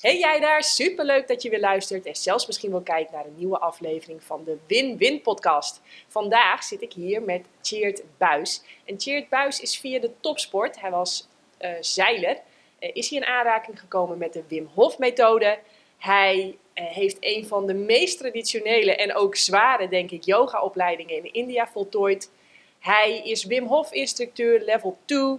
[0.00, 3.36] Hey jij daar, superleuk dat je weer luistert en zelfs misschien wel kijkt naar een
[3.36, 5.80] nieuwe aflevering van de Win-Win podcast.
[6.08, 8.62] Vandaag zit ik hier met Cheert Buis.
[8.84, 11.28] En Cheert Buis is via de topsport, hij was
[11.60, 12.40] uh, zeiler,
[12.80, 15.58] uh, is hij in aanraking gekomen met de Wim Hof methode.
[15.98, 21.32] Hij uh, heeft een van de meest traditionele en ook zware, denk ik, yogaopleidingen in
[21.32, 22.30] India voltooid.
[22.78, 25.38] Hij is Wim Hof instructeur level 2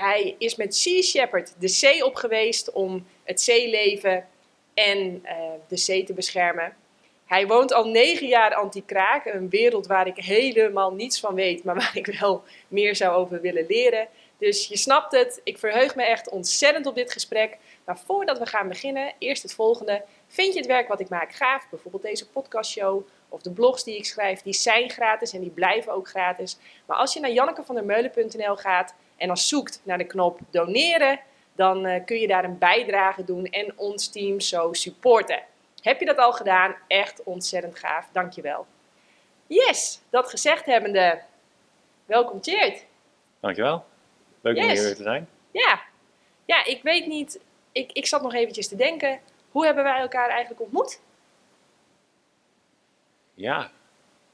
[0.00, 4.26] hij is met Sea Shepherd de zee op geweest om het zeeleven
[4.74, 5.32] en uh,
[5.68, 6.76] de zee te beschermen.
[7.24, 11.74] Hij woont al negen jaar anti-kraak, een wereld waar ik helemaal niets van weet, maar
[11.74, 14.08] waar ik wel meer zou over willen leren.
[14.38, 17.58] Dus je snapt het, ik verheug me echt ontzettend op dit gesprek.
[17.84, 20.02] Maar voordat we gaan beginnen, eerst het volgende.
[20.26, 21.68] Vind je het werk wat ik maak gaaf?
[21.70, 25.92] Bijvoorbeeld deze podcastshow of de blogs die ik schrijf, die zijn gratis en die blijven
[25.92, 26.58] ook gratis.
[26.86, 31.20] Maar als je naar jannekevandermeulen.nl gaat en dan zoekt naar de knop doneren,
[31.52, 35.42] dan uh, kun je daar een bijdrage doen en ons team zo supporten.
[35.82, 36.76] Heb je dat al gedaan?
[36.86, 38.08] Echt ontzettend gaaf.
[38.12, 38.66] Dankjewel.
[39.46, 41.20] Yes, dat gezegd hebbende,
[42.06, 42.84] welkom Tjeerd.
[43.40, 43.84] Dankjewel.
[44.40, 44.64] Leuk yes.
[44.64, 45.28] om hier weer te zijn.
[45.50, 45.80] Ja,
[46.44, 47.40] ja ik weet niet,
[47.72, 51.00] ik, ik zat nog eventjes te denken, hoe hebben wij elkaar eigenlijk ontmoet?
[53.34, 53.70] Ja,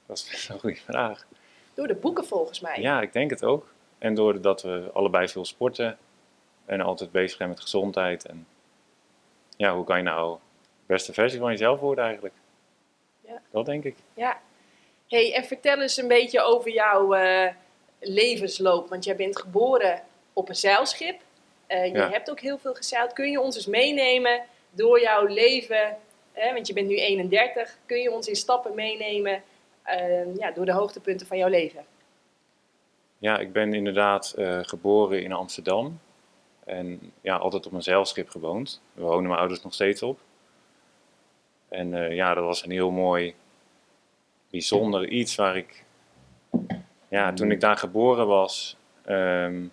[0.07, 1.27] dat is een goede vraag.
[1.75, 2.81] Door de boeken volgens mij.
[2.81, 3.73] Ja, ik denk het ook.
[4.01, 5.99] En doordat we allebei veel sporten
[6.67, 8.27] en altijd bezig zijn met gezondheid.
[8.27, 8.47] En
[9.57, 12.35] ja, hoe kan je nou de beste versie van jezelf worden eigenlijk?
[13.21, 13.41] Ja.
[13.51, 13.97] Dat denk ik.
[14.15, 14.41] Ja.
[15.09, 17.49] hey, en vertel eens een beetje over jouw uh,
[17.99, 18.89] levensloop.
[18.89, 21.21] Want jij bent geboren op een zeilschip.
[21.69, 22.11] Uh, je ja.
[22.11, 23.13] hebt ook heel veel gezeild.
[23.13, 25.97] Kun je ons eens meenemen door jouw leven?
[26.33, 27.79] Hè, want je bent nu 31.
[27.87, 29.43] Kun je ons in stappen meenemen
[29.87, 31.85] uh, ja, door de hoogtepunten van jouw leven?
[33.21, 36.01] Ja, ik ben inderdaad uh, geboren in Amsterdam.
[36.65, 38.83] En ja, altijd op een zeilschip gewoond.
[38.93, 40.19] We wonen mijn ouders nog steeds op.
[41.69, 43.35] En uh, ja, dat was een heel mooi,
[44.51, 45.85] bijzonder iets waar ik...
[47.09, 49.73] Ja, toen ik daar geboren was, um,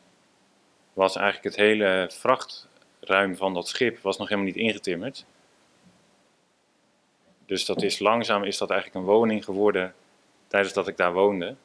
[0.94, 5.26] was eigenlijk het hele vrachtruim van dat schip was nog helemaal niet ingetimmerd.
[7.46, 9.94] Dus dat is langzaam is dat eigenlijk een woning geworden
[10.48, 11.56] tijdens dat ik daar woonde.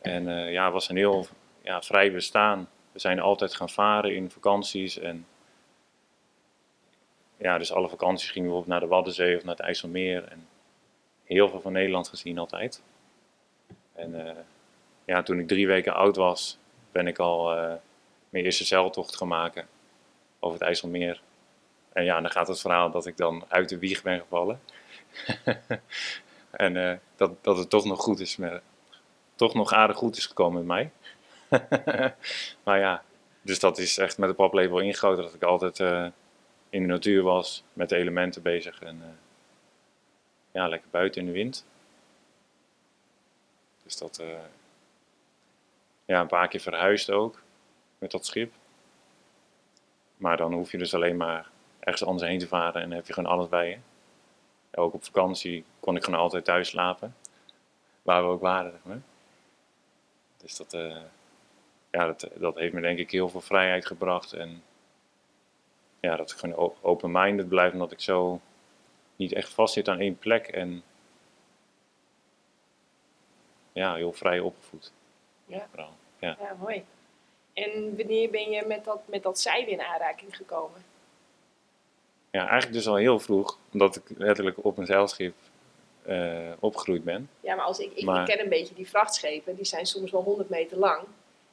[0.00, 1.26] En uh, ja, het was een heel
[1.62, 2.68] ja, vrij bestaan.
[2.92, 4.98] We zijn altijd gaan varen in vakanties.
[4.98, 5.26] En
[7.36, 10.24] ja, dus alle vakanties gingen we bijvoorbeeld naar de Waddenzee of naar het IJsselmeer.
[10.24, 10.48] En
[11.24, 12.82] heel veel van Nederland gezien altijd.
[13.92, 14.30] En uh,
[15.04, 16.58] ja, toen ik drie weken oud was,
[16.92, 17.72] ben ik al uh,
[18.30, 19.66] mijn eerste zeiltocht gaan maken
[20.38, 21.20] over het IJsselmeer.
[21.92, 24.60] En ja, dan gaat het verhaal dat ik dan uit de wieg ben gevallen.
[26.50, 28.62] en dat, dat het toch nog goed is met,
[29.38, 30.90] toch nog aardig goed is gekomen met mij.
[32.64, 33.02] maar ja,
[33.42, 36.06] dus dat is echt met de paplepel ingegoten dat ik altijd uh,
[36.68, 39.08] in de natuur was, met de elementen bezig en uh,
[40.50, 41.66] ja, lekker buiten in de wind.
[43.82, 44.26] Dus dat, uh,
[46.04, 47.42] ja, een paar keer verhuisd ook
[47.98, 48.52] met dat schip.
[50.16, 51.50] Maar dan hoef je dus alleen maar
[51.80, 53.78] ergens anders heen te varen en heb je gewoon alles bij je.
[54.80, 57.16] Ook op vakantie kon ik gewoon altijd thuis slapen,
[58.02, 58.80] waar we ook waren.
[58.82, 59.02] Maar.
[60.48, 60.96] Dus dat, uh,
[61.90, 64.32] ja, dat, dat heeft me denk ik heel veel vrijheid gebracht.
[64.32, 64.62] En
[66.00, 68.40] ja, dat ik gewoon open-minded blijf, omdat ik zo
[69.16, 70.46] niet echt vastzit aan één plek.
[70.46, 70.82] En
[73.72, 74.92] ja, heel vrij opgevoed.
[75.46, 75.66] Ja.
[76.20, 76.36] Ja.
[76.40, 76.84] ja, mooi.
[77.52, 80.84] En wanneer ben je met dat, met dat zeilen in aanraking gekomen?
[82.30, 85.34] Ja, eigenlijk dus al heel vroeg, omdat ik letterlijk op een zeilschip
[86.08, 87.30] uh, opgegroeid ben.
[87.40, 90.10] Ja, maar, als ik, ik, maar, ik, ken een beetje die vrachtschepen, die zijn soms
[90.10, 91.02] wel 100 meter lang.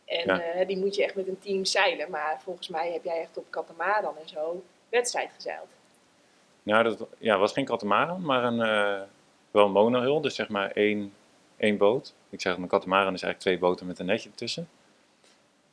[0.05, 0.59] En ja.
[0.59, 2.09] uh, die moet je echt met een team zeilen.
[2.09, 5.67] Maar volgens mij heb jij echt op katamaran en zo wedstrijd gezeild.
[6.63, 9.01] Nou, dat ja, was geen katamaran, maar een, uh,
[9.51, 10.21] wel een monohull.
[10.21, 11.13] Dus zeg maar één,
[11.57, 12.13] één boot.
[12.29, 14.69] Ik zeg, een katamaran is eigenlijk twee boten met een netje ertussen.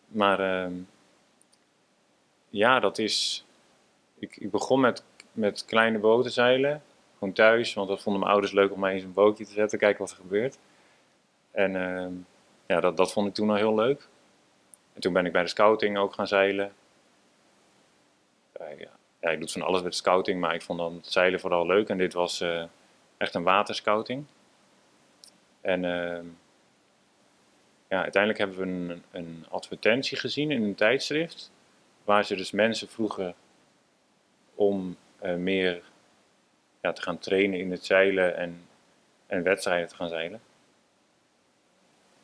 [0.08, 0.76] Maar uh,
[2.48, 3.44] ja, dat is...
[4.18, 6.82] Ik, ik begon met, met kleine boten zeilen
[7.30, 10.00] thuis, want dat vonden mijn ouders leuk om mij eens een bootje te zetten, kijken
[10.00, 10.58] wat er gebeurt.
[11.50, 12.06] En uh,
[12.66, 14.08] ja, dat, dat vond ik toen al heel leuk.
[14.92, 16.72] En toen ben ik bij de scouting ook gaan zeilen.
[18.58, 18.90] Ja.
[19.20, 21.88] ja, ik doe van alles de scouting, maar ik vond dan het zeilen vooral leuk.
[21.88, 22.64] En dit was uh,
[23.16, 24.24] echt een waterscouting.
[25.60, 26.26] En ehm,
[27.88, 31.50] ja, uiteindelijk hebben we een, een advertentie gezien in een tijdschrift,
[32.04, 33.34] waar ze dus mensen vroegen
[34.54, 35.82] om eh, meer
[36.90, 38.68] te gaan trainen in het zeilen en,
[39.26, 40.40] en wedstrijden te gaan zeilen.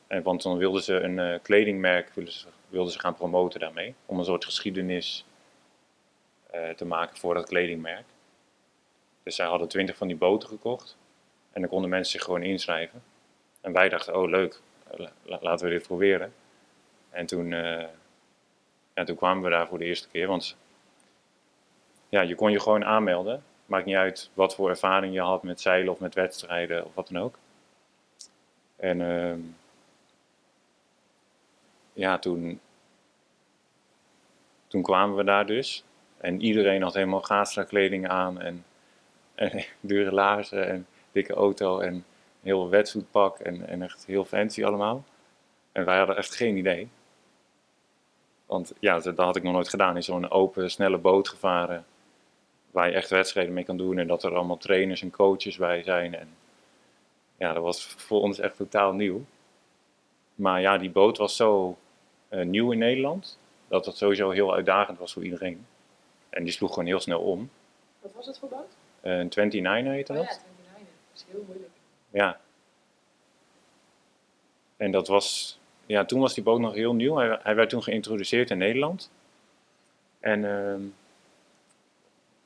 [0.07, 3.95] En, want dan wilden ze een uh, kledingmerk wilden ze, wilden ze gaan promoten daarmee.
[4.07, 5.25] Om een soort geschiedenis
[6.51, 8.05] eh, te maken voor dat kledingmerk.
[9.23, 10.97] Dus zij hadden twintig van die boten gekocht.
[11.53, 13.03] En dan konden mensen zich gewoon inschrijven.
[13.61, 14.61] En wij dachten, oh leuk,
[15.23, 16.35] la- laten we dit proberen.
[17.11, 17.87] En toen, eh,
[18.95, 20.27] ja, toen kwamen we daar voor de eerste keer.
[20.27, 20.57] Want
[22.09, 23.43] ja, je kon je gewoon aanmelden.
[23.69, 27.09] Maakt niet uit wat voor ervaring je had met zeilen of met wedstrijden of wat
[27.09, 27.39] dan ook.
[28.77, 29.41] En ehm,
[31.93, 32.61] ja, toen,
[34.67, 35.85] toen kwamen we daar dus.
[36.17, 38.65] En iedereen had helemaal Gaastra-kleding aan en,
[39.81, 42.05] dure laarzen en dikke auto en
[42.43, 45.05] heel wetsuitpak en, en echt heel fancy allemaal.
[45.73, 46.89] En wij hadden echt geen idee.
[48.47, 49.97] Want ja, dat had ik nog nooit gedaan.
[49.97, 51.85] In zo'n open, snelle boot gevaren.
[52.71, 53.99] Waar je echt wedstrijden mee kan doen.
[53.99, 56.15] En dat er allemaal trainers en coaches bij zijn.
[56.15, 56.29] En
[57.37, 59.25] ja, dat was voor ons echt totaal nieuw.
[60.35, 61.79] Maar ja, die boot was zo
[62.29, 63.39] eh, nieuw in Nederland.
[63.69, 65.67] Dat het sowieso heel uitdagend was voor iedereen.
[66.31, 67.51] En die sloeg gewoon heel snel om.
[68.01, 68.77] Wat was het voor boot?
[69.01, 70.27] Eh, Een 29 heette Oh dat.
[70.27, 70.41] ja,
[70.75, 70.87] 29.
[71.13, 71.71] Dat is heel moeilijk.
[72.11, 72.41] Ja.
[74.77, 77.17] En dat was, ja, toen was die boot nog heel nieuw.
[77.17, 79.11] Hij, hij werd toen geïntroduceerd in Nederland.
[80.21, 80.81] En ehm,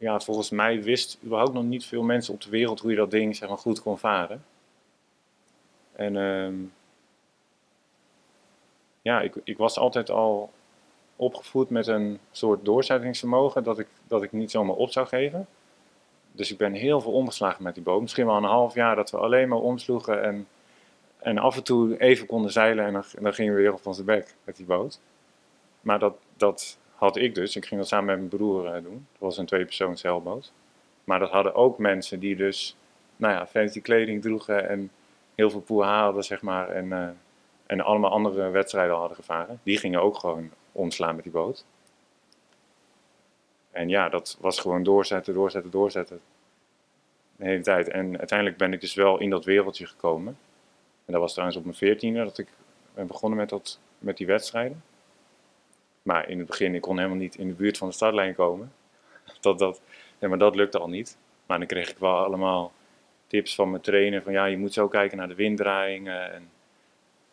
[0.02, 3.10] ja, volgens mij wist überhaupt nog niet veel mensen op de wereld hoe je dat
[3.10, 4.44] ding zeg maar, goed kon varen.
[5.92, 6.54] En ehm,
[9.02, 10.50] ja, ik, ik was altijd al
[11.16, 15.46] opgevoed met een soort doorzettingsvermogen dat ik, dat ik niet zomaar op zou geven.
[16.32, 18.00] Dus ik ben heel veel omgeslagen met die boot.
[18.00, 20.46] Misschien wel een half jaar dat we alleen maar omsloegen en,
[21.18, 24.04] en af en toe even konden zeilen en dan, dan gingen we weer op onze
[24.04, 25.00] bek met die boot.
[25.80, 27.56] Maar dat, dat had ik dus.
[27.56, 29.06] Ik ging dat samen met mijn broer eh, doen.
[29.12, 30.52] Dat was een tweepersoons zeilboot.
[31.04, 32.76] Maar dat hadden ook mensen die dus,
[33.16, 34.90] nou ja, fancy kleding droegen en
[35.34, 36.68] heel veel poeha hadden, zeg maar.
[36.68, 37.08] En, eh,
[37.66, 39.60] en allemaal andere wedstrijden hadden gevaren.
[39.62, 41.64] Die gingen ook gewoon omslaan met die boot.
[43.70, 46.20] En ja, dat was gewoon doorzetten, doorzetten, doorzetten.
[47.36, 47.88] De hele tijd.
[47.88, 50.38] En uiteindelijk ben ik dus wel in dat wereldje gekomen.
[51.04, 52.48] En dat was trouwens op mijn veertiende dat ik
[52.94, 54.82] ben begonnen met, dat, met die wedstrijden.
[56.02, 58.72] Maar in het begin, ik kon helemaal niet in de buurt van de startlijn komen.
[59.40, 59.80] Dat, dat,
[60.18, 61.18] ja, maar dat lukte al niet.
[61.46, 62.72] Maar dan kreeg ik wel allemaal
[63.26, 64.22] tips van mijn trainer.
[64.22, 66.32] Van ja, je moet zo kijken naar de winddraaiingen.
[66.32, 66.50] En,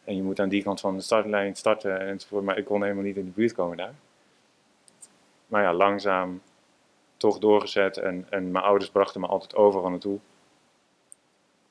[0.04, 2.44] en je moet aan die kant van de startlijn starten enzovoort.
[2.44, 3.94] Maar ik kon helemaal niet in de buurt komen daar.
[5.48, 6.42] Maar ja, langzaam
[7.18, 7.98] toch doorgezet.
[7.98, 10.20] En, en mijn ouders brachten me altijd overal naartoe.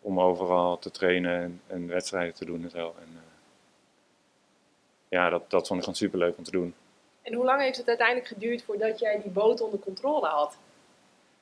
[0.00, 2.94] Om overal te trainen en, en wedstrijden te doen en zo.
[2.98, 3.20] En, eh,
[5.08, 6.74] ja, dat, dat vond ik gewoon superleuk om te doen.
[7.28, 10.58] En hoe lang heeft het uiteindelijk geduurd voordat jij die boot onder controle had?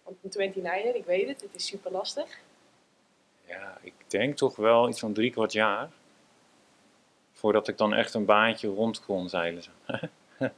[0.03, 2.39] Want een 29 ik weet het, het is super lastig.
[3.45, 5.91] Ja, ik denk toch wel iets van drie kwart jaar.
[7.33, 9.63] Voordat ik dan echt een baantje rond kon zeilen.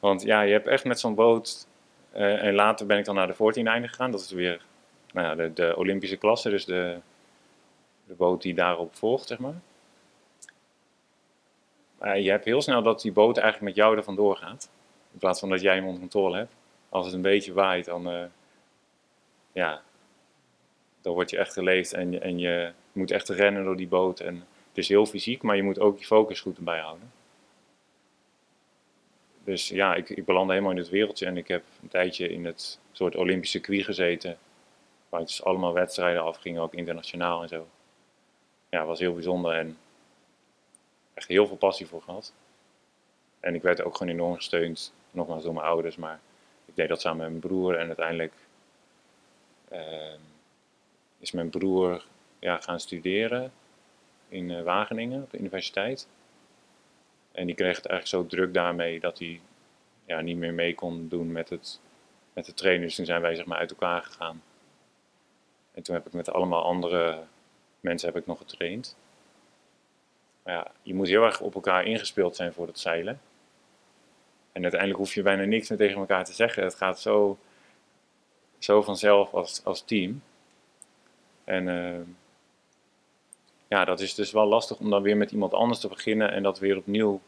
[0.00, 1.66] Want ja, je hebt echt met zo'n boot.
[2.12, 4.10] eh, en later ben ik dan naar de 14 einde gegaan.
[4.10, 4.64] Dat is weer
[5.12, 6.98] nou ja, de, de Olympische klasse, dus de,
[8.06, 9.60] de boot die daarop volgt, zeg maar.
[12.02, 14.70] Maar je hebt heel snel dat die boot eigenlijk met jou er vandoor gaat.
[15.12, 16.54] In plaats van dat jij hem onder controle hebt.
[16.88, 18.24] Als het een beetje waait, dan, eh,
[19.52, 19.82] ja,
[21.00, 24.20] dan word je echt geleefd en, en je moet echt rennen door die boot.
[24.20, 24.34] En
[24.68, 27.12] het is heel fysiek, maar je moet ook je focus goed erbij houden.
[29.44, 32.44] Dus ja, ik, ik belandde helemaal in het wereldje en ik heb een tijdje in
[32.44, 34.38] het soort Olympische circuit gezeten.
[35.08, 37.66] Waar het dus allemaal wedstrijden afgingen, ook internationaal en zo.
[38.68, 39.76] Ja, was heel bijzonder en
[41.14, 42.32] echt heel veel passie voor gehad.
[43.40, 46.20] En ik werd ook gewoon enorm gesteund, nogmaals door mijn ouders, maar
[46.64, 48.32] ik deed dat samen met mijn broer en uiteindelijk
[49.68, 50.18] ehm,
[51.18, 52.04] is mijn broer
[52.38, 53.52] ja, gaan studeren
[54.28, 56.08] in eh, Wageningen op de universiteit.
[57.32, 59.40] En die kreeg het eigenlijk zo druk daarmee dat hij
[60.04, 61.80] ja, niet meer mee kon doen met, het,
[62.32, 62.94] met de trainers.
[62.94, 64.42] Toen zijn wij zeg maar uit elkaar gegaan.
[65.74, 67.24] En toen heb ik met allemaal andere
[67.80, 68.96] mensen heb ik nog getraind.
[70.44, 73.20] Ja, je moet heel erg op elkaar ingespeeld zijn voor het zeilen.
[74.52, 76.62] En uiteindelijk hoef je bijna niks meer tegen elkaar te zeggen.
[76.62, 77.38] Het gaat zo,
[78.58, 80.22] zo vanzelf als, als team.
[81.44, 82.00] En eh,
[83.68, 86.42] ja, dat is dus wel lastig om dan weer met iemand anders te beginnen en
[86.42, 87.20] dat weer opnieuw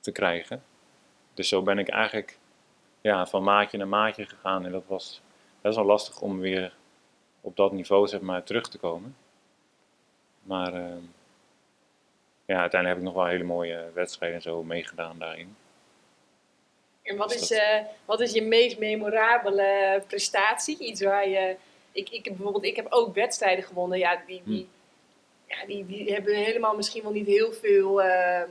[0.00, 0.62] te krijgen.
[1.34, 2.38] Dus zo ben ik eigenlijk
[3.00, 4.64] ja, van maatje naar maatje gegaan.
[4.64, 5.20] En dat was
[5.60, 6.74] best wel lastig om weer
[7.40, 9.16] op dat niveau zeg maar, terug te komen.
[10.42, 10.96] Maar eh,
[12.46, 15.56] ja, uiteindelijk heb ik nog wel hele mooie wedstrijden en zo meegedaan daarin.
[17.02, 20.78] En wat Dus is, eh, wat is je meest memorabele prestatie?
[20.78, 21.56] Iets waar je.
[21.92, 23.98] Ik, ik heb bijvoorbeeld, ik heb ook wedstrijden gewonnen.
[23.98, 24.68] Ja, die, die,
[25.46, 28.02] ja, die, die hebben helemaal misschien wel niet heel veel.
[28.02, 28.42] eh,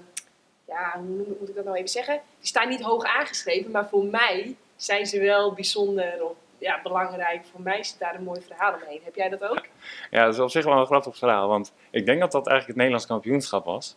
[0.68, 2.22] ja, hoe moet ik dat nou even zeggen?
[2.40, 7.46] Die staan niet hoog aangeschreven, maar voor mij zijn ze wel bijzonder of ja, belangrijk.
[7.52, 9.00] Voor mij zit daar een mooi verhaal omheen.
[9.04, 9.66] Heb jij dat ook?
[10.12, 11.48] Ja, dat is op zich wel een grappig verhaal.
[11.48, 13.96] Want ik denk dat dat eigenlijk het Nederlands kampioenschap was.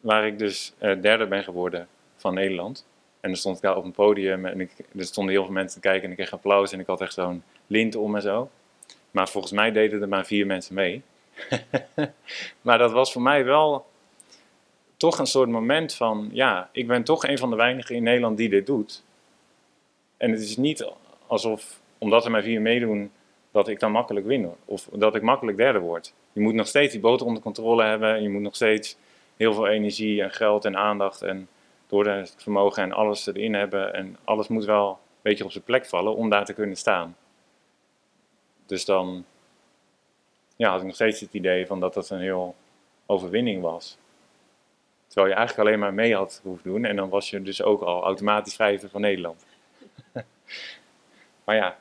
[0.00, 2.86] Waar ik dus eh, derde ben geworden van Nederland.
[3.20, 5.80] En dan stond ik daar op een podium en ik, er stonden heel veel mensen
[5.80, 8.50] te kijken en ik kreeg applaus en ik had echt zo'n lint om en zo.
[9.10, 11.02] Maar volgens mij deden er maar vier mensen mee.
[12.66, 13.86] maar dat was voor mij wel
[14.96, 18.36] toch een soort moment van, ja, ik ben toch een van de weinigen in Nederland
[18.36, 19.02] die dit doet.
[20.16, 20.84] En het is niet
[21.28, 23.10] alsof, omdat er maar vier meedoen,
[23.50, 24.52] dat ik dan makkelijk win.
[24.64, 26.12] Of dat ik makkelijk derde word.
[26.32, 28.22] Je moet nog steeds die boter onder controle hebben.
[28.22, 28.96] Je moet nog steeds
[29.36, 31.48] heel veel energie en geld en aandacht en
[31.86, 33.94] doorzettingsvermogen en alles erin hebben.
[33.94, 37.16] En alles moet wel een beetje op zijn plek vallen om daar te kunnen staan.
[38.66, 39.24] Dus dan
[40.56, 42.54] ja, had ik nog steeds het idee van dat dat een heel
[43.06, 43.98] overwinning was.
[45.06, 47.82] Terwijl je eigenlijk alleen maar mee had hoeven doen en dan was je dus ook
[47.82, 49.44] al automatisch vijfde van Nederland.
[51.48, 51.78] maar ja.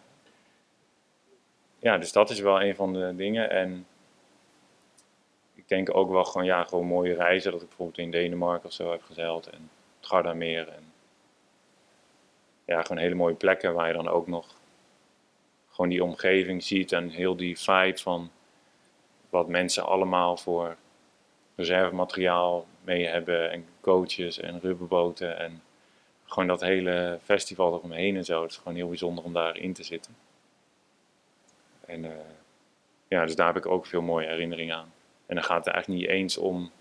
[1.80, 3.50] Ja, dus dat is wel een van de dingen.
[3.50, 3.88] En
[5.54, 7.52] ik denk ook wel gewoon, ja, gewoon mooie reizen.
[7.52, 9.48] Dat ik bijvoorbeeld in Denemarken of zo heb gezeild.
[9.48, 9.70] En
[10.00, 10.68] het Gardameer.
[10.68, 10.94] En
[12.66, 14.56] ja, gewoon hele mooie plekken waar je dan ook nog
[15.70, 16.92] gewoon die omgeving ziet.
[16.92, 18.32] En heel die vibe van
[19.30, 20.76] wat mensen allemaal voor
[21.56, 23.52] reservemateriaal mee hebben.
[23.52, 25.40] En coaches en rubberboten.
[25.40, 25.62] En
[26.27, 28.41] gewoon dat hele festival eromheen en zo.
[28.41, 30.15] Het is gewoon heel bijzonder om daarin te zitten.
[31.86, 32.12] En uh,
[33.07, 34.93] ja, dus daar heb ik ook veel mooie herinneringen aan.
[35.25, 36.72] En dan gaat het eigenlijk niet eens om,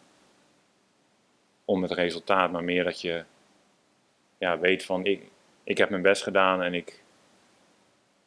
[1.65, 3.25] om het resultaat, maar meer dat je
[4.39, 5.31] ja, weet van ik,
[5.65, 7.03] ik heb mijn best gedaan en ik,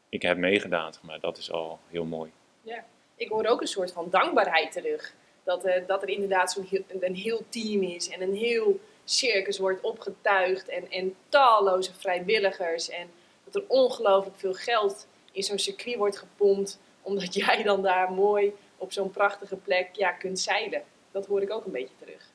[0.09, 0.93] ik heb meegedaan.
[1.01, 2.31] Maar dat is al heel mooi.
[2.61, 2.85] Ja,
[3.15, 5.13] ik hoor ook een soort van dankbaarheid terug.
[5.43, 8.79] Dat, uh, dat er inderdaad zo'n een heel team is en een heel
[9.11, 12.89] circus wordt opgetuigd en, en talloze vrijwilligers.
[12.89, 13.09] En
[13.43, 18.53] dat er ongelooflijk veel geld in zo'n circuit wordt gepompt, omdat jij dan daar mooi
[18.77, 20.83] op zo'n prachtige plek ja, kunt zeilen.
[21.11, 22.29] Dat hoor ik ook een beetje terug.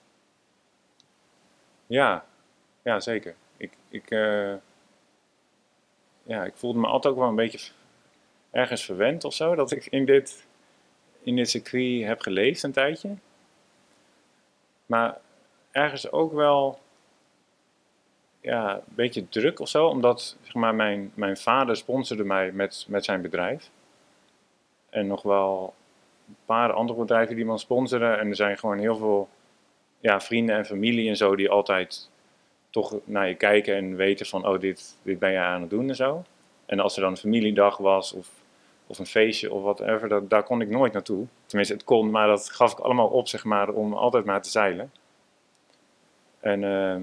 [1.87, 2.27] Ja,
[2.83, 3.35] ja zeker.
[3.57, 4.55] Ik, ik, uh,
[6.23, 7.73] ja, ik voelde me altijd ook wel een beetje
[8.51, 10.47] ergens verwend of zo, dat ik in dit,
[11.23, 13.17] in dit circuit heb geleefd een tijdje.
[14.87, 15.21] Maar
[15.75, 16.79] ergens ook wel
[18.41, 22.87] ja, een beetje druk of zo, omdat zeg maar, mijn, mijn vader sponsorde mij met,
[22.89, 23.71] met zijn bedrijf.
[24.91, 25.75] En nog wel
[26.29, 28.19] een paar andere bedrijven die me sponsoren.
[28.19, 29.29] En er zijn gewoon heel veel
[30.01, 32.11] ja, vrienden en familie en zo die altijd
[32.71, 35.89] toch naar je kijken en weten van, oh, dit, dit ben je aan het doen
[35.89, 36.25] en zo.
[36.67, 38.29] En als er dan een familiedag was of,
[38.87, 41.27] of een feestje of whatever, dat, daar kon ik nooit naartoe.
[41.47, 44.51] Tenminste, het kon, maar dat gaf ik allemaal op, zeg maar, om altijd maar te
[44.51, 44.91] zeilen.
[46.45, 46.97] En uh,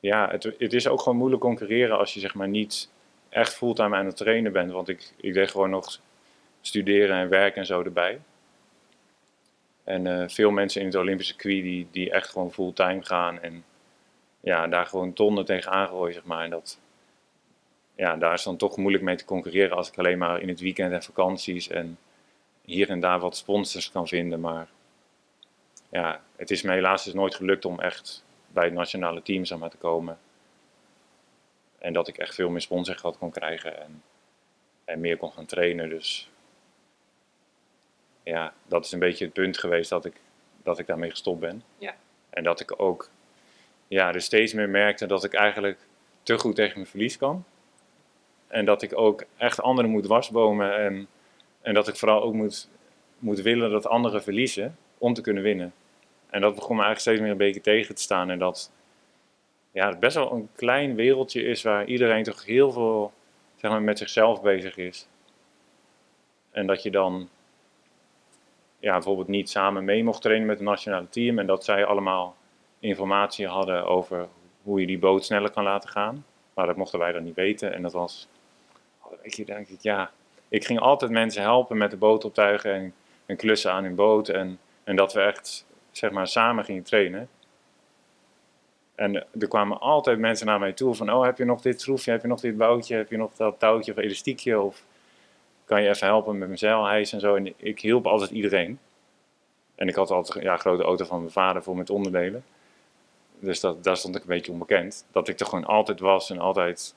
[0.00, 2.90] ja, het, het, is ook gewoon moeilijk concurreren als je zeg maar niet
[3.28, 4.70] echt fulltime aan het trainen bent.
[4.70, 6.00] Want ik, ik deed gewoon nog
[6.60, 8.20] studeren en werken en zo erbij.
[9.84, 13.64] En uh, veel mensen in het Olympische circuit die, die echt gewoon fulltime gaan en
[14.40, 16.44] ja, daar gewoon tonnen tegen aangooien, zeg maar.
[16.44, 16.80] En dat,
[17.94, 20.60] ja, daar is dan toch moeilijk mee te concurreren als ik alleen maar in het
[20.60, 21.98] weekend en vakanties en
[22.64, 24.40] hier en daar wat sponsors kan vinden.
[24.40, 24.68] Maar
[25.92, 29.58] ja, het is me helaas dus nooit gelukt om echt bij het nationale team zeg
[29.58, 30.18] maar, te komen.
[31.78, 34.02] En dat ik echt veel meer sponsorgeld kon krijgen en,
[34.84, 35.88] en meer kon gaan trainen.
[35.88, 36.30] Dus
[38.22, 40.14] ja, dat is een beetje het punt geweest dat ik,
[40.62, 41.64] dat ik daarmee gestopt ben.
[41.78, 41.94] Ja.
[42.30, 43.10] En dat ik ook
[43.88, 45.78] ja, dus steeds meer merkte dat ik eigenlijk
[46.22, 47.44] te goed tegen mijn verlies kan.
[48.46, 50.76] En dat ik ook echt anderen moet wasbomen.
[50.76, 51.08] En,
[51.60, 52.68] en dat ik vooral ook moet,
[53.18, 55.72] moet willen dat anderen verliezen om te kunnen winnen.
[56.32, 58.30] En dat begon me eigenlijk steeds meer een beetje tegen te staan.
[58.30, 58.72] En dat
[59.72, 63.12] ja, het best wel een klein wereldje is waar iedereen toch heel veel
[63.56, 65.08] zeg maar, met zichzelf bezig is.
[66.50, 67.28] En dat je dan
[68.78, 71.38] ja, bijvoorbeeld niet samen mee mocht trainen met het nationale team.
[71.38, 72.36] En dat zij allemaal
[72.78, 74.28] informatie hadden over
[74.62, 76.24] hoe je die boot sneller kan laten gaan.
[76.54, 77.74] Maar dat mochten wij dan niet weten.
[77.74, 78.28] En dat was,
[79.22, 80.10] weet je, denk ik, ja.
[80.48, 82.94] Ik ging altijd mensen helpen met de boot optuigen en,
[83.26, 84.28] en klussen aan hun boot.
[84.28, 87.28] En, en dat we echt, zeg maar, samen gingen trainen.
[88.94, 92.10] En er kwamen altijd mensen naar mij toe van, oh, heb je nog dit schroefje,
[92.10, 94.84] heb je nog dit boutje, heb je nog dat touwtje of elastiekje, of
[95.64, 97.34] kan je even helpen met mijn zeilhijs en zo.
[97.34, 98.78] En ik hielp altijd iedereen.
[99.74, 102.44] En ik had altijd ja, een grote auto van mijn vader voor met onderdelen.
[103.38, 105.06] Dus dat, daar stond ik een beetje onbekend.
[105.12, 106.94] Dat ik er gewoon altijd was en altijd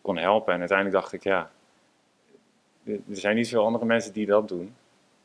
[0.00, 0.52] kon helpen.
[0.52, 1.50] En uiteindelijk dacht ik, ja,
[2.84, 4.74] er zijn niet veel andere mensen die dat doen.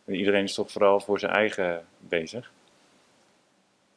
[0.05, 2.51] Iedereen is toch vooral voor zijn eigen bezig.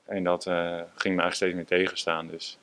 [0.07, 0.55] En dat uh,
[0.95, 2.27] ging me eigenlijk steeds meer tegenstaan.
[2.29, 2.59] Dus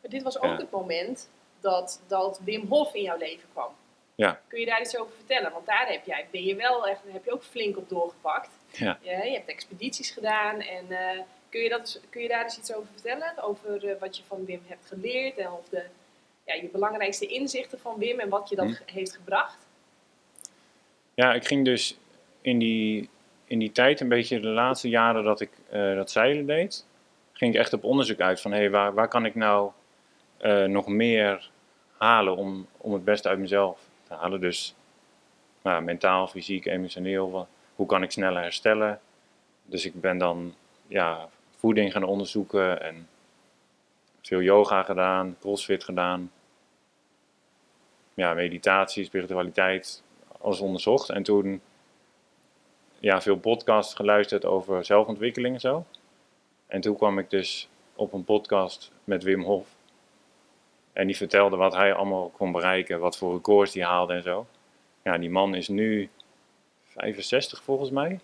[0.00, 0.56] Maar dit was ook Ja.
[0.56, 1.28] het moment
[1.60, 3.72] dat, dat Wim Hof in jouw leven kwam.
[4.14, 4.40] Ja.
[4.48, 5.52] Kun je daar iets over vertellen?
[5.52, 8.48] Want daar heb, jij, ben je wel echt, heb je ook flink op doorgepakt.
[8.70, 8.98] Ja.
[9.02, 10.60] je hebt expedities gedaan.
[10.60, 13.42] En eh, kun, je dat, kun je daar eens iets over vertellen?
[13.42, 15.82] Over eh, wat je van Wim hebt geleerd en of de,
[16.44, 18.92] ja, je belangrijkste inzichten van Wim en wat je dat Hm.
[18.94, 19.66] heeft gebracht?
[21.14, 21.96] Ja, ik ging dus
[22.40, 23.08] in die,
[23.52, 26.86] in die tijd, een beetje de laatste jaren dat ik eh, dat zeilen deed,
[27.32, 29.70] ging ik echt op onderzoek uit van hé, hey, waar, waar kan ik nou
[30.36, 31.50] eh, nog meer
[31.96, 34.40] halen om, om het beste uit mezelf te halen.
[34.40, 34.74] Dus
[35.62, 39.00] nou, mentaal, fysiek, emotioneel, hoe kan ik sneller herstellen.
[39.64, 40.54] Dus ik ben dan
[40.86, 43.08] ja, voeding gaan onderzoeken en
[44.22, 46.30] veel yoga gedaan, crossfit gedaan.
[48.14, 50.02] Ja, meditatie, spiritualiteit,
[50.40, 51.08] alles onderzocht.
[51.08, 51.60] En toen
[53.02, 55.84] ja, veel podcasts geluisterd over zelfontwikkeling en zo.
[56.66, 59.68] En toen kwam ik dus op een podcast met Wim Hof.
[60.92, 64.46] En die vertelde wat hij allemaal kon bereiken, wat voor records hij haalde en zo.
[65.02, 66.10] Ja, die man is nu
[66.84, 68.20] 65 volgens mij.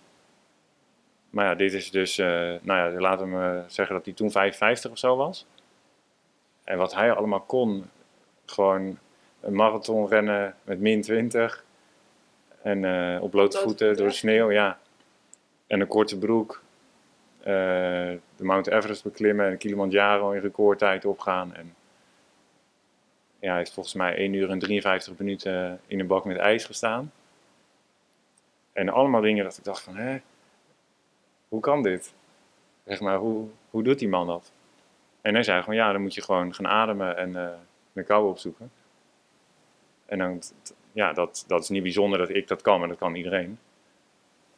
[1.29, 2.27] Maar ja, dit is dus, eh,
[2.61, 5.45] nou ja, laten we zeggen dat hij toen 55 of zo was.
[6.63, 7.89] En wat hij allemaal kon,
[8.45, 8.97] gewoon
[9.39, 11.65] een marathon rennen met min 20.
[12.69, 14.79] En eh, op blote voeten door de sneeuw, ja.
[15.67, 16.61] En een korte broek.
[17.39, 17.45] eh,
[18.35, 21.55] de Mount Everest beklimmen en Kilimanjaro in recordtijd opgaan.
[21.55, 21.75] En
[23.39, 26.65] ja, hij heeft volgens mij 1 uur en 53 minuten in een bak met ijs
[26.65, 27.11] gestaan.
[28.73, 30.19] En allemaal dingen dat ik dacht van, hè,
[31.47, 32.13] hoe kan dit?
[32.85, 34.51] Zeg maar, hoe, hoe doet die man dat?
[35.21, 37.57] En hij zei gewoon, ja, dan moet je gewoon gaan ademen en
[37.93, 38.71] de kou opzoeken.
[40.05, 40.41] En dan,
[40.91, 43.59] ja, dat, dat is niet bijzonder dat ik dat kan, maar dat kan iedereen.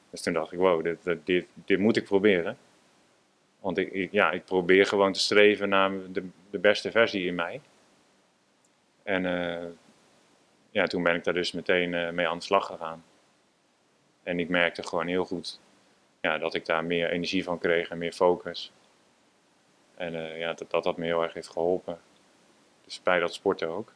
[0.09, 2.57] Dus toen dacht ik, wow, dit, dit, dit, moet ik proberen.
[3.59, 7.61] Want ik, ja, ik probeer gewoon te streven naar de, de beste versie in mij.
[9.03, 9.67] En eh,
[10.71, 13.03] ja, toen ben ik daar dus meteen eh, mee aan de slag gegaan.
[14.23, 15.59] En ik merkte gewoon heel goed
[16.21, 18.71] ja, dat ik daar meer energie van kreeg en meer focus.
[19.95, 21.99] En eh, ja, dat, dat dat me heel erg heeft geholpen.
[22.85, 23.93] Dus bij dat sporten ook.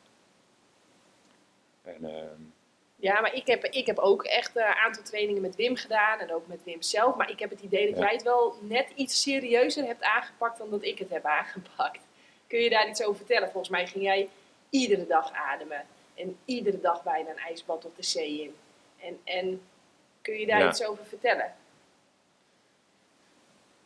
[1.86, 2.42] En ehm,
[2.96, 6.34] Ja, maar ik heb, ik heb ook echt een aantal trainingen met Wim gedaan en
[6.34, 7.16] ook met Wim zelf.
[7.16, 10.70] Maar ik heb het idee dat jij het wel net iets serieuzer hebt aangepakt dan
[10.70, 12.00] dat ik het heb aangepakt.
[12.48, 13.50] Kun je daar iets over vertellen?
[13.50, 14.30] Volgens mij ging jij
[14.70, 15.86] iedere dag ademen.
[16.16, 18.56] En iedere dag bijna een ijsbad op de zee in.
[19.08, 19.62] En, en
[20.22, 20.70] kun je daar Ja.
[20.70, 21.54] iets over vertellen?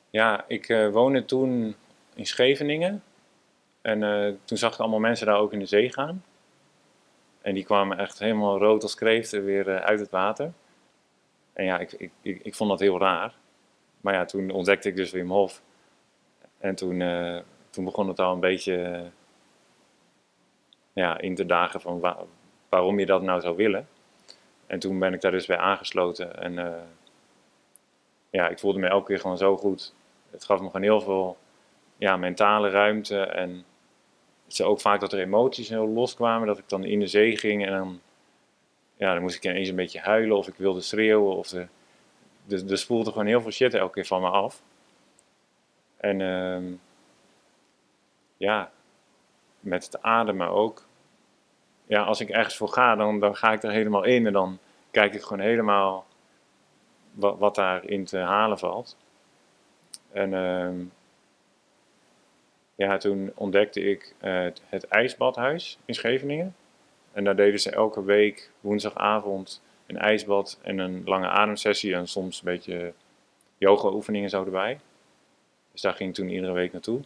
[0.09, 1.75] Ja, ik eh, woonde toen
[2.15, 3.03] in Scheveningen.
[3.81, 6.23] En eh, toen zag ik allemaal mensen daar ook in de zee gaan.
[7.49, 10.51] En die kwamen echt helemaal rood als kreeften weer eh, uit het water.
[11.53, 13.33] En ja, ik, ik, ik, ik vond dat heel raar.
[14.01, 15.61] Maar ja, toen ontdekte ik dus Wim Hof.
[16.57, 19.01] En toen, eh, toen begon het al een beetje eh,
[20.93, 22.25] ja, in te dagen van wa-
[22.69, 23.87] waarom je dat nou zou willen.
[24.67, 26.37] En toen ben ik daar dus bij aangesloten.
[26.41, 26.83] En
[28.29, 29.93] ja, ik voelde me elke keer gewoon zo goed.
[30.31, 31.37] Het gaf me gewoon heel veel
[31.97, 33.19] ja, mentale ruimte.
[33.21, 33.65] En
[34.51, 36.47] is ook vaak dat er emoties heel loskwamen.
[36.47, 38.01] Dat ik dan in de zee ging en dan,
[38.97, 41.35] ja, dan moest ik ineens een beetje huilen of ik wilde schreeuwen.
[41.35, 41.67] Of de,
[42.45, 44.61] de, er spoelde gewoon heel veel shit elke keer van me af.
[45.97, 46.73] En ehm,
[48.37, 48.71] ja,
[49.59, 50.87] met het ademen ook.
[51.87, 54.59] Ja, als ik ergens voor ga, dan, dan ga ik er helemaal in en dan
[54.91, 56.05] kijk ik gewoon helemaal
[57.11, 58.97] wat, wat daarin te halen valt.
[60.11, 60.75] En ehm,
[62.79, 66.55] ja, toen ontdekte ik eh, het, ijsbadhuis in Scheveningen.
[67.11, 72.37] En daar deden ze elke week woensdagavond een ijsbad en een lange ademsessie en soms
[72.37, 72.93] een beetje
[73.57, 74.79] yoga-oefeningen zo erbij.
[75.71, 77.01] Dus daar ging toen iedere week naartoe.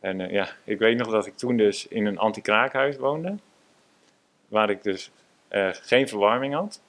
[0.00, 3.36] En eh, ja, ik weet nog dat ik toen dus in een anti-kraakhuis woonde.
[4.48, 5.10] Waar ik dus
[5.48, 6.80] eh, geen verwarming had.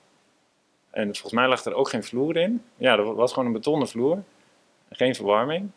[0.90, 2.64] En volgens mij lag er ook geen vloer in.
[2.76, 4.24] Ja, er was gewoon een betonnen vloer.
[4.90, 5.72] Geen verwarming.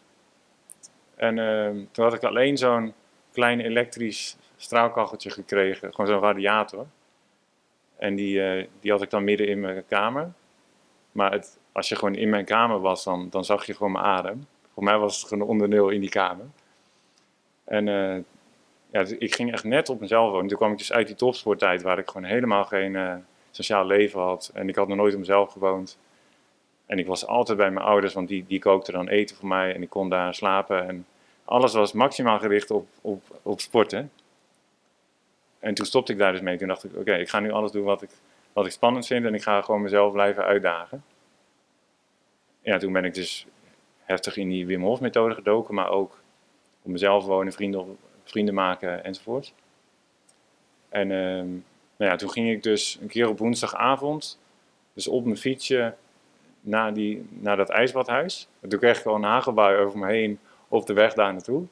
[1.18, 2.92] En ehm, toen had ik alleen zo'n
[3.32, 5.94] klein elektrisch straalkacheltje gekregen.
[5.94, 6.86] Gewoon zo'n radiator.
[7.96, 10.32] En die, eh, die had ik dan midden in mijn kamer.
[11.12, 14.04] Maar het, als je gewoon in mijn kamer was, dan, dan zag je gewoon mijn
[14.04, 14.46] adem.
[14.74, 16.46] Voor mij was het gewoon een onderdeel in die kamer.
[17.64, 18.16] En eh,
[18.90, 20.48] ja, dus ik ging echt net op mezelf wonen.
[20.48, 23.14] Toen kwam ik dus uit die topsporttijd waar ik gewoon helemaal geen eh,
[23.50, 24.50] sociaal leven had.
[24.54, 25.98] En ik had nog nooit op mezelf gewoond.
[26.88, 29.74] En ik was altijd bij mijn ouders, want die, die kookten dan eten voor mij
[29.74, 30.88] en ik kon daar slapen.
[30.88, 31.06] En
[31.44, 34.10] alles was maximaal gericht op, op, op sporten.
[35.58, 36.58] En toen stopte ik daar dus mee.
[36.58, 38.10] Toen dacht ik, oké, ik ga nu alles doen wat ik,
[38.52, 41.04] wat ik spannend vind en ik ga gewoon mezelf blijven uitdagen.
[42.60, 43.46] Ja, toen ben ik dus
[43.98, 46.20] heftig in die Wim Hof methode gedoken, maar ook
[46.82, 49.54] op mezelf wonen, vrienden, vrienden maken enzovoort.
[50.88, 51.48] En ehm,
[51.96, 54.38] nou ja, toen ging ik dus een keer op woensdagavond,
[54.92, 55.94] dus op mijn fietsje,
[56.60, 58.48] naar, die, naar dat ijsbadhuis.
[58.60, 61.66] En toen kreeg ik al een hagelbui over me heen op de weg daar naartoe.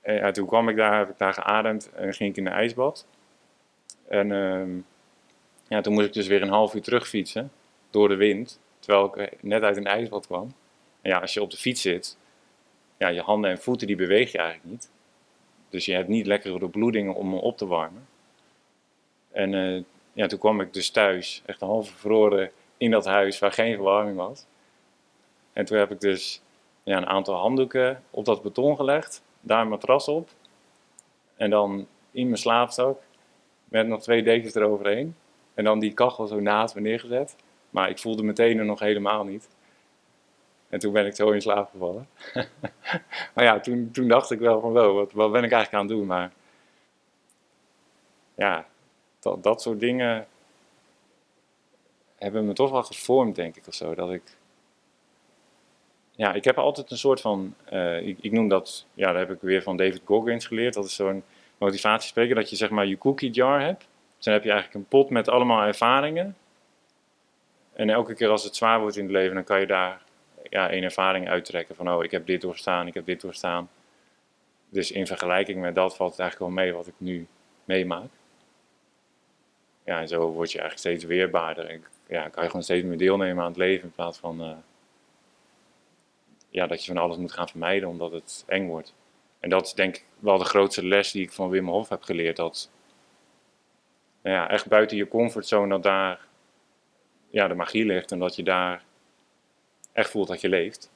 [0.00, 2.52] En ja, toen kwam ik daar, heb ik daar geademd en ging ik in een
[2.52, 3.06] ijsbad.
[4.08, 4.70] En ehm,
[5.68, 7.52] ja, toen moest ik dus weer een half uur terugfietsen
[7.90, 10.54] door de wind, terwijl ik net uit een ijsbad kwam.
[11.02, 12.16] En ja, als je op de fiets zit,
[12.96, 14.90] ja, je handen en voeten die beweeg je eigenlijk niet.
[15.68, 18.06] Dus je hebt niet lekkere doorbloedingen om me op te warmen.
[19.30, 23.38] En uh, ja, toen kwam ik dus thuis, echt een half vervroren in dat huis
[23.38, 24.46] waar geen verwarming was.
[25.52, 26.42] En toen heb ik dus
[26.82, 30.30] ja, een aantal handdoeken op dat beton gelegd, daar een matras op.
[31.36, 33.02] En dan in mijn slaapzak
[33.64, 35.16] met nog twee dekens eroverheen.
[35.54, 37.36] En dan die kachel zo naast me neergezet.
[37.70, 39.48] Maar ik voelde meteen er nog helemaal niet.
[40.68, 42.08] En toen ben ik zo in slaap gevallen.
[43.34, 45.98] maar ja, toen, toen dacht ik wel van, wat, wat ben ik eigenlijk aan het
[45.98, 46.06] doen?
[46.06, 46.32] Maar
[48.34, 48.66] ja,
[49.20, 50.26] dat, dat soort dingen
[52.18, 53.94] hebben me toch wel gevormd, denk ik, of zo.
[53.94, 54.22] Dat ik,
[56.10, 59.30] ja, ik heb altijd een soort van, uh, ik, ik, noem dat, ja, dat heb
[59.30, 60.74] ik weer van David Goggins geleerd.
[60.74, 61.22] Dat is zo'n
[61.58, 63.88] motivatiespreker, dat je zeg maar je cookie jar hebt.
[64.16, 66.36] Dus dan heb je eigenlijk een pot met allemaal ervaringen.
[67.72, 70.02] En elke keer als het zwaar wordt in het leven, dan kan je daar
[70.50, 71.74] ja, een ervaring uittrekken.
[71.74, 73.70] Van, oh, ik heb dit doorstaan, ik heb dit doorstaan.
[74.68, 77.26] Dus in vergelijking met dat valt het eigenlijk wel mee wat ik nu
[77.64, 78.08] meemaak.
[79.84, 81.80] Ja, en zo word je eigenlijk steeds weerbaarder.
[82.08, 84.56] Ja, kan je gewoon steeds meer deelnemen aan het leven in plaats van uh,
[86.48, 88.94] ja, dat je van alles moet gaan vermijden omdat het eng wordt.
[89.40, 92.02] En dat is denk ik wel de grootste les die ik van Wim Hof heb
[92.02, 92.36] geleerd.
[92.36, 92.70] Dat
[94.22, 96.26] nou ja, echt buiten je comfortzone, dat daar
[97.30, 98.84] ja, de magie ligt en dat je daar
[99.92, 100.90] echt voelt dat je leeft.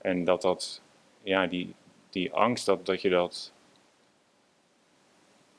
[0.00, 0.82] En dat dat,
[1.22, 1.74] ja, die,
[2.10, 3.52] die angst, dat, dat je dat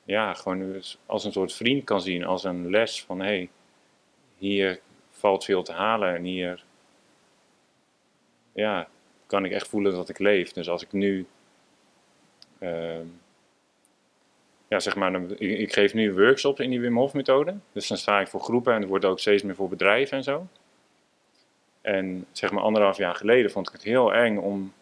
[0.03, 3.49] ja, gewoon als een soort vriend kan zien, als een les van hé, hey,
[4.37, 4.79] hier
[5.11, 6.63] valt veel te halen en hier
[8.53, 8.87] ja,
[9.25, 10.51] kan ik echt voelen dat ik leef.
[10.51, 11.25] Dus als ik nu,
[12.59, 12.99] uh,
[14.67, 17.55] ja zeg maar, ik, geef nu workshops in die Wim Hof methode.
[17.71, 20.23] Dus dan sta ik voor groepen en het wordt ook steeds meer voor bedrijven en
[20.23, 20.47] zo.
[21.81, 24.73] En zeg maar anderhalf jaar geleden vond ik het heel eng om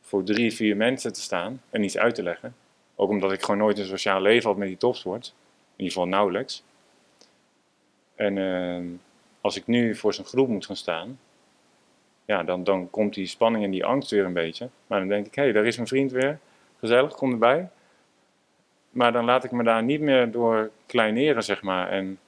[0.00, 2.54] voor drie, vier mensen te staan en iets uit te leggen.
[2.94, 5.26] Ook omdat ik gewoon nooit een sociaal leven had met die topsport.
[5.76, 6.62] In ieder geval nauwelijks.
[8.16, 8.98] En uh,
[9.40, 11.18] als ik nu voor zijn groep moet gaan staan,
[12.24, 14.68] ja, dan, dan komt die spanning en die angst weer een beetje.
[14.86, 16.38] Maar dan denk ik, hé, hey, daar is mijn vriend weer.
[16.78, 17.68] Gezellig, kom erbij.
[18.90, 21.88] Maar dan laat ik me daar niet meer door kleineren, zeg maar.
[21.88, 22.18] En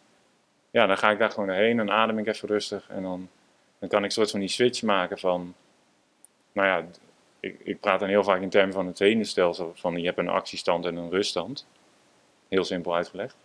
[0.71, 2.89] ja, dan ga ik daar gewoon heen en adem ik even rustig.
[2.89, 3.29] En dan,
[3.79, 5.55] dan kan ik een soort van die switch maken van,
[6.53, 6.87] nou ja,
[7.41, 9.73] ik, ik praat dan heel vaak in termen van het zenuwstelsel.
[9.75, 11.67] Van je hebt een actiestand en een ruststand.
[12.49, 13.37] Heel simpel uitgelegd.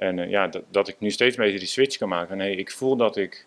[0.00, 2.36] En uh, ja, dat, dat, ik nu steeds beter die switch kan maken.
[2.36, 3.46] Nee, ik voel dat ik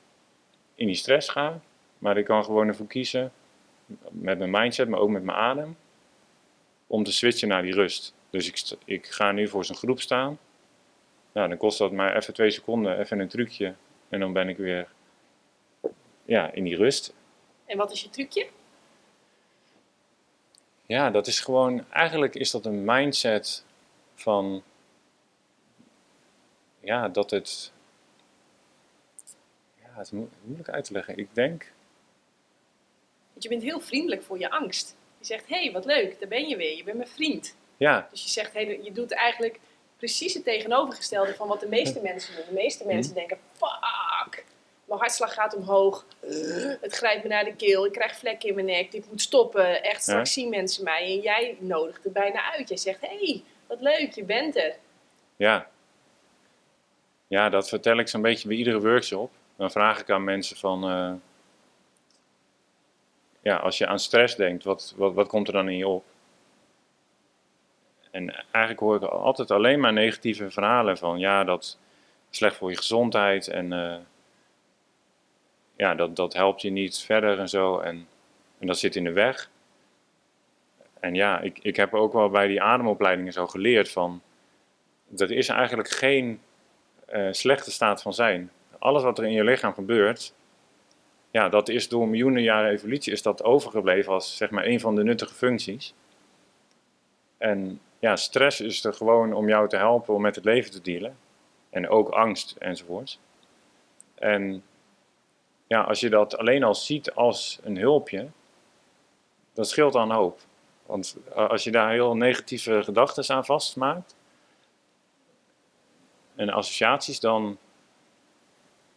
[0.75, 1.59] in die stress ga,
[1.97, 3.31] maar ik kan gewoon ervoor kiezen,
[4.09, 5.77] met mijn mindset, maar ook met mijn adem,
[6.87, 8.13] om te switchen naar die rust.
[8.29, 10.39] Dus ik, ik ga nu voor zo'n groep staan.
[11.31, 13.73] Nou, dan kost dat maar even twee seconden, even een trucje.
[14.09, 14.87] En dan ben ik weer
[16.25, 17.13] ja, in die rust.
[17.65, 18.47] En wat is je trucje?
[20.85, 23.65] Ja, dat is gewoon, eigenlijk is dat een mindset
[24.15, 24.63] van,
[26.83, 27.71] ja, dat het,
[29.75, 30.11] ja, het is
[30.43, 31.17] moeilijk uit te leggen.
[31.17, 31.71] Ik denk.
[33.31, 34.95] Want je bent heel vriendelijk voor je angst.
[35.17, 37.55] Je zegt, hé, hey, wat leuk, daar ben je weer, je bent mijn vriend.
[37.77, 38.07] Ja.
[38.11, 39.59] Dus je zegt, hey, je doet eigenlijk
[39.97, 42.45] precies het tegenovergestelde van wat de meeste mensen doen.
[42.45, 43.17] De meeste mensen hm.
[43.17, 44.45] denken, fuck,
[44.85, 46.05] mijn hartslag gaat omhoog,
[46.81, 49.83] het grijpt me naar de keel, ik krijg vlekken in mijn nek, dit moet stoppen,
[49.83, 51.03] echt straks zien mensen mij.
[51.03, 52.67] En jij nodigt het bijna uit.
[52.69, 54.75] Jij zegt, hé, hey, wat leuk, je bent er.
[55.35, 55.71] Ja.
[57.33, 59.31] Ja, dat vertel ik zo'n beetje bij iedere workshop.
[59.55, 61.13] Dan vraag ik aan mensen van, uh,
[63.41, 66.03] ja, als je aan stress denkt, wat, wat, wat komt er dan in je op?
[68.11, 71.63] En eigenlijk hoor ik altijd alleen maar negatieve verhalen van, ja, dat
[72.29, 73.95] is slecht voor je gezondheid en uh,
[75.75, 77.79] ja, dat, dat helpt je niet verder en zo.
[77.79, 78.07] En,
[78.59, 79.49] en dat zit in de weg.
[80.99, 84.21] En ja, ik, ik heb ook wel bij die ademopleidingen zo geleerd van,
[85.17, 86.39] er is eigenlijk geen
[87.13, 88.52] uh, slechte staat van zijn.
[88.80, 90.34] Alles wat er in je lichaam gebeurt,
[91.32, 94.95] ja, dat is door miljoenen jaren evolutie is dat overgebleven als zeg maar een van
[94.95, 95.93] de nuttige functies.
[97.38, 100.82] En ja, stress is er gewoon om jou te helpen om met het leven te
[100.82, 101.17] dealen.
[101.69, 103.19] En ook angst enzovoort.
[104.15, 104.63] En
[105.67, 108.28] ja, als je dat alleen al ziet als een hulpje,
[109.54, 110.39] dat scheelt een hoop.
[110.86, 114.15] Want eh, als je daar heel negatieve gedachten aan vastmaakt
[116.35, 117.57] en associaties, dan,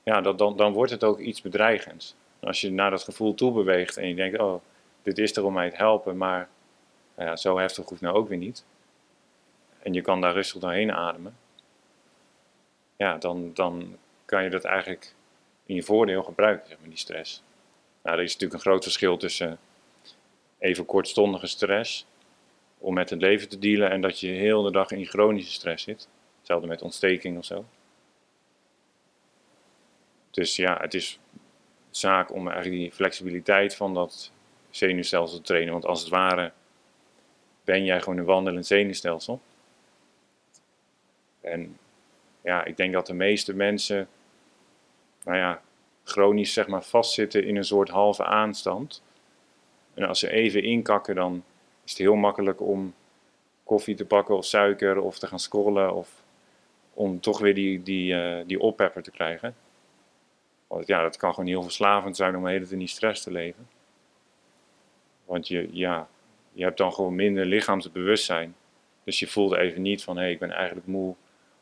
[0.03, 2.15] ja, dat, dan, dan wordt het ook iets bedreigends.
[2.41, 4.63] Als je naar dat gevoel toe beweegt en je denkt, oh,
[5.03, 6.49] dit is er om mij te helpen, maar
[7.15, 8.65] nou ja, zo heftig hoeft nou ook weer niet.
[9.83, 11.37] En je kan daar rustig doorheen ademen.
[12.97, 15.15] Ja, dan, dan kan je dat eigenlijk
[15.67, 17.43] in je voordeel gebruiken, zeg maar, die stress.
[18.03, 19.59] Nou, er is natuurlijk een groot verschil tussen
[20.59, 22.07] even kortstondige stress
[22.79, 25.85] om met het leven te dealen en dat je heel de dag in chronische stress
[25.85, 26.09] zit.
[26.47, 27.65] Hetzelfde met ontsteking of zo.
[30.31, 31.19] Dus ja, het is
[31.91, 34.33] zaak om eigenlijk die flexibiliteit van dat
[34.71, 35.73] zenuwstelsel te trainen.
[35.73, 36.53] Want als het ware
[37.65, 39.41] ben jij gewoon een wandelend zenuwstelsel.
[41.41, 41.79] En
[42.41, 44.09] ja, ik denk dat de meeste mensen,
[45.25, 45.63] nou ja,
[46.05, 49.03] chronisch zeg maar vastzitten in een soort halve aanstand.
[49.95, 51.45] En als ze even inkakken, dan
[51.85, 52.95] is het heel makkelijk om
[53.65, 56.25] koffie te pakken of suiker of te gaan scrollen of
[56.97, 59.55] om toch weer die, die, uh, die oppepper te krijgen.
[60.67, 63.23] Want ja, dat kan gewoon heel verslavend zijn om de hele tijd in die stress
[63.23, 63.69] te leven.
[65.25, 66.09] Want je, ja,
[66.53, 68.55] je hebt dan gewoon minder lichaamsbewustzijn.
[69.05, 71.15] Dus je voelt even niet van, hé, hey, ik ben eigenlijk moe.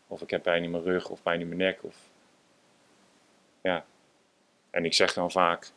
[0.06, 1.78] Of ik heb pijn in mijn rug of pijn in mijn nek.
[1.82, 1.96] Of,
[3.60, 3.84] ja.
[4.70, 5.70] En ik zeg dan vaak,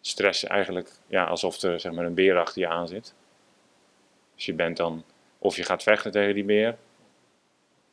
[0.00, 3.14] stress eigenlijk ja, alsof er zeg maar, een beer achter je aan zit.
[4.34, 5.04] Dus je bent dan,
[5.38, 6.76] of je gaat vechten tegen die beer,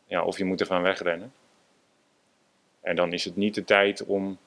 [0.08, 1.34] ja, of je moet ervan wegrennen.
[2.82, 4.38] En dan is het niet de tijd om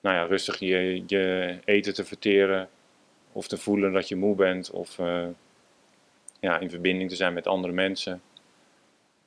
[0.00, 2.68] nou ja, rustig je, je eten te verteren,
[3.32, 5.26] of te voelen dat je moe bent, of uh,
[6.40, 8.22] ja, in verbinding te zijn met andere mensen.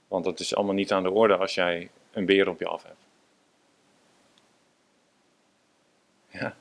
[0.08, 2.84] Want dat is allemaal niet aan de orde als jij een beer op je af
[2.84, 3.06] hebt.
[6.30, 6.56] Ja.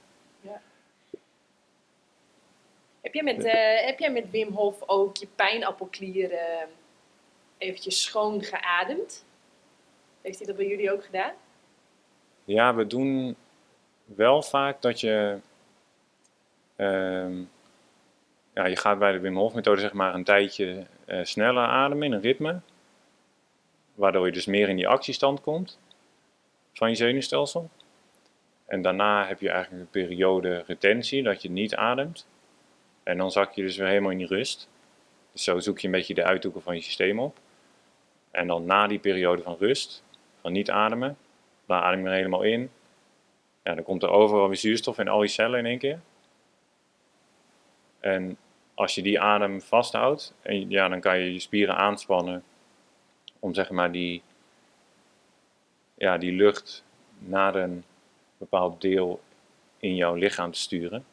[3.01, 6.69] Heb, jij met, uh, heb jij met Wim Hof ook je pijnappelklieren
[7.59, 9.25] eventjes schoon geademd?
[10.23, 11.33] Heeft hij dat bij jullie ook gedaan?
[12.45, 13.37] Ja, we doen
[14.05, 15.39] wel vaak dat je.
[16.77, 17.39] Uh,
[18.55, 22.07] ja, je gaat bij de Wim Hof methode zeg maar een tijdje uh, sneller ademen
[22.07, 22.61] in een ritme.
[23.95, 25.79] Waardoor je dus meer in die actiestand komt
[26.73, 27.71] van je zenuwstelsel.
[28.67, 32.27] En daarna heb je eigenlijk een periode retentie, dat je niet ademt.
[33.03, 34.69] En dan zak je dus weer helemaal in die rust.
[35.33, 37.39] Dus zo zoek je een beetje de uithoeken van je systeem op.
[38.37, 40.03] En dan na die periode van rust,
[40.41, 41.17] van niet ademen,
[41.67, 42.71] dan adem je helemaal in.
[43.63, 46.01] Ja, dan komt er overal weer zuurstof in al je cellen in één keer.
[48.01, 48.37] En
[48.75, 52.45] als je die adem vasthoudt, en ja, dan kan je je spieren aanspannen
[53.39, 54.23] om zeg maar die,
[55.95, 56.85] ja, die lucht
[57.19, 57.85] naar een
[58.39, 59.21] bepaald deel
[59.79, 61.05] in jouw lichaam te sturen.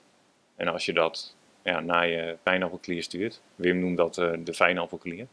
[0.56, 5.28] En als je dat ja, naar je pijnappelklier stuurt, Wim noemt dat uh, de fijnappelklier.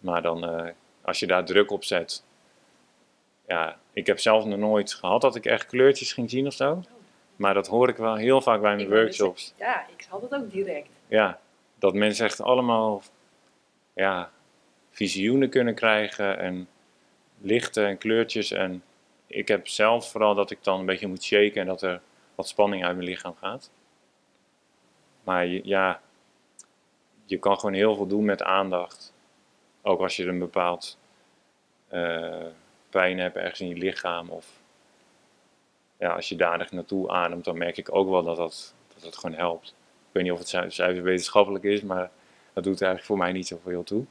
[0.00, 0.70] Maar dan, uh,
[1.02, 2.24] als je daar druk op zet,
[3.46, 6.82] ja, ik heb zelf nog nooit gehad dat ik echt kleurtjes ging zien of zo.
[7.36, 9.54] Maar dat hoor ik wel heel vaak bij mijn workshops.
[9.58, 10.88] ja, ik had het ook direct.
[11.08, 11.40] Ja,
[11.78, 13.02] dat mensen echt allemaal
[13.94, 14.30] ja,
[14.90, 16.68] visioenen kunnen krijgen en
[17.40, 18.50] lichten en kleurtjes.
[18.50, 18.82] En
[19.26, 22.00] ik heb zelf vooral dat ik dan een beetje moet shaken en dat er
[22.34, 23.70] wat spanning uit mijn lichaam gaat.
[25.24, 26.00] Maar ja,
[27.24, 29.11] je kan gewoon heel veel doen met aandacht.
[29.82, 30.98] Ook als je een bepaald
[31.92, 32.46] uh,
[32.90, 34.28] pijn hebt ergens in je lichaam.
[34.28, 34.60] Of
[35.96, 39.16] ja, als je daar naartoe ademt, dan merk ik ook wel dat dat, dat dat
[39.16, 39.68] gewoon helpt.
[39.68, 42.10] Ik weet niet of het zuiver wetenschappelijk is, maar
[42.52, 44.04] dat doet eigenlijk voor mij niet zoveel toe.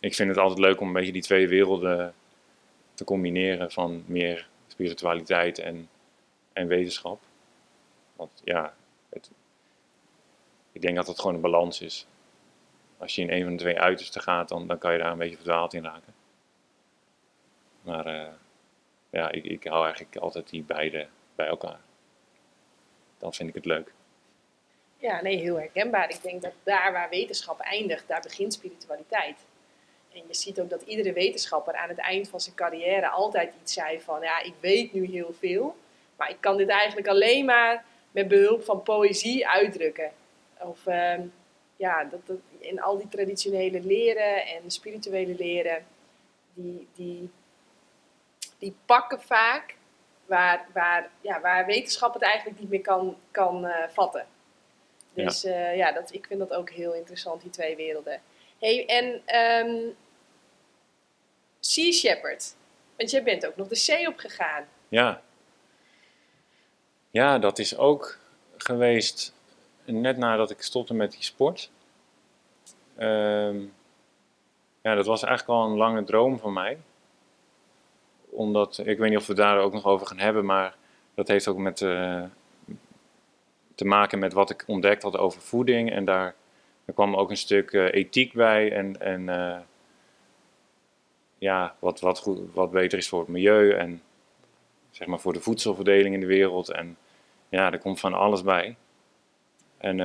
[0.00, 2.14] Ik vind het altijd leuk om een beetje die twee werelden
[2.94, 5.88] te combineren van meer spiritualiteit en,
[6.52, 7.20] en wetenschap.
[8.16, 8.74] Want ja,
[9.08, 9.30] het,
[10.72, 12.06] ik denk dat het gewoon een balans is.
[12.98, 15.18] Als je in een van de twee uitersten gaat, dan, dan kan je daar een
[15.18, 16.14] beetje verdwaald in raken.
[17.82, 18.28] Maar uh,
[19.10, 21.80] ja, ik, ik hou eigenlijk altijd die beide bij elkaar.
[23.18, 23.92] Dan vind ik het leuk.
[24.98, 26.10] Ja, nee, heel herkenbaar.
[26.10, 29.44] Ik denk dat daar waar wetenschap eindigt, daar begint spiritualiteit.
[30.12, 33.72] En je ziet ook dat iedere wetenschapper aan het eind van zijn carrière altijd iets
[33.72, 35.76] zei van, ja, ik weet nu heel veel,
[36.16, 40.12] maar ik kan dit eigenlijk alleen maar met behulp van poëzie uitdrukken.
[40.58, 41.14] Of uh,
[41.76, 45.86] ja, dat, dat, in al die traditionele leren en spirituele leren,
[46.54, 47.30] die, die,
[48.58, 49.76] die pakken vaak
[50.26, 54.26] waar, waar, ja, waar wetenschap het eigenlijk niet meer kan, kan uh, vatten.
[55.12, 58.20] Dus ja, uh, ja dat, ik vind dat ook heel interessant, die twee werelden.
[58.58, 59.36] Hey, en
[59.68, 59.96] um,
[61.60, 62.54] Sea Shepherd,
[62.96, 64.68] want jij bent ook nog de zee op gegaan.
[64.88, 65.22] Ja.
[67.10, 68.18] Ja, dat is ook
[68.56, 69.34] geweest
[69.84, 71.70] net nadat ik stopte met die sport.
[72.96, 73.56] Ehm,
[74.82, 76.78] ja, dat was eigenlijk al een lange droom van mij.
[78.30, 80.76] Omdat, ik weet niet of we daar ook nog over gaan hebben, maar
[81.14, 82.22] dat heeft ook met, uh,
[83.74, 85.90] te maken met wat ik ontdekt had over voeding.
[85.90, 86.34] En daar,
[86.94, 89.58] kwam ook een stuk uh, ethiek bij en, en uh,
[91.38, 94.02] ja, wat, wat, wat beter is voor het milieu en
[94.90, 96.70] zeg maar voor de voedselverdeling in de wereld.
[96.70, 96.96] En
[97.48, 98.76] ja, er komt van alles bij.
[99.76, 100.00] En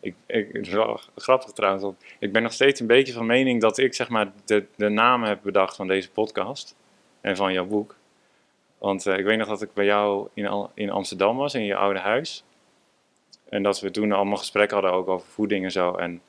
[0.00, 0.68] ik, ik,
[1.16, 4.32] grappig trouwens, want ik ben nog steeds een beetje van mening dat ik zeg maar
[4.44, 6.76] de, de naam heb bedacht van deze podcast
[7.20, 7.96] en van jouw boek.
[8.78, 11.76] Want uh, ik weet nog dat ik bij jou in, in Amsterdam was, in je
[11.76, 12.44] oude huis.
[13.48, 15.94] En dat we toen allemaal gesprekken hadden ook over voeding en zo.
[15.94, 16.22] En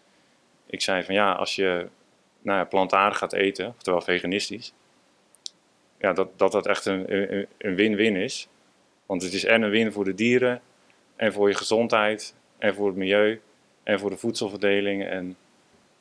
[0.65, 1.87] ik zei van ja, als je
[2.41, 4.73] nou ja, plantaardig gaat eten, oftewel veganistisch,
[5.97, 8.47] ja, dat, dat dat echt een win-win is.
[9.05, 10.61] Want het is en een win voor de dieren,
[11.15, 13.41] en voor je gezondheid, en voor het milieu,
[13.83, 15.03] en voor de voedselverdeling.
[15.03, 15.37] En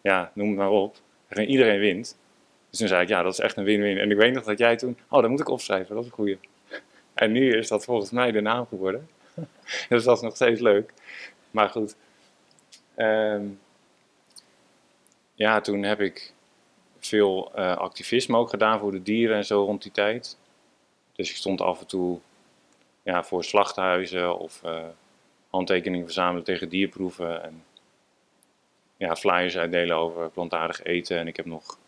[0.01, 0.97] ja, noem het maar op.
[1.29, 2.17] En iedereen wint.
[2.71, 3.99] Dus toen zei ik, ja, dat is echt een win-win.
[3.99, 6.17] En ik weet nog dat jij toen, oh, dat moet ik opschrijven, dat is een
[6.17, 6.39] goeie.
[7.15, 9.09] En nu is dat volgens mij de naam geworden.
[9.89, 10.93] dus dat is nog steeds leuk.
[11.51, 11.97] Maar goed.
[12.97, 13.59] Um,
[15.35, 16.33] ja, toen heb ik
[16.99, 20.39] veel uh, activisme ook gedaan voor de dieren en zo rond die tijd.
[21.13, 22.19] Dus ik stond af en toe
[23.03, 24.85] ja, voor slachthuizen of uh,
[25.51, 27.43] handtekeningen verzamelen tegen dierproeven.
[27.43, 27.65] En
[28.99, 31.19] ja, flyers uitdelen over plantaardig eten.
[31.19, 31.79] En ik heb nog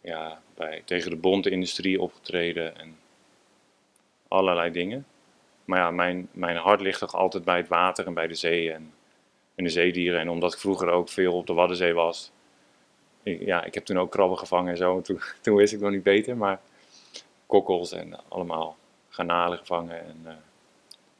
[0.00, 2.98] ja, bij, tegen de bondenindustrie opgetreden en
[4.28, 5.06] allerlei dingen.
[5.64, 8.72] Maar ja, mijn, mijn hart ligt toch altijd bij het water en bij de zee
[8.72, 8.92] en,
[9.54, 10.20] en de zeedieren.
[10.20, 12.30] En omdat ik vroeger ook veel op de Waddenzee was,
[13.22, 15.00] ja, ik heb toen ook krabben gevangen en zo.
[15.00, 16.60] Toen, toen wist ik nog niet beter, maar
[17.46, 18.76] kokkels en allemaal
[19.08, 20.04] garnalen gevangen.
[20.04, 20.32] En uh,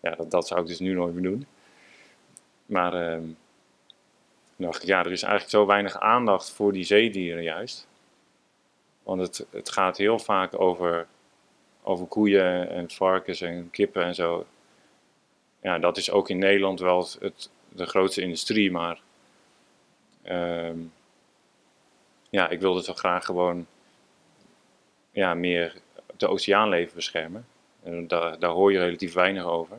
[0.00, 1.46] ja, dat, dat zou ik dus nu nooit meer doen.
[2.66, 3.22] Maar uh,
[4.56, 7.86] dacht ik, ja, er is eigenlijk zo weinig aandacht voor die zeedieren juist.
[9.02, 11.06] Want het, het gaat heel vaak over,
[11.82, 14.46] over koeien en varkens en kippen en zo.
[15.60, 19.00] Ja, dat is ook in Nederland wel het, de grootste industrie, maar...
[20.24, 20.70] Uh,
[22.30, 23.66] ja, ik wilde toch graag gewoon
[25.10, 25.74] ja, meer
[26.16, 27.46] de oceaanleven beschermen.
[27.82, 29.78] En daar, hoor je relatief weinig over.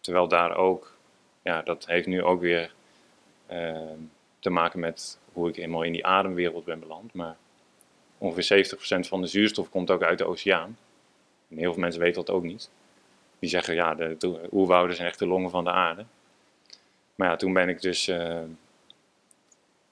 [0.00, 0.96] Terwijl daar ook,
[1.42, 2.74] ja, dat heeft nu ook weer
[4.38, 7.12] te maken met hoe ik helemaal in die ademwereld ben beland.
[7.14, 7.36] Maar
[8.18, 8.66] ongeveer
[9.04, 10.78] 70% van de zuurstof komt ook uit de oceaan.
[11.48, 12.70] En heel veel mensen weten dat ook niet.
[13.38, 16.04] Die zeggen, ja, de oerwouden zijn echt de longen van de aarde.
[17.14, 18.40] Maar ja, toen ben ik dus uh,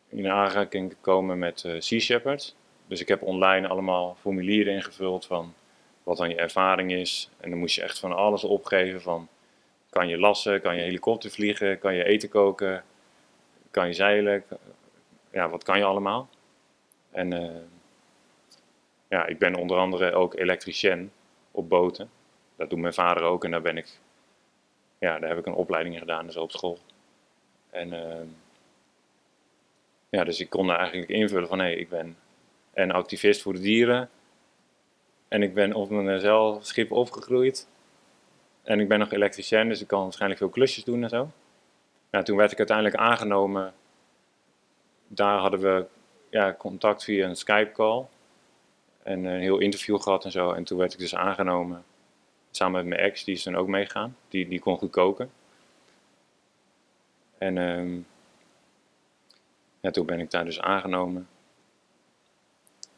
[0.09, 2.55] in aanraking gekomen met uh, Sea Shepherd.
[2.87, 5.55] Dus ik heb online allemaal formulieren ingevuld van
[6.03, 7.31] wat dan je ervaring is.
[7.41, 9.29] En dan moest je echt van alles opgeven van
[9.91, 12.85] kan je lassen, kan je helikopter vliegen, kan je eten koken,
[13.75, 14.45] kan je zeilen.
[15.31, 16.29] Ja, wat kan je allemaal?
[17.11, 17.61] En uh,
[19.09, 21.13] ja, ik ben onder andere ook elektricien
[21.51, 22.11] op boten.
[22.57, 23.99] Dat doet mijn vader ook en daar ben ik,
[24.99, 26.79] ja, daar heb ik een opleiding in gedaan, dus op school.
[27.71, 28.27] En uh,
[30.09, 32.17] ja, dus ik kon daar eigenlijk invullen van hé, hey, ik ben
[32.75, 34.11] een activist voor de dieren.
[35.29, 37.69] En ik ben op mijn zeilschip opgegroeid.
[38.63, 41.31] En ik ben nog elektricien, dus ik kan waarschijnlijk veel klusjes doen en zo.
[42.23, 43.75] Toen werd ik uiteindelijk aangenomen.
[45.07, 45.87] Daar hadden we
[46.31, 48.05] ja, contact via een Skype-call.
[49.03, 50.53] En een heel interview gehad en zo.
[50.53, 51.85] En toen werd ik dus aangenomen.
[52.51, 54.17] Samen met mijn ex, die is toen ook meegaan.
[54.29, 55.31] Die, die kon goed koken.
[57.39, 58.07] En um,
[59.81, 61.29] ja, toen ben ik daar dus aangenomen.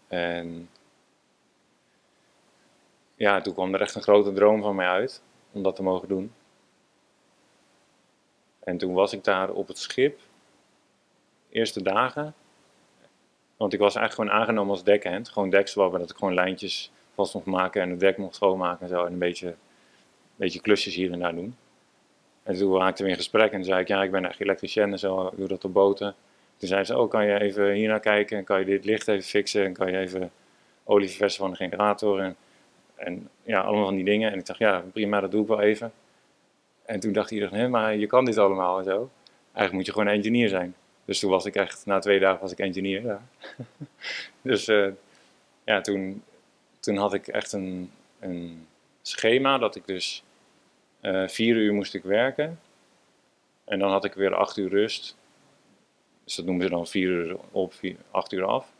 [0.09, 0.69] En
[3.15, 6.09] ja, toen kwam er echt een grote droom van mij uit om dat te mogen
[6.09, 6.33] doen.
[8.67, 10.21] En toen was ik daar op het schip,
[11.51, 12.35] eerste dagen.
[13.57, 17.35] Want ik was eigenlijk gewoon aangenomen als dekhand, gewoon dekswabber, dat ik gewoon lijntjes vast
[17.35, 19.05] mocht maken en het dek mocht schoonmaken en zo.
[19.05, 19.57] En een beetje, een
[20.37, 21.57] beetje klusjes hier en daar doen.
[22.43, 24.99] En toen raakten we in gesprek en zei ik, ja, ik ben echt elektricien en
[24.99, 26.14] zo, ik doe dat op boten.
[26.57, 29.09] Toen zei ze, oh, kan je even hier naar kijken en kan je dit licht
[29.09, 30.31] even fixen en kan je even
[30.85, 32.37] olie verversen van de generator en,
[32.95, 34.33] en ja, allemaal van die dingen.
[34.33, 35.93] En ik dacht, ja, prima, dat doe ik wel even.
[36.87, 39.11] En toen dacht iedereen, hé, maar je kan dit allemaal en zo.
[39.45, 40.74] Eigenlijk moet je gewoon engineer zijn.
[41.05, 43.03] Dus toen was ik echt, na twee dagen was ik engineer.
[43.03, 43.22] Ja.
[44.43, 44.89] dus uh,
[45.64, 46.22] ja, toen,
[46.80, 48.66] toen had ik echt een, een
[49.03, 50.22] schema dat ik dus
[51.03, 52.61] uh, vier uur moest ik werken.
[53.64, 55.16] En dan had ik weer acht uur rust.
[56.26, 57.74] Dus dat noemen ze dan 4 uur op,
[58.11, 58.72] 8 uur af.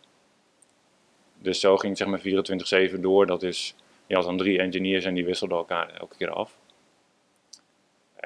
[1.39, 3.27] Dus zo ging zeg maar 24-7 door.
[3.27, 3.75] Dat is,
[4.07, 6.57] je had dan drie engineers en die wisselden elkaar elke keer af.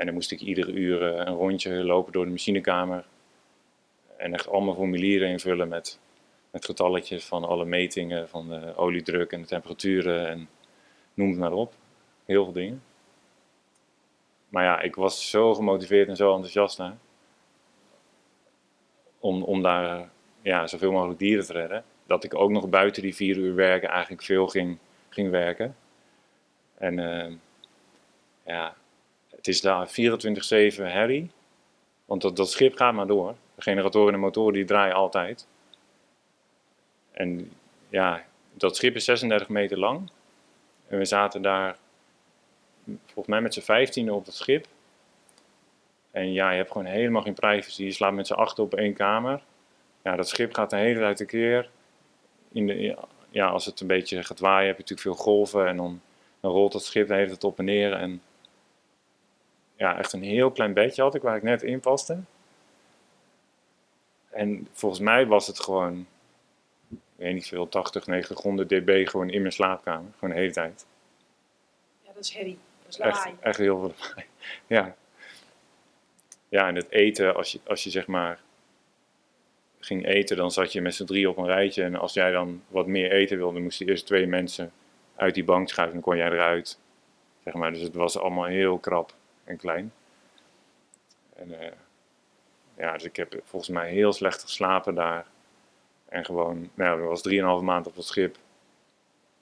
[0.01, 3.05] En dan moest ik iedere uur eh, een rondje lopen door de machinekamer.
[4.17, 6.01] En echt allemaal formulieren invullen met,
[6.51, 10.49] met getalletjes van alle metingen, van de oliedruk en de temperaturen en
[11.15, 11.75] noem het maar op.
[12.25, 12.83] Heel veel dingen.
[14.49, 16.97] Maar ja, ik was zo gemotiveerd en zo enthousiast naar.
[19.19, 20.09] Om, om daar
[20.43, 21.85] ja, zoveel mogelijk dieren te redden.
[22.07, 24.79] Dat ik ook nog buiten die vier uur werken eigenlijk veel ging,
[25.09, 25.77] ging werken.
[26.75, 27.33] En uh,
[28.45, 28.77] ja,
[29.41, 29.93] het is daar 24-7
[30.77, 31.31] herrie.
[32.05, 33.35] Want dat, dat schip gaat maar door.
[33.55, 35.47] De generatoren en de motoren die draaien altijd.
[37.11, 37.53] En
[37.89, 40.11] ja, dat schip is 36 meter lang.
[40.89, 41.77] En we zaten daar
[42.85, 44.67] volgens mij met z'n 15 op het schip.
[46.11, 47.85] En ja, je hebt gewoon helemaal geen privacy.
[47.85, 49.41] Je slaapt met z'n achter op één kamer.
[50.03, 51.71] Ja, dat schip gaat de hele tijd een keer.
[52.53, 52.97] In de,
[53.31, 55.67] ja, als het een beetje gaat waaien, heb je natuurlijk veel golven.
[55.67, 56.01] En dan,
[56.41, 57.93] dan rolt dat schip de hele tijd op en neer.
[57.93, 58.23] En
[59.81, 62.19] ja, echt een heel klein bedje had ik waar ik net in paste.
[64.31, 66.07] En volgens mij was het gewoon,
[66.91, 70.13] ik weet niet veel, 80, 900 dB gewoon in mijn slaapkamer.
[70.19, 70.87] Gewoon de hele tijd.
[72.03, 72.59] Ja, dat is herrie.
[72.83, 74.27] Dat is Echt, echt heel veel lawaai.
[74.67, 74.97] Ja.
[76.49, 78.41] Ja, en het eten, als je, als je zeg maar
[79.79, 81.83] ging eten, dan zat je met z'n drie op een rijtje.
[81.83, 84.73] En als jij dan wat meer eten wilde, moesten eerst twee mensen
[85.17, 85.95] uit die bank schuiven.
[85.95, 86.79] Dan kon jij eruit.
[87.45, 87.73] Zeg maar.
[87.73, 89.19] Dus het was allemaal heel krap
[89.51, 89.93] en klein.
[91.37, 91.59] En uh,
[92.77, 95.27] ja, dus ik heb volgens mij heel slecht geslapen daar.
[96.09, 98.37] En gewoon, nou, dat was drieënhalve maand op het schip.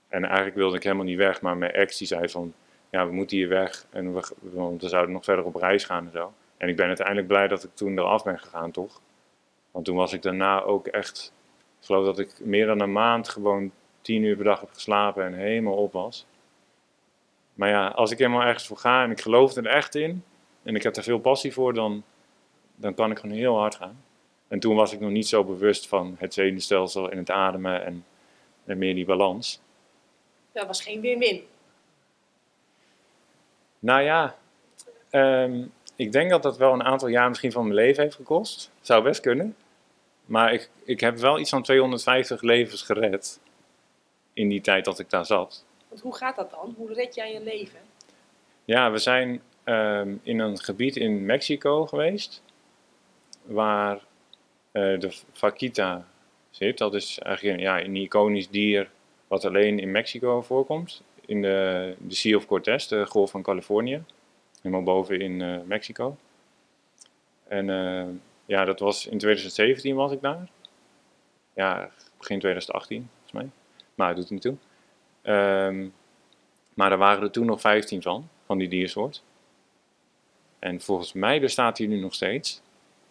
[0.08, 2.54] En eigenlijk wilde ik helemaal niet weg, maar mijn ex die zei van,
[2.90, 3.86] ja, we moeten hier weg.
[3.90, 6.32] En we, want we zouden nog verder op reis gaan en zo.
[6.56, 9.00] En ik ben uiteindelijk blij dat ik toen eraf ben gegaan, toch?
[9.70, 11.32] Want toen was ik daarna ook echt,
[11.80, 15.24] ik geloof dat ik meer dan een maand gewoon tien uur per dag heb geslapen
[15.24, 16.26] en helemaal op was.
[17.58, 20.24] Maar ja, als ik helemaal ergens voor ga en ik geloof er echt in
[20.62, 22.04] en ik heb er veel passie voor, dan,
[22.76, 24.04] dan kan ik gewoon heel hard gaan.
[24.48, 28.04] En toen was ik nog niet zo bewust van het zenuwstelsel en het ademen en,
[28.64, 29.60] en meer die balans.
[30.52, 31.42] Dat was geen win-win.
[33.78, 34.36] Nou ja,
[35.10, 35.64] ehm,
[35.96, 38.70] ik denk dat dat wel een aantal jaar misschien van mijn leven heeft gekost.
[38.80, 39.56] Zou best kunnen.
[40.24, 43.40] Maar ik, ik heb wel iets van 250 levens gered
[44.32, 45.66] in die tijd dat ik daar zat.
[45.88, 46.74] Want hoe gaat dat dan?
[46.76, 47.80] Hoe red jij je leven?
[48.64, 52.42] Ja, we zijn ehm, in een gebied in Mexico geweest.
[53.42, 56.06] Waar uh, de vaquita
[56.50, 56.78] zit.
[56.78, 58.90] Dat is eigenlijk ja, een iconisch dier
[59.26, 61.02] wat alleen in Mexico voorkomt.
[61.26, 64.02] In de, de Sea of Cortez, de golf van Californië.
[64.62, 66.16] Helemaal boven in uh, Mexico.
[67.48, 68.06] En uh,
[68.46, 70.48] ja, dat was in 2017 was ik daar.
[71.54, 73.50] Ja, begin 2018 volgens mij.
[73.94, 74.56] Maar het doet niet toe.
[75.28, 75.94] Um,
[76.74, 79.22] maar er waren er toen nog 15 van, van die diersoort.
[80.58, 82.62] En volgens mij bestaat hij nu nog steeds,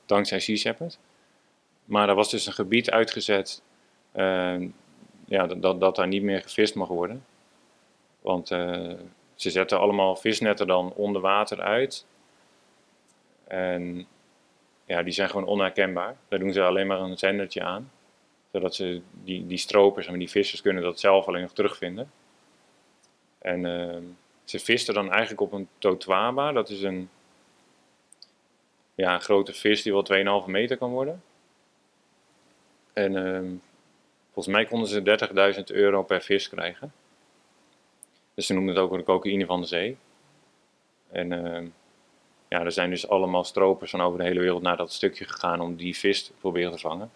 [0.06, 1.00] dankzij Sea Shepherd.
[1.86, 3.62] Maar er was dus een gebied uitgezet
[4.16, 4.70] uh,
[5.26, 7.26] ja, dat, dat daar niet meer gevist mag worden.
[8.22, 8.94] Want uh,
[9.36, 12.06] ze zetten allemaal visnetten dan onder water uit.
[13.48, 14.08] En
[14.86, 16.16] ja, die zijn gewoon onherkenbaar.
[16.28, 17.92] Daar doen ze alleen maar een zendertje aan.
[18.58, 22.12] Zodat ze die, die stropers en die vissers kunnen dat zelf alleen nog terugvinden.
[23.38, 23.98] En uh,
[24.44, 26.52] ze visten dan eigenlijk op een totwaba.
[26.52, 27.10] Dat is een,
[28.96, 31.24] ja, een grote vis die wel 2,5 meter kan worden.
[32.94, 33.60] En uh,
[34.34, 36.94] volgens mij konden ze 30.000 euro per vis krijgen.
[38.34, 39.98] Dus ze noemen het ook de cocaïne van de zee.
[41.12, 41.70] En uh,
[42.48, 45.60] ja, er zijn dus allemaal stropers van over de hele wereld naar dat stukje gegaan
[45.60, 47.12] om die vis te proberen te vangen.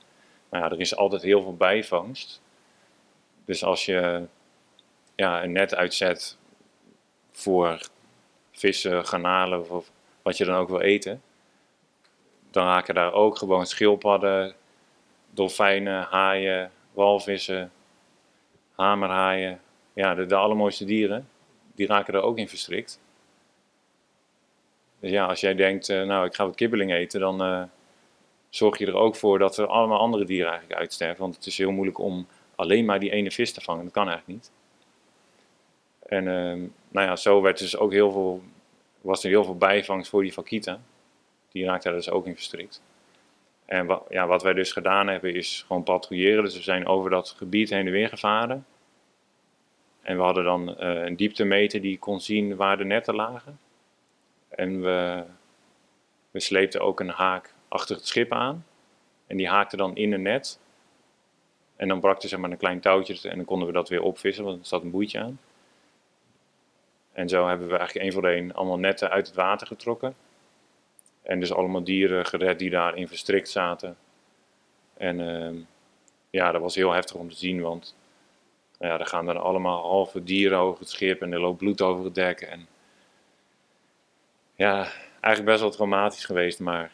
[0.52, 2.42] Ja, er is altijd heel veel bijvangst.
[3.46, 4.24] Dus als je
[5.16, 6.38] ja, een net uitzet
[7.32, 7.80] voor
[8.52, 9.92] vissen, garnalen of
[10.22, 11.22] wat je dan ook wil eten,
[12.50, 14.56] dan raken daar ook gewoon schildpadden,
[15.30, 17.72] dolfijnen, haaien, walvissen,
[18.76, 19.62] hamerhaaien,
[19.94, 21.30] ja, de, de allermooiste dieren,
[21.76, 23.00] die raken er ook in verstrikt.
[25.00, 27.64] Dus ja, als jij denkt, uh, nou ik ga wat kibbeling eten, dan uh,
[28.52, 31.22] zorg je er ook voor dat er allemaal andere dieren eigenlijk uitsterven.
[31.22, 34.10] Want het is heel moeilijk om alleen maar die ene vis te vangen, dat kan
[34.10, 34.52] eigenlijk niet.
[36.00, 38.42] En uh, nou ja, zo werd dus ook heel veel,
[39.02, 40.80] was er heel veel bijvangst voor die vaquita.
[41.52, 42.82] Die raakte daar dus ook in verstrikt.
[43.66, 46.44] En wat, ja, wat wij dus gedaan hebben is gewoon patrouilleren.
[46.44, 48.66] Dus we zijn over dat gebied heen en weer gevaren.
[50.02, 53.60] En we hadden dan uh, een dieptemeter die kon zien waar de netten lagen.
[54.50, 55.24] En we,
[56.32, 58.66] we sleepten ook een haak achter het schip aan.
[59.28, 60.60] En die haakte dan in een net.
[61.76, 64.02] En dan brak er zeg maar een klein touwtje en dan konden we dat weer
[64.02, 65.40] opvissen, want er zat een boeitje aan.
[67.12, 70.16] En zo hebben we eigenlijk één voor één allemaal netten uit het water getrokken.
[71.22, 73.98] En dus allemaal dieren gered die daarin verstrikt zaten.
[74.98, 75.56] En ehm,
[76.30, 77.96] ja, dat was heel heftig om te zien, want
[78.80, 81.82] nou ja, er gaan dan allemaal halve dieren over het schip en er loopt bloed
[81.82, 82.42] over het dek.
[82.42, 82.68] En
[84.56, 84.76] ja,
[85.12, 86.92] eigenlijk best wel traumatisch geweest, maar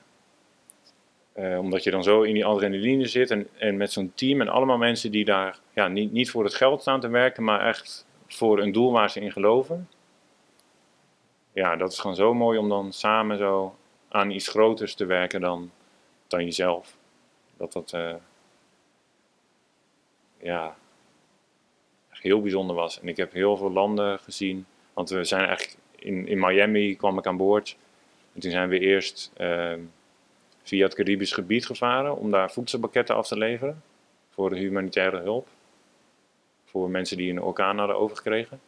[1.38, 4.48] eh, omdat je dan zo in die adrenaline zit en, en met zo'n team en
[4.48, 8.06] allemaal mensen die daar ja, niet, niet voor het geld staan te werken, maar echt
[8.28, 9.90] voor een doel waar ze in geloven.
[11.54, 13.76] Ja, dat is gewoon zo mooi om dan samen zo
[14.10, 15.72] aan iets groters te werken dan,
[16.28, 16.98] dan jezelf.
[17.58, 18.14] Dat dat uh,
[20.42, 20.76] ja,
[22.10, 23.00] heel bijzonder was.
[23.00, 27.18] En ik heb heel veel landen gezien, want we zijn eigenlijk in, in Miami kwam
[27.18, 27.78] ik aan boord.
[28.34, 29.74] En toen zijn we eerst uh,
[30.68, 33.84] via het Caribisch gebied gevaren om daar voedselpakketten af te leveren
[34.30, 35.47] voor humanitaire hulp.
[36.65, 38.59] Voor mensen die een orkaan hadden overgekregen.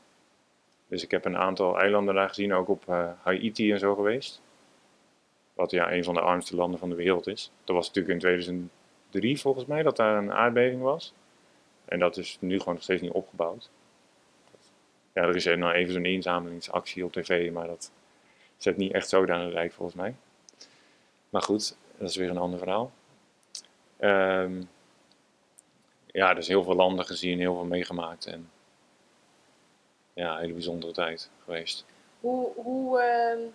[0.88, 4.42] Dus ik heb een aantal eilanden daar gezien, ook op uh, Haiti en zo geweest.
[5.54, 7.52] Wat ja, een van de armste landen van de wereld is.
[7.64, 11.14] Dat was natuurlijk in 2003 volgens mij dat daar een aardbeving was.
[11.86, 13.70] En dat is nu gewoon nog steeds niet opgebouwd.
[15.14, 17.92] Ja, er is nou even zo'n inzamelingsactie op tv, maar dat
[18.58, 20.16] zet niet echt zo aan de rijk volgens mij.
[21.30, 22.92] Maar goed, dat is weer een ander verhaal.
[24.00, 24.70] Um,
[26.06, 28.26] ja, dus heel veel landen gezien, heel veel meegemaakt.
[28.26, 28.52] En
[30.14, 31.86] ja, een hele bijzondere tijd geweest.
[32.20, 33.48] Hoe, hoe, uh,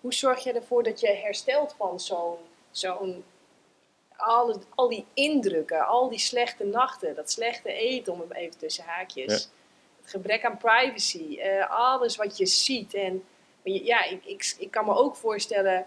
[0.00, 2.36] hoe zorg je ervoor dat je herstelt van zo'n
[2.70, 3.24] zo'n
[4.16, 8.84] al, al die indrukken, al die slechte nachten, dat slechte eten, om hem even tussen
[8.84, 9.50] haakjes.
[10.00, 12.94] Het gebrek aan privacy, uh, alles wat je ziet.
[12.94, 13.24] En
[13.62, 15.86] ja, ik, ik, ik kan me ook voorstellen,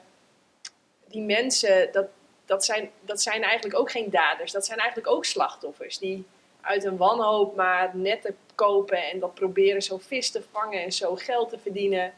[1.09, 2.07] die mensen, dat,
[2.45, 4.51] dat, zijn, dat zijn eigenlijk ook geen daders.
[4.51, 6.25] Dat zijn eigenlijk ook slachtoffers die
[6.61, 11.15] uit een wanhoop maar netten kopen en dat proberen zo vis te vangen en zo
[11.15, 12.13] geld te verdienen.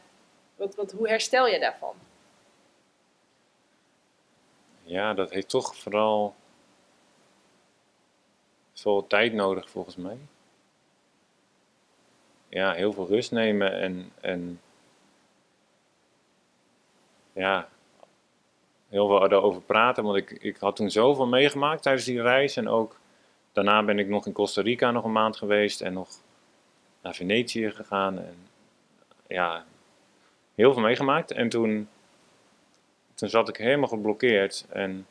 [0.56, 1.94] Wat, wat, hoe herstel je daarvan?
[4.82, 6.34] Ja, dat heeft toch vooral
[8.72, 10.18] veel tijd nodig volgens mij.
[12.48, 14.60] Ja, heel veel rust nemen en, en
[17.32, 17.68] ja,
[18.92, 20.04] heel veel erover praten.
[20.04, 22.56] Want ik, ik had toen zoveel meegemaakt tijdens die reis.
[22.56, 22.98] En ook
[23.52, 26.08] daarna ben ik nog in Costa Rica nog een maand geweest en nog
[27.02, 28.18] naar Venetië gegaan.
[28.18, 28.36] En
[29.26, 29.64] ja,
[30.54, 31.30] heel veel meegemaakt.
[31.30, 31.88] En toen
[33.22, 35.06] toen zat ik helemaal geblokkeerd en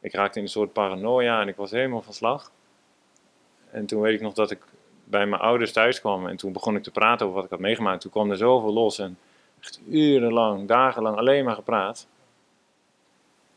[0.00, 2.50] ik raakte in een soort paranoia en ik was helemaal van slag.
[3.70, 4.62] En toen weet ik nog dat ik
[5.04, 7.60] bij mijn ouders thuis kwam en toen begon ik te praten over wat ik had
[7.60, 8.00] meegemaakt.
[8.00, 9.18] Toen kwam er zoveel los en
[9.60, 12.06] echt urenlang, dagenlang alleen maar gepraat.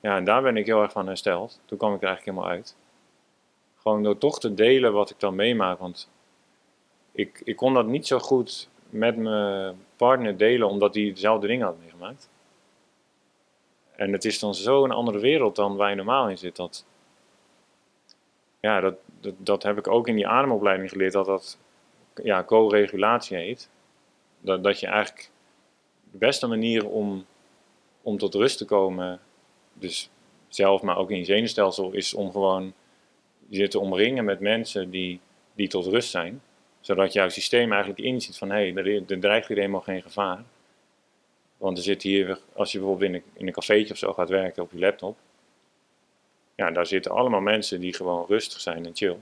[0.03, 1.59] Ja, en daar ben ik heel erg van hersteld.
[1.65, 2.75] Toen kwam ik er eigenlijk helemaal uit.
[3.75, 5.79] Gewoon door toch te delen wat ik dan meemaak.
[5.79, 6.09] Want
[7.11, 11.65] ik, ik kon dat niet zo goed met mijn partner delen, omdat hij dezelfde dingen
[11.65, 12.29] had meegemaakt.
[13.95, 16.55] En het is dan zo'n andere wereld dan waar je normaal in zit.
[16.55, 16.85] Dat,
[18.59, 18.95] ja, dat,
[19.37, 21.57] dat, heb ik ook in die ademopleiding geleerd, dat dat
[22.23, 23.69] ja, co-regulatie heet.
[24.39, 25.29] Dat, dat je eigenlijk
[26.11, 27.25] de beste manier om,
[28.01, 29.19] om tot rust te komen,
[29.83, 30.09] dus
[30.47, 32.73] zelf, maar ook in je zenuwstelsel, is om gewoon
[33.47, 35.19] je te omringen met mensen die,
[35.53, 36.41] die tot rust zijn.
[36.79, 40.43] Zodat jouw systeem eigenlijk inziet van hé, hey, er, dreigt hier helemaal geen gevaar.
[41.57, 44.29] Want er zit hier, als je bijvoorbeeld in een, in een cafeetje of zo gaat
[44.29, 45.17] werken op je laptop,
[46.55, 49.17] ja, daar zitten allemaal mensen die gewoon rustig zijn en chill,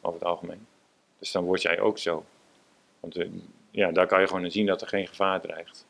[0.00, 0.66] over het algemeen.
[1.18, 2.24] Dus dan word jij ook zo.
[3.00, 3.28] Want eh,
[3.70, 5.86] ja, daar kan je gewoon zien dat er geen gevaar dreigt.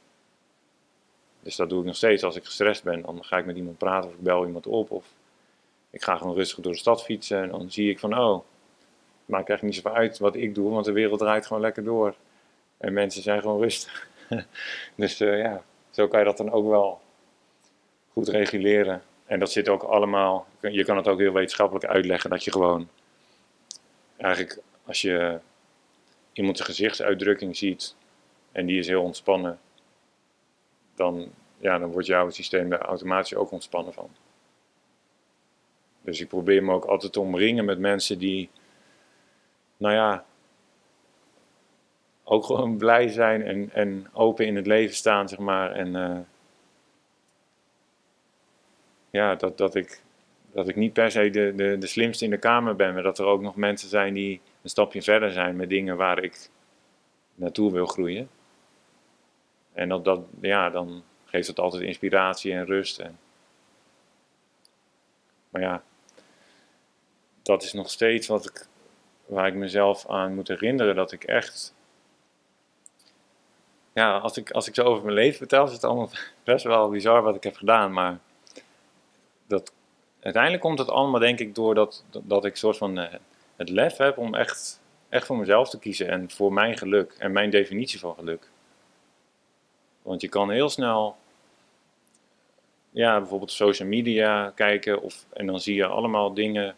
[1.48, 3.02] Dus dat doe ik nog steeds als ik gestrest ben.
[3.02, 4.90] Dan ga ik met iemand praten of ik bel iemand op.
[4.90, 5.06] Of
[5.90, 7.42] ik ga gewoon rustig door de stad fietsen.
[7.42, 8.42] En dan zie ik van, oh, het
[9.26, 10.70] maakt eigenlijk niet zoveel uit wat ik doe.
[10.70, 12.14] Want de wereld draait gewoon lekker door.
[12.76, 14.08] En mensen zijn gewoon rustig.
[14.94, 17.00] dus uh, ja, zo kan je dat dan ook wel
[18.12, 19.02] goed reguleren.
[19.26, 22.88] En dat zit ook allemaal, je kan het ook heel wetenschappelijk uitleggen, dat je gewoon
[24.16, 25.38] eigenlijk als je
[26.32, 27.94] iemand zijn gezichtsuitdrukking ziet
[28.52, 29.58] en die is heel ontspannen,
[30.98, 31.28] dan,
[31.58, 34.10] ja, dan wordt jouw systeem daar automatisch ook ontspannen van.
[36.00, 38.50] Dus ik probeer me ook altijd te omringen met mensen die,
[39.76, 40.24] nou ja,
[42.24, 45.72] ook gewoon blij zijn en, en open in het leven staan, zeg maar.
[45.72, 46.18] En uh,
[49.10, 50.02] ja, dat, dat, ik,
[50.52, 53.18] dat ik niet per se de, de, de slimste in de kamer ben, maar dat
[53.18, 56.50] er ook nog mensen zijn die een stapje verder zijn met dingen waar ik
[57.34, 58.28] naartoe wil groeien.
[59.78, 62.98] En dat, dat, ja, dan geeft het altijd inspiratie en rust.
[62.98, 63.18] En...
[65.50, 65.82] Maar ja,
[67.42, 68.66] dat is nog steeds wat ik,
[69.26, 71.74] waar ik mezelf aan moet herinneren, dat ik echt
[73.92, 76.10] ja, als ik, als ik zo over mijn leven vertel, is het allemaal
[76.44, 77.92] best wel bizar wat ik heb gedaan.
[77.92, 78.18] Maar
[79.46, 79.72] dat,
[80.20, 83.14] uiteindelijk komt het allemaal, denk ik, doordat dat, dat ik soort van eh,
[83.56, 87.32] het lef heb om echt, echt voor mezelf te kiezen en voor mijn geluk en
[87.32, 88.48] mijn definitie van geluk.
[90.08, 91.16] Want je kan heel snel,
[92.90, 96.76] ja, bijvoorbeeld social media kijken of, en dan zie je allemaal dingen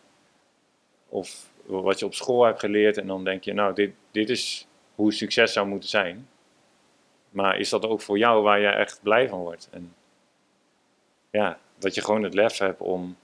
[1.09, 4.67] of wat je op school hebt geleerd en dan denk je, nou, dit, dit is
[4.95, 6.29] hoe succes zou moeten zijn.
[7.31, 9.69] Maar is dat ook voor jou waar je echt blij van wordt?
[9.71, 9.95] En
[11.31, 13.17] ja, dat je gewoon het lef hebt om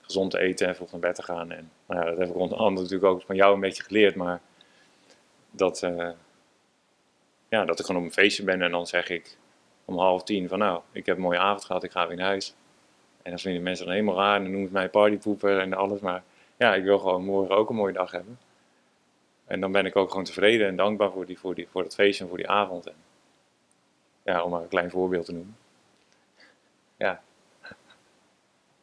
[0.00, 1.52] gezond te eten en vroeg naar bed te gaan.
[1.52, 4.14] En nou ja, dat heb ik onder andere natuurlijk ook van jou een beetje geleerd.
[4.14, 4.40] Maar
[5.50, 6.10] dat, uh,
[7.54, 9.36] ja, dat ik gewoon op een feestje ben en dan zeg ik
[9.84, 12.26] om half tien van nou, ik heb een mooie avond gehad, ik ga weer naar
[12.26, 12.54] huis.
[13.22, 16.00] En dan vinden mensen dan helemaal raar en dan noemen ze mij partypoeper en alles.
[16.00, 16.22] Maar
[16.56, 18.38] ja, ik wil gewoon morgen ook een mooie dag hebben.
[19.44, 21.94] En dan ben ik ook gewoon tevreden en dankbaar voor, die, voor, die, voor dat
[21.94, 22.86] feestje en voor die avond.
[22.86, 22.94] En,
[24.22, 25.56] ja, om maar een klein voorbeeld te noemen.
[26.96, 27.22] Ja.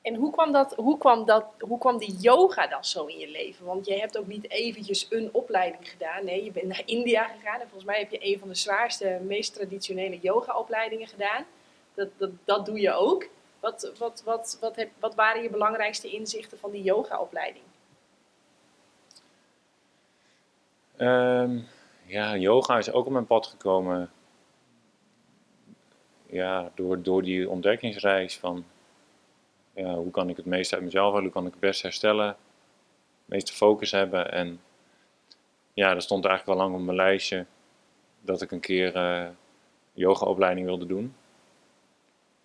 [0.02, 3.30] En hoe kwam, dat, hoe, kwam dat, hoe kwam die yoga dan zo in je
[3.30, 3.66] leven?
[3.66, 6.26] Want je hebt ook niet eventjes een opleiding gedaan.
[6.26, 7.60] Nee, je bent naar India gegaan.
[7.60, 11.46] En volgens mij heb je een van de zwaarste, meest traditionele yoga-opleidingen gedaan.
[11.94, 13.28] Dat, dat, dat doe je ook.
[13.60, 17.64] Wat, wat, wat, wat, heb, wat waren je belangrijkste inzichten van die yoga-opleiding?
[20.98, 21.68] Um,
[22.06, 24.12] ja, yoga is ook op mijn pad gekomen.
[26.26, 28.66] Ja, door, door die ontdekkingsreis van
[29.74, 32.28] ja, hoe kan ik het meest uit mezelf halen, hoe kan ik het best herstellen,
[32.28, 32.36] het
[33.26, 34.32] meeste focus hebben.
[34.32, 34.62] En
[35.74, 37.46] ja, dat stond eigenlijk wel lang op mijn lijstje
[38.22, 39.28] dat ik een keer uh,
[39.94, 41.16] yogaopleiding wilde doen.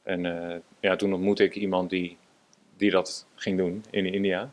[0.03, 2.16] En uh, ja, toen ontmoette ik iemand die,
[2.77, 4.51] die dat ging doen in India.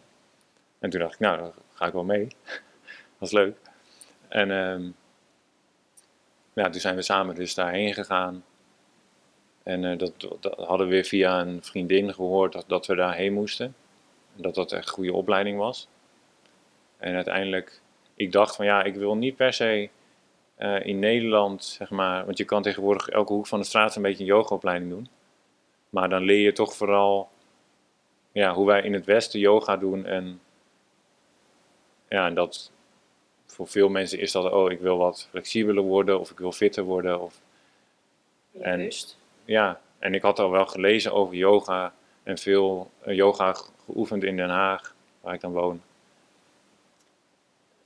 [0.80, 2.28] En toen dacht ik, nou, daar ga ik wel mee.
[3.18, 3.58] dat is leuk.
[4.28, 4.90] En uh,
[6.54, 8.44] ja, toen zijn we samen dus daarheen gegaan.
[9.64, 13.34] En uh, dat, dat, hadden we weer via een vriendin gehoord dat, dat we daarheen
[13.34, 13.76] moesten.
[14.36, 15.88] En dat dat echt een goede opleiding was.
[16.98, 17.82] En uiteindelijk,
[18.16, 19.90] ik dacht van ja, ik wil niet per se
[20.60, 24.02] uh, in Nederland, zeg maar, want je kan tegenwoordig elke hoek van de straat een
[24.02, 25.08] beetje een yogaopleiding doen.
[25.90, 27.30] Maar dan leer je toch vooral
[28.32, 30.06] ja, hoe wij in het Westen yoga doen.
[30.06, 30.42] En
[32.10, 32.72] ja, en dat
[33.46, 36.84] voor veel mensen is dat, oh, ik wil wat flexibeler worden of ik wil fitter
[36.84, 37.22] worden.
[37.22, 37.42] Of,
[38.62, 38.92] en,
[39.46, 44.38] ja, en ik had al wel gelezen over yoga en veel uh, yoga geoefend in
[44.38, 45.82] Den Haag, waar ik dan woon.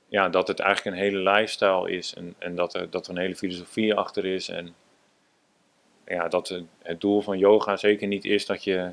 [0.08, 3.20] Ja, dat het eigenlijk een hele lifestyle is en, en dat, er, dat er een
[3.20, 4.48] hele filosofie achter is.
[4.48, 4.74] En
[6.06, 8.92] ja, dat het doel van yoga zeker niet is dat je,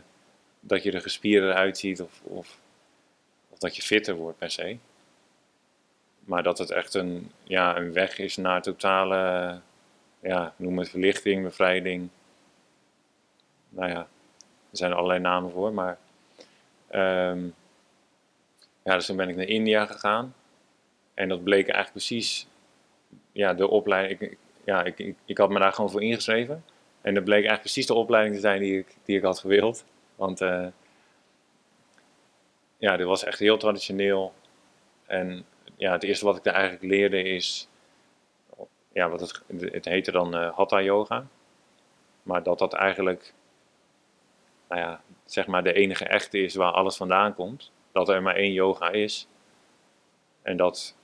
[0.60, 2.60] dat je er gespierder uitziet of, of,
[3.50, 4.78] of dat je fitter wordt per se.
[6.20, 9.60] Maar dat het echt een, ja, een weg is naar totale,
[10.20, 12.10] ja, noem het verlichting, bevrijding.
[13.76, 14.00] Nou ja,
[14.70, 15.98] er zijn allerlei namen voor, maar...
[16.92, 17.56] Um,
[18.84, 20.36] ja, dus toen ben ik naar India gegaan.
[21.14, 22.48] En dat bleek eigenlijk precies,
[23.32, 24.20] ja, de opleiding...
[24.20, 26.64] Ik, ja, ik, ik, ik had me daar gewoon voor ingeschreven.
[27.02, 29.86] En dat bleek eigenlijk precies de opleiding te zijn die ik, die ik had gewild.
[30.16, 30.68] Want uh,
[32.78, 34.34] ja, dit was echt heel traditioneel.
[35.06, 35.46] En
[35.76, 37.68] ja, het eerste wat ik daar eigenlijk leerde is,
[38.94, 41.28] ja, wat het, het heette dan uh, Hatha Yoga.
[42.24, 43.34] Maar dat dat eigenlijk,
[44.70, 47.72] nou ja, zeg maar de enige echte is waar alles vandaan komt.
[47.92, 49.28] Dat er maar één yoga is.
[50.42, 50.96] En dat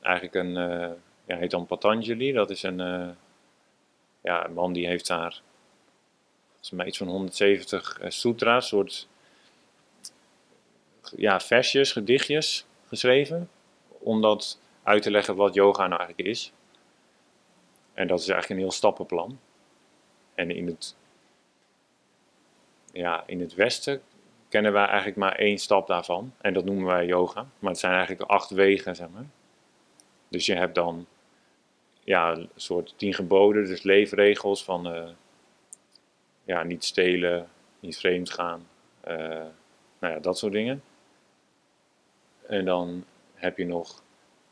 [0.00, 0.90] eigenlijk een, uh,
[1.24, 3.08] ja, heet dan Patanjali, dat is een, uh,
[4.20, 5.40] ja, een man die heeft daar
[6.50, 9.08] volgens mij iets van 170 sutra's, soort
[11.16, 13.50] ja, versjes, gedichtjes geschreven
[13.88, 16.52] om dat uit te leggen wat yoga nou eigenlijk is.
[17.94, 19.38] En dat is eigenlijk een heel stappenplan.
[20.34, 20.96] En in het,
[22.94, 24.02] ja, in het Westen
[24.48, 26.32] kennen wij eigenlijk maar één stap daarvan.
[26.40, 27.46] En dat noemen wij yoga.
[27.58, 29.26] Maar het zijn eigenlijk acht wegen, zeg maar.
[30.28, 31.06] Dus je hebt dan
[32.04, 35.08] ja, een soort tien geboden, dus leefregels van uh,
[36.44, 37.48] ja, niet stelen,
[37.80, 38.68] niet vreemd gaan,
[39.08, 39.16] uh,
[39.98, 40.82] nou ja, dat soort dingen.
[42.46, 44.02] En dan heb je nog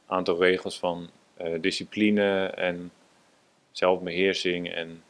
[0.07, 2.93] een aantal regels van uh, discipline en
[3.71, 5.03] zelfbeheersing en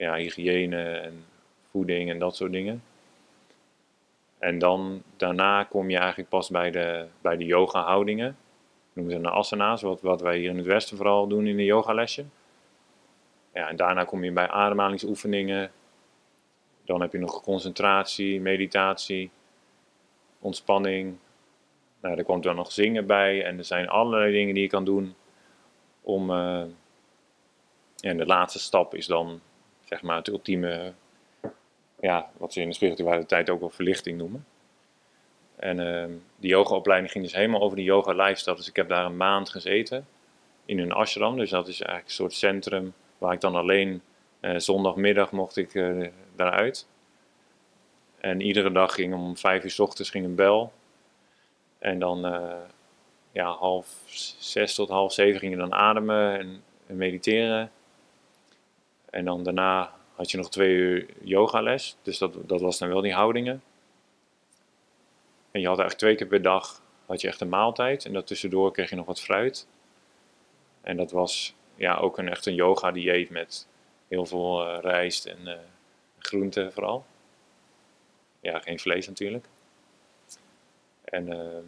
[0.00, 1.24] ja, hygiëne en
[1.70, 2.82] voeding en dat soort dingen.
[4.38, 8.36] En dan daarna kom je eigenlijk pas bij de, bij de yoga houdingen.
[8.92, 11.64] Noemen ze de asana's, wat, wat wij hier in het Westen vooral doen in de
[11.64, 12.24] yogalesje.
[13.54, 15.70] Ja, en daarna kom je bij ademhalingsoefeningen.
[16.84, 19.30] Dan heb je nog concentratie, meditatie,
[20.38, 21.18] ontspanning,
[22.00, 24.84] nou, er komt dan nog zingen bij en er zijn allerlei dingen die je kan
[24.84, 25.14] doen
[26.00, 26.62] om, uh,
[28.00, 29.40] En de laatste stap is dan,
[29.90, 30.92] zeg maar, het ultieme,
[32.00, 34.46] ja, wat ze in de spiritualiteit ook wel verlichting noemen.
[35.56, 36.04] En uh,
[36.36, 38.56] die yogaopleiding ging dus helemaal over die yoga lifestyle.
[38.56, 40.06] Dus ik heb daar een maand gezeten
[40.64, 41.36] in een ashram.
[41.36, 44.02] Dus dat is eigenlijk een soort centrum waar ik dan alleen
[44.40, 46.88] uh, zondagmiddag mocht ik uh, daaruit.
[48.20, 50.72] En iedere dag ging om vijf uur s ochtends ging een bel.
[51.78, 52.52] En dan uh,
[53.32, 53.88] ja, half
[54.38, 57.70] zes tot half zeven ging dan ademen en, en, mediteren.
[59.10, 61.96] En dan daarna had je nog twee uur yogales.
[62.02, 63.62] Dus dat, dat was dan wel die houdingen.
[65.50, 68.04] En je had eigenlijk twee keer per dag had je echt een maaltijd.
[68.04, 69.66] En daartussendoor kreeg je nog wat fruit.
[70.80, 73.68] En dat was ja, ook een, echt een yoga dieet met
[74.08, 75.54] heel veel uh, rijst en uh,
[76.18, 77.04] groenten vooral.
[78.40, 79.46] Ja, geen vlees natuurlijk.
[81.04, 81.58] En uh,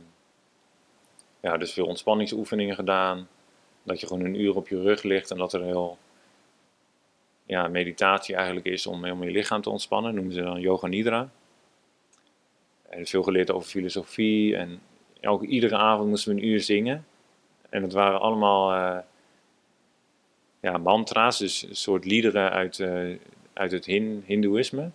[1.40, 3.28] ja, dus veel ontspanningsoefeningen gedaan.
[3.82, 5.99] Dat je gewoon een uur op je rug ligt en dat er heel
[7.47, 10.14] ja, meditatie eigenlijk is om helemaal je lichaam te ontspannen.
[10.14, 11.30] noemen ze dan yoga nidra.
[12.88, 14.57] En veel geleerd over filosofie.
[14.57, 14.80] En
[15.20, 17.07] elke, iedere avond moesten we een uur zingen.
[17.68, 18.99] En het waren allemaal uh,
[20.61, 23.18] ja, mantra's, dus een soort liederen uit, uh,
[23.53, 24.90] uit het hin, Hindoeïsme.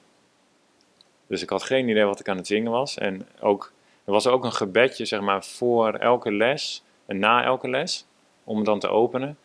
[1.28, 2.98] Dus ik had geen idee wat ik aan het zingen was.
[2.98, 3.72] En ook,
[4.06, 8.06] er was ook een gebedje, zeg maar, voor elke les en na elke les,
[8.44, 9.38] om het dan te openen.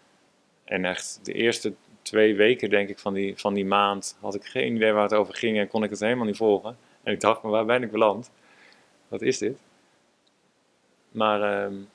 [0.65, 4.45] En echt de eerste twee weken, denk ik, van die, van die maand, had ik
[4.45, 6.77] geen idee waar het over ging en kon ik het helemaal niet volgen.
[7.03, 8.31] En ik dacht, maar waar ben ik beland?
[9.09, 9.59] Wat is dit?
[11.11, 11.89] Maar um,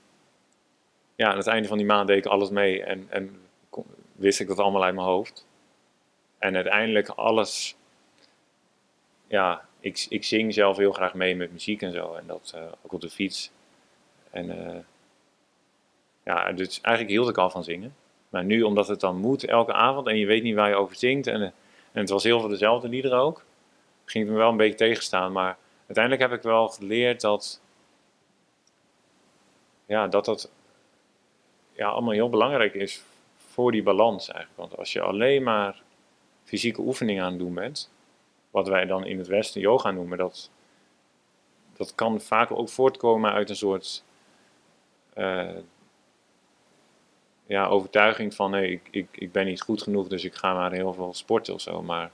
[1.16, 3.40] ja, aan het einde van die maand deed ik alles mee en, en
[4.12, 5.48] wist ik dat allemaal uit mijn hoofd.
[6.38, 7.76] En uiteindelijk alles,
[9.28, 12.14] ja, ik, ik zing zelf heel graag mee met muziek en zo.
[12.14, 13.52] En dat uh, ook op de fiets.
[14.30, 14.78] En uh,
[16.24, 17.96] ja, dus eigenlijk hield ik al van zingen.
[18.30, 20.96] Maar nu, omdat het dan moet elke avond en je weet niet waar je over
[20.96, 21.28] zingt.
[21.28, 21.54] En, en
[21.92, 23.44] het was heel veel dezelfde liederen ook.
[24.06, 25.32] Ging het me wel een beetje tegenstaan.
[25.32, 27.62] Maar uiteindelijk heb ik wel geleerd dat.
[29.86, 30.52] Ja, dat dat
[31.72, 33.02] ja, allemaal heel belangrijk is
[33.38, 34.60] voor die balans eigenlijk.
[34.60, 35.82] Want als je alleen maar
[36.44, 37.92] fysieke oefeningen aan het doen bent,
[38.52, 40.50] wat wij dan in het Westen yoga noemen, dat,
[41.74, 44.04] dat kan vaak ook voortkomen uit een soort
[45.18, 45.50] uh,
[47.48, 50.72] ja, overtuiging van nee, ik, ik, ik ben niet goed genoeg, dus ik ga maar
[50.72, 51.82] heel veel sporten of zo.
[51.82, 52.12] Maar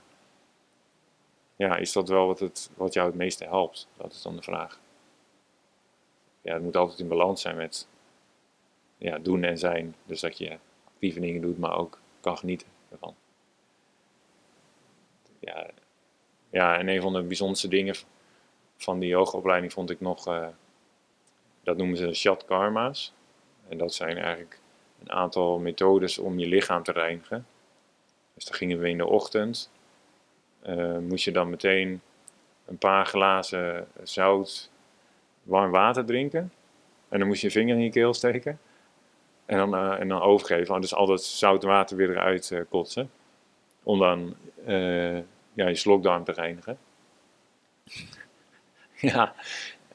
[1.56, 3.88] ja, is dat wel wat, het, wat jou het meeste helpt?
[3.96, 4.80] Dat is dan de vraag.
[6.42, 7.88] Ja, het moet altijd in balans zijn met
[8.98, 9.94] ja, doen en zijn.
[10.06, 13.14] Dus dat je actieve dingen doet, maar ook kan genieten ervan.
[15.38, 15.70] Ja,
[16.50, 17.94] ja en een van de bijzonderste dingen
[18.76, 20.48] van die yogaopleiding vond ik nog, uh,
[21.62, 23.12] dat noemen ze shat karma's.
[23.68, 24.60] En dat zijn eigenlijk
[25.04, 27.46] een aantal methodes om je lichaam te reinigen.
[28.34, 29.70] Dus dan gingen we in de ochtend,
[30.66, 32.00] uh, moest je dan meteen
[32.66, 34.70] een paar glazen zout
[35.42, 36.52] warm water drinken.
[37.08, 38.58] En dan moest je je vinger in je keel steken.
[39.46, 40.80] En dan, uh, en dan overgeven.
[40.80, 43.10] Dus al dat zout water weer eruit uh, kotsen.
[43.82, 44.36] Om dan
[45.52, 46.78] ja, je slokdarm te reinigen.
[49.12, 49.34] ja,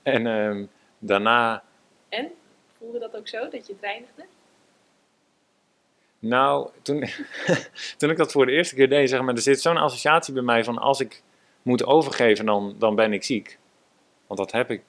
[0.04, 1.64] en um, daarna...
[2.10, 2.32] En?
[2.78, 4.26] Voelde dat ook zo, dat je het reinigde?
[6.20, 7.06] Nou, toen,
[7.98, 10.44] toen ik dat voor de eerste keer deed, zeg maar, er zit zo'n associatie bij
[10.44, 11.24] mij van als ik
[11.62, 13.58] moet overgeven, dan, dan ben ik ziek.
[14.28, 14.84] Want dat heb ik,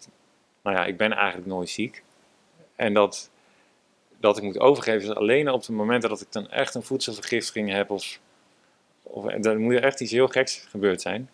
[0.63, 2.03] nou ja, ik ben eigenlijk nooit ziek.
[2.77, 3.31] En dat,
[4.21, 7.71] dat ik moet overgeven is alleen op de momenten dat ik dan echt een voedselvergiftiging
[7.71, 8.19] heb of,
[9.03, 11.31] of dan moet er echt iets heel geks gebeurd zijn.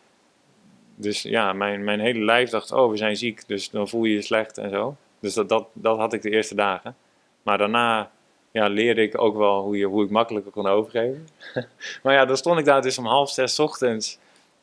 [0.94, 4.14] Dus ja, mijn, mijn hele lijf dacht, oh we zijn ziek, dus dan voel je
[4.14, 4.96] je slecht en zo.
[5.20, 6.96] Dus dat, dat, dat had ik de eerste dagen.
[7.42, 8.10] Maar daarna
[8.56, 11.28] ja, leerde ik ook wel hoe, je, hoe ik makkelijker kon overgeven.
[12.02, 14.18] maar ja, dan stond ik daar dus om half zes ochtends.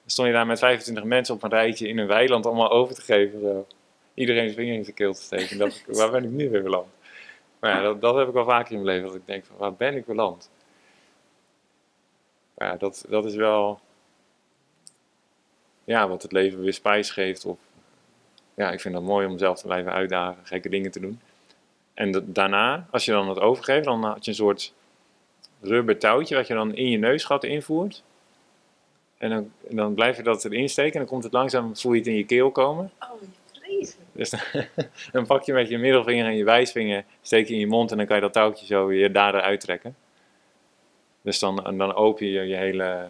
[0.06, 3.02] stond je daar met 25 mensen op een rijtje in een weiland allemaal over te
[3.02, 3.40] geven.
[3.42, 3.68] Zo.
[4.14, 5.72] Iedereen zijn vinger in zijn keel te steken.
[5.88, 6.88] waar ben ik nu weer beland?
[7.60, 9.08] Maar ja, dat, dat heb ik wel vaker in mijn leven.
[9.08, 10.50] Dat ik denk, van, waar ben ik beland?
[12.58, 13.80] Ja, dat, dat is wel...
[15.84, 17.46] Ja, wat het leven weer spijs geeft.
[17.46, 17.58] Of,
[18.54, 20.46] ja, ik vind dat mooi om mezelf te blijven uitdagen.
[20.46, 21.20] Gekke dingen te doen.
[21.94, 24.74] En daarna, als je dan het overgeeft, dan had je een soort
[25.62, 28.04] rubber touwtje wat je dan in je neusgat invoert.
[29.18, 31.94] En dan, en dan blijf je dat erin steken en dan komt het langzaam, voel
[31.94, 32.92] je het in je keel komen.
[33.00, 33.10] Oh,
[33.52, 34.08] vreselijk.
[34.12, 34.40] Dus dan,
[35.12, 37.98] dan, pak je met je middelvinger en je wijsvinger, steek je in je mond en
[37.98, 39.96] dan kan je dat touwtje zo weer daar eruit trekken.
[41.22, 43.08] Dus dan, dan open je je hele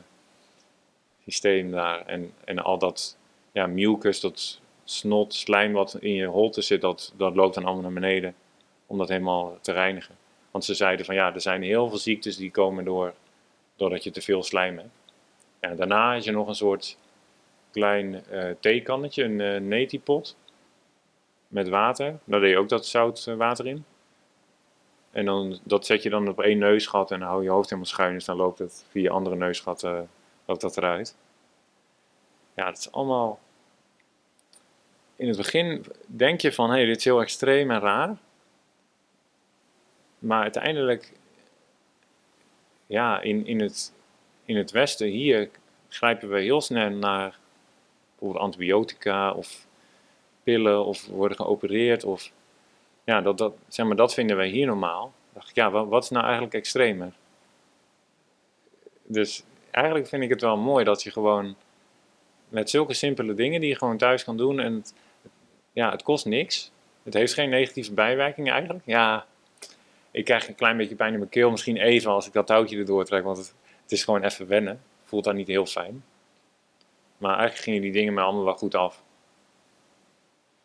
[1.24, 3.18] systeem daar en, en al dat
[3.52, 7.84] ja, mucus, dat snot, slijm wat in je holte zit, dat, dat loopt dan allemaal
[7.84, 8.36] naar beneden
[8.94, 10.16] om dat helemaal te reinigen.
[10.52, 13.14] Want ze zeiden van ja, er zijn heel veel ziektes die komen door
[13.76, 15.78] doordat je te veel slijm hebt.
[15.78, 16.98] Daarna is er nog een soort
[17.72, 20.38] klein uh, theekannetje, een uh, neti-pot
[21.48, 22.20] met water.
[22.24, 23.86] Daar deed je ook dat zout water in.
[25.12, 27.92] En dan, dat zet je dan op één neusgat en dan hou je hoofd helemaal
[27.92, 28.14] schuin.
[28.14, 30.10] Dus dan loopt het via andere neusgatten
[30.46, 31.16] loopt dat eruit.
[32.56, 33.40] Ja, dat is allemaal...
[35.16, 38.18] In het begin denk je van, hé, hey, dit is heel extreem en raar.
[40.24, 41.12] Maar uiteindelijk,
[42.86, 43.94] ja, in, in, het,
[44.46, 45.50] in het Westen, hier
[45.90, 47.38] grijpen we heel snel naar
[48.10, 49.68] bijvoorbeeld antibiotica of
[50.44, 52.04] pillen of worden geopereerd.
[52.04, 52.32] Of,
[53.04, 55.14] ja, dat, dat, zeg maar, dat vinden wij hier normaal.
[55.34, 57.14] dacht ik, ja, wat, is nou eigenlijk extremer?
[59.04, 61.56] Dus eigenlijk vind ik het wel mooi dat je gewoon
[62.50, 64.94] met zulke simpele dingen die je gewoon thuis kan doen en het,
[65.72, 66.72] ja, het kost niks.
[67.04, 68.86] Het heeft geen negatieve bijwerkingen eigenlijk.
[68.86, 69.26] Ja,
[70.14, 72.78] ik krijg een klein beetje pijn in mijn keel, misschien even als ik dat touwtje
[72.78, 74.82] erdoor trek, want het, het is gewoon even wennen.
[75.04, 76.06] Voelt dan niet heel fijn.
[77.18, 79.04] Maar eigenlijk gingen die dingen me allemaal wel goed af.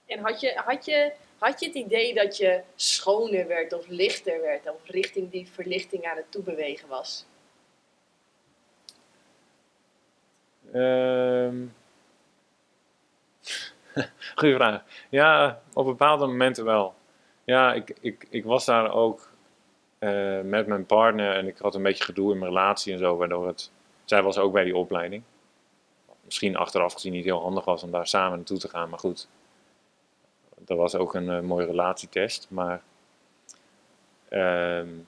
[0.07, 4.40] En had je, had je, had je het idee dat je schoner werd of lichter
[4.40, 7.26] werd, of richting die verlichting aan het toebewegen was?
[10.74, 11.74] Um,
[14.36, 14.82] goeie vraag.
[15.09, 16.94] Ja, op bepaalde momenten wel.
[17.44, 19.27] Ja, ik, ik, ik was daar ook
[19.99, 23.16] uh, met mijn partner en ik had een beetje gedoe in mijn relatie en zo,
[23.16, 23.70] waardoor het.
[24.05, 25.22] Zij was ook bij die opleiding.
[26.24, 29.28] Misschien achteraf gezien niet heel handig was om daar samen naartoe te gaan, maar goed.
[30.59, 32.82] Dat was ook een uh, mooie relatietest, maar.
[34.30, 35.07] Um,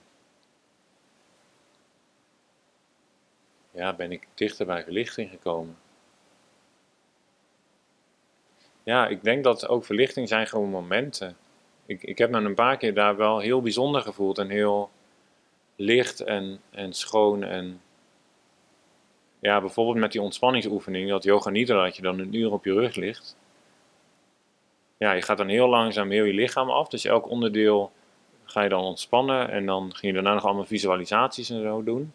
[3.70, 5.76] ja, ben ik dichter bij verlichting gekomen.
[8.82, 11.36] Ja, ik denk dat ook verlichting zijn gewoon momenten.
[11.90, 14.90] Ik, ik heb me een paar keer daar wel heel bijzonder gevoeld en heel
[15.76, 17.42] licht en, en schoon.
[17.42, 17.80] En
[19.38, 22.72] ja, bijvoorbeeld met die ontspanningsoefening, dat yoga nidra, dat je dan een uur op je
[22.72, 23.36] rug ligt.
[24.96, 26.88] Ja, je gaat dan heel langzaam heel je lichaam af.
[26.88, 27.92] Dus elk onderdeel
[28.44, 32.12] ga je dan ontspannen en dan ging je daarna nog allemaal visualisaties en zo doen.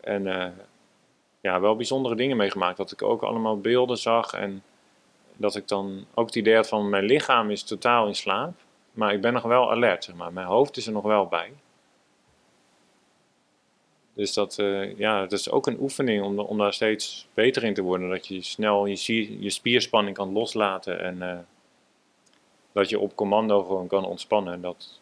[0.00, 0.46] En uh,
[1.40, 2.76] ja, wel bijzondere dingen meegemaakt.
[2.76, 4.62] Dat ik ook allemaal beelden zag en
[5.36, 8.54] dat ik dan ook het idee had van mijn lichaam is totaal in slaap.
[8.92, 10.32] Maar ik ben nog wel alert, zeg maar.
[10.32, 11.52] Mijn hoofd is er nog wel bij.
[14.12, 17.74] Dus dat, uh, ja, dat is ook een oefening om, om daar steeds beter in
[17.74, 18.08] te worden.
[18.08, 21.38] Dat je snel je, spierspanning kan loslaten en uh,
[22.72, 24.60] dat je op commando gewoon kan ontspannen.
[24.60, 25.00] Dat,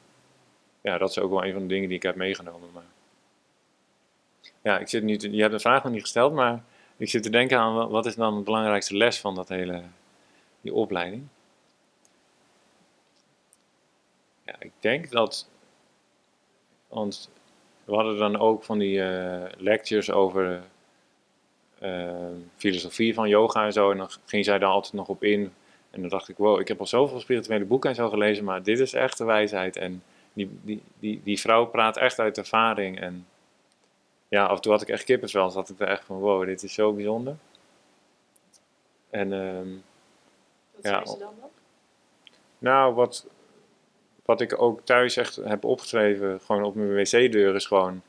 [0.80, 2.68] ja, dat is ook wel een van de dingen die ik heb meegenomen.
[2.72, 2.84] Maar
[4.62, 6.64] ja, ik zit nu je hebt de vraag nog niet gesteld, maar
[6.96, 9.82] ik zit te denken aan wat is dan de belangrijkste les van dat hele,
[10.64, 11.26] die opleiding.
[14.44, 15.48] Ja, ik denk dat,
[16.88, 17.30] want
[17.84, 20.62] we hadden dan ook van die uh, lectures over
[21.82, 22.12] uh,
[22.56, 25.52] filosofie van yoga en zo, en dan ging zij daar altijd nog op in.
[25.90, 28.62] En dan dacht ik, wow, ik heb al zoveel spirituele boeken en zo gelezen, maar
[28.62, 29.76] dit is echt de wijsheid.
[29.76, 30.02] En
[30.32, 33.26] die, die, die, die vrouw praat echt uit ervaring en
[34.28, 35.44] ja, af en toe had ik echt kippenvel.
[35.44, 37.36] Dus had ik er echt van, wow, dit is zo bijzonder.
[39.10, 39.84] En, um,
[40.90, 41.50] ja, ze dan nog?
[42.58, 43.26] Nou, wat,
[44.24, 48.02] wat ik ook thuis echt heb opgeschreven, gewoon op mijn wc-deur, is gewoon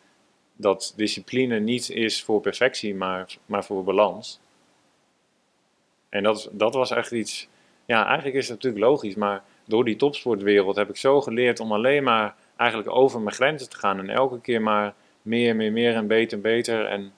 [0.56, 4.40] dat discipline niet is voor perfectie, maar, maar voor balans.
[6.10, 7.48] En dat, dat was echt iets,
[7.86, 11.72] ja, eigenlijk is het natuurlijk logisch, maar door die topsportwereld heb ik zo geleerd om
[11.72, 15.96] alleen maar eigenlijk over mijn grenzen te gaan en elke keer maar meer, meer, meer
[15.96, 16.86] en beter en beter.
[16.86, 17.14] En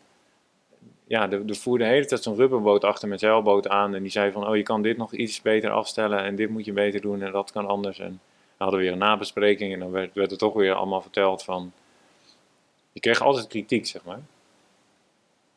[1.08, 3.96] ja, er, voerde de hele tijd zo'n rubberboot achter met zeilboot aan.
[3.96, 6.66] En die zei van, oh je kan dit nog iets beter afstellen en dit moet
[6.66, 8.00] je beter doen en dat kan anders.
[8.00, 8.22] En
[8.58, 11.72] we hadden weer een nabespreking en dan werd, werd er toch weer allemaal verteld van...
[12.92, 14.20] Je kreeg altijd kritiek, zeg maar.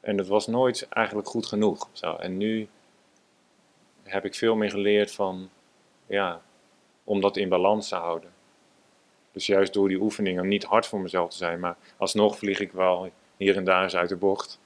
[0.01, 1.89] En dat was nooit eigenlijk goed genoeg.
[1.93, 2.15] Zo.
[2.15, 2.69] En nu
[4.03, 5.51] heb ik veel meer geleerd van,
[6.07, 6.43] ja,
[7.05, 8.31] om dat in balans te houden.
[9.33, 12.73] Dus juist door die oefeningen niet hard voor mezelf te zijn, maar alsnog vlieg ik
[12.73, 14.61] wel hier en daar eens uit de bocht.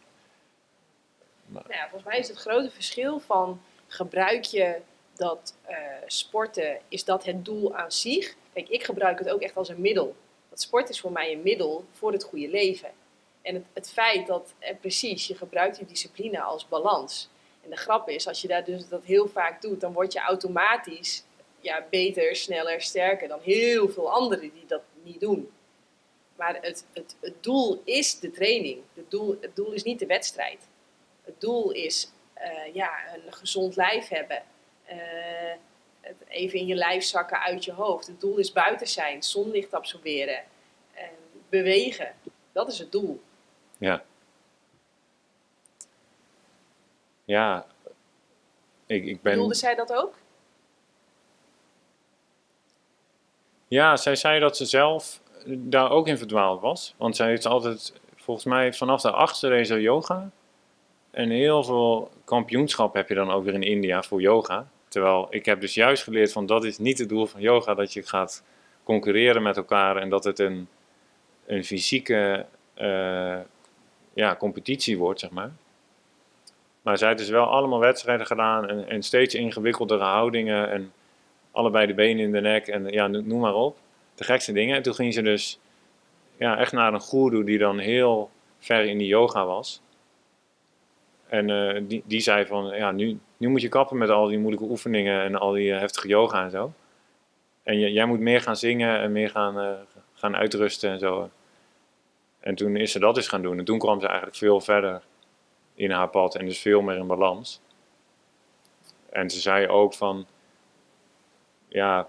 [1.46, 4.80] Nou volgens mij is het grote verschil van gebruik je
[5.14, 5.76] dat uh,
[6.06, 8.34] sporten, is dat het doel aan zich?
[8.52, 10.16] Kijk, ik gebruik het ook echt als een middel.
[10.48, 12.90] Dat sport is voor mij een middel voor het goede leven.
[13.42, 17.28] En het, het feit dat, eh, precies, je gebruikt die discipline als balans.
[17.62, 20.20] En de grap is, als je daar dus dat heel vaak doet, dan word je
[20.20, 21.24] automatisch
[21.60, 25.50] ja, beter, sneller, sterker dan heel veel anderen die dat niet doen.
[26.36, 28.78] Maar het, het, het doel is de training.
[28.94, 30.68] Het doel, het doel is niet de wedstrijd.
[31.24, 34.42] Het doel is uh, ja, een gezond lijf hebben.
[34.90, 35.52] Uh,
[36.00, 38.06] het even in je lijf zakken uit je hoofd.
[38.06, 40.42] Het doel is buiten zijn, zonlicht absorberen,
[40.94, 41.02] uh,
[41.48, 42.14] bewegen.
[42.52, 43.22] Dat is het doel.
[43.78, 44.04] Ja.
[47.24, 47.66] Ja.
[48.86, 49.32] Ik, ik ben...
[49.32, 50.14] Bedoelde zij dat ook?
[53.68, 56.94] Ja, zij zei dat ze zelf daar ook in verdwaald was.
[56.96, 60.30] Want zij heeft altijd, volgens mij vanaf de achtste race yoga.
[61.14, 64.66] En heel veel kampioenschap heb je dan ook weer in India voor yoga.
[64.88, 67.74] Terwijl ik heb dus juist geleerd van dat is niet het doel van yoga.
[67.74, 68.44] Dat je gaat
[68.82, 70.68] concurreren met elkaar en dat het een,
[71.46, 73.38] een fysieke eh,
[74.14, 75.52] ja, competitie wordt, zeg maar.
[76.82, 80.92] Maar zij heeft dus wel allemaal wedstrijden gedaan en, en steeds ingewikkeldere houdingen en
[81.50, 83.76] allebei de benen in de nek en ja, noem maar op.
[84.14, 84.76] De gekste dingen.
[84.76, 85.58] En toen ging ze dus
[86.36, 89.82] ja, echt naar een guru die dan heel ver in die yoga was.
[91.34, 94.38] En eh, die, die zei van, ja, nu, nu moet je kappen met al die
[94.38, 96.72] moeilijke oefeningen en al die eh, heftige yoga en zo.
[97.62, 99.72] En jij moet meer gaan zingen en meer gaan, uh,
[100.14, 101.30] gaan uitrusten en zo.
[102.40, 103.58] En toen is ze dat eens gaan doen.
[103.58, 105.02] En toen kwam ze eigenlijk veel verder
[105.74, 107.60] in haar pad en dus veel meer in balans.
[109.10, 110.26] En ze zei ook van,
[111.68, 112.08] ja,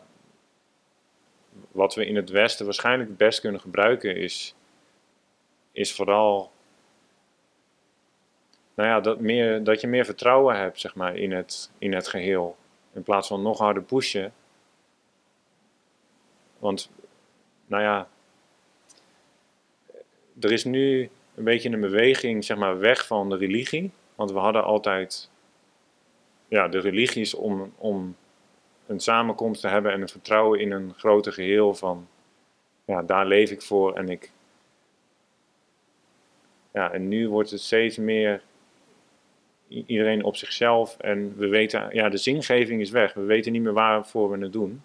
[1.71, 4.55] wat we in het Westen waarschijnlijk het best kunnen gebruiken is,
[5.71, 6.51] is vooral,
[8.75, 12.07] nou ja, dat, meer, dat je meer vertrouwen hebt, zeg maar, in het, in het
[12.07, 12.57] geheel.
[12.93, 14.33] In plaats van nog harder pushen.
[16.59, 16.89] Want,
[17.65, 18.07] nou ja,
[20.39, 23.91] er is nu een beetje een beweging, zeg maar, weg van de religie.
[24.15, 25.29] Want we hadden altijd,
[26.47, 28.15] ja, de religies om, om
[28.87, 32.07] een samenkomst te hebben en een vertrouwen in een groter geheel van,
[32.85, 34.31] ja, daar leef ik voor en ik.
[36.71, 38.41] Ja, en nu wordt het steeds meer
[39.67, 43.13] iedereen op zichzelf en we weten, ja, de zingeving is weg.
[43.13, 44.83] We weten niet meer waarvoor we het doen.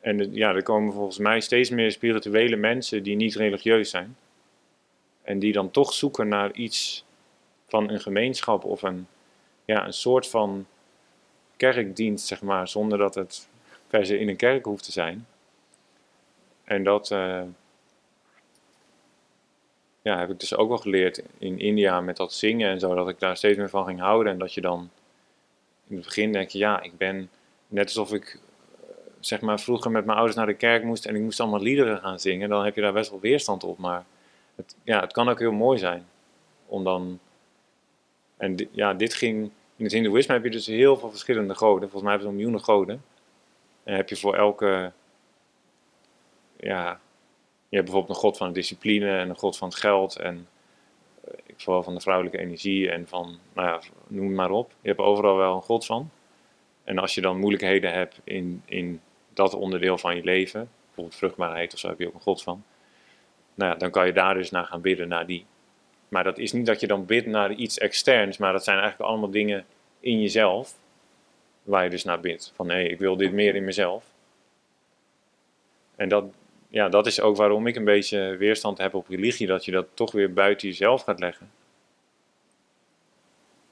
[0.00, 4.16] En ja, er komen volgens mij steeds meer spirituele mensen die niet religieus zijn.
[5.22, 7.04] En die dan toch zoeken naar iets
[7.66, 9.06] van een gemeenschap of een,
[9.64, 10.66] ja, een soort van
[11.56, 13.48] kerkdienst, zeg maar, zonder dat het
[13.86, 15.26] per se in een kerk hoeft te zijn.
[16.64, 17.42] En dat uh,
[20.08, 23.08] ja, heb ik dus ook wel geleerd in India met dat zingen en zo, dat
[23.08, 24.32] ik daar steeds meer van ging houden.
[24.32, 24.90] En dat je dan
[25.86, 27.30] in het begin denk je, ja, ik ben
[27.68, 28.40] net alsof ik
[28.80, 31.60] eh, zeg maar vroeger met mijn ouders naar de kerk moest en ik moest allemaal
[31.60, 33.78] liederen gaan zingen, dan heb je daar best wel weerstand op.
[33.78, 34.04] Maar
[34.54, 36.06] het, ja, het kan ook heel mooi zijn
[36.66, 37.18] om dan.
[38.36, 41.90] En ja, dit ging in het Hindoeïsme heb je dus heel veel verschillende goden.
[41.90, 43.04] Volgens mij hebben ze miljoenen goden.
[43.84, 44.92] En heb je voor elke.
[46.56, 47.00] Ja,
[47.68, 50.16] je hebt bijvoorbeeld een god van discipline en een god van het geld.
[50.16, 50.48] En
[51.28, 54.72] uh, vooral van de vrouwelijke energie en van, nou ja, noem maar op.
[54.80, 56.10] Je hebt overal wel een god van.
[56.84, 59.00] En als je dan moeilijkheden hebt in, in
[59.32, 62.64] dat onderdeel van je leven, bijvoorbeeld vruchtbaarheid of zo, heb je ook een god van.
[63.54, 65.46] Nou ja, dan kan je daar dus naar gaan bidden, naar die.
[66.08, 69.10] Maar dat is niet dat je dan bidt naar iets externs, maar dat zijn eigenlijk
[69.10, 69.66] allemaal dingen
[70.00, 70.74] in jezelf,
[71.62, 72.52] waar je dus naar bidt.
[72.54, 74.04] Van hé, ik wil dit meer in mezelf.
[75.96, 76.24] En dat,
[76.68, 79.86] ja, dat is ook waarom ik een beetje weerstand heb op religie, dat je dat
[79.94, 81.50] toch weer buiten jezelf gaat leggen.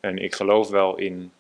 [0.01, 1.33] En ik geloof wel in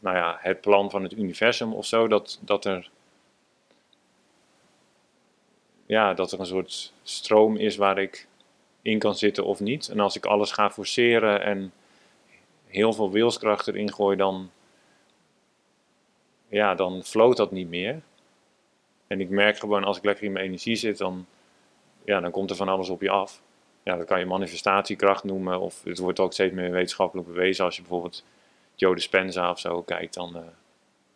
[0.00, 2.90] nou ja, het plan van het universum of zo, dat, dat er
[5.86, 8.26] ja, dat er een soort stroom is waar ik
[8.82, 9.88] in kan zitten of niet.
[9.88, 11.72] En als ik alles ga forceren en
[12.66, 14.50] heel veel wilskracht erin gooi, dan,
[16.48, 18.02] ja, dan floot dat niet meer.
[19.06, 21.26] En ik merk gewoon als ik lekker in mijn energie zit, dan,
[22.04, 23.42] ja, dan komt er van alles op je af.
[23.82, 27.64] Ja, dat kan je manifestatiekracht noemen, of het wordt ook steeds meer wetenschappelijk bewezen.
[27.64, 28.24] Als je bijvoorbeeld
[28.74, 30.42] Joe Dispenza of zo kijkt, dan uh,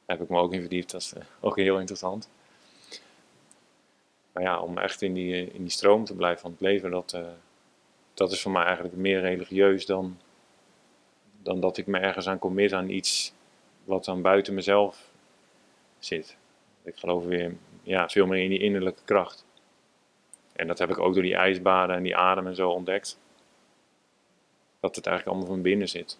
[0.07, 0.91] heb ik me ook in verdiept.
[0.91, 2.29] Dat is uh, ook heel interessant.
[4.33, 7.19] Maar ja, om echt in die, in die stroom te blijven van het leven, dat,
[8.15, 10.19] dat is voor mij eigenlijk meer religieus dan,
[11.43, 13.33] dan dat ik me ergens aan commit aan iets
[13.85, 15.11] wat dan buiten mezelf
[15.99, 16.37] zit.
[16.83, 19.45] Ik geloof weer ja, veel meer in die innerlijke kracht.
[20.53, 23.19] En dat heb ik ook door die ijsbaden en die adem en zo ontdekt.
[24.81, 26.19] Dat het eigenlijk allemaal van binnen zit.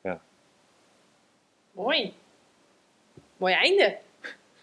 [0.00, 0.20] Ja.
[1.72, 2.14] Mooi.
[3.36, 3.98] Mooi einde.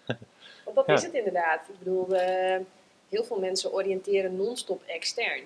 [0.66, 1.70] Want dat is het inderdaad.
[1.70, 2.58] Ik bedoel, uh,
[3.10, 5.44] heel veel mensen oriënteren non-stop extern.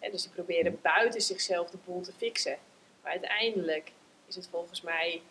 [0.00, 2.58] dus die proberen buiten zichzelf de boel te fixen.
[3.02, 3.92] Maar uiteindelijk
[4.26, 5.22] is het volgens mij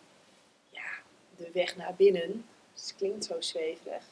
[0.70, 0.88] ja,
[1.36, 2.46] de weg naar binnen.
[2.72, 4.04] het klinkt zo zweverig.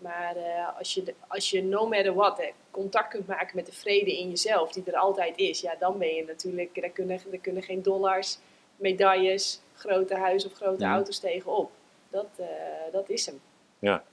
[0.00, 3.72] Maar uh, als, je, als je no matter what hè, contact kunt maken met de
[3.72, 7.40] vrede in jezelf, die er altijd is, ja, dan ben je natuurlijk, daar kunnen, daar
[7.40, 8.38] kunnen geen dollars,
[8.76, 10.92] medailles, grote huizen of grote Ja.
[10.92, 11.70] auto's tegenop.
[12.08, 12.46] Dat, eh,
[12.92, 13.40] dat is hem.
[13.78, 14.04] Ja.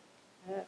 [0.47, 0.65] Ja.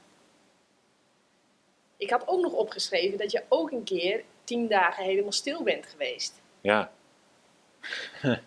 [1.97, 5.85] Ik had ook nog opgeschreven dat je ook een keer tien dagen helemaal stil bent
[5.85, 6.41] geweest.
[6.61, 6.91] Ja.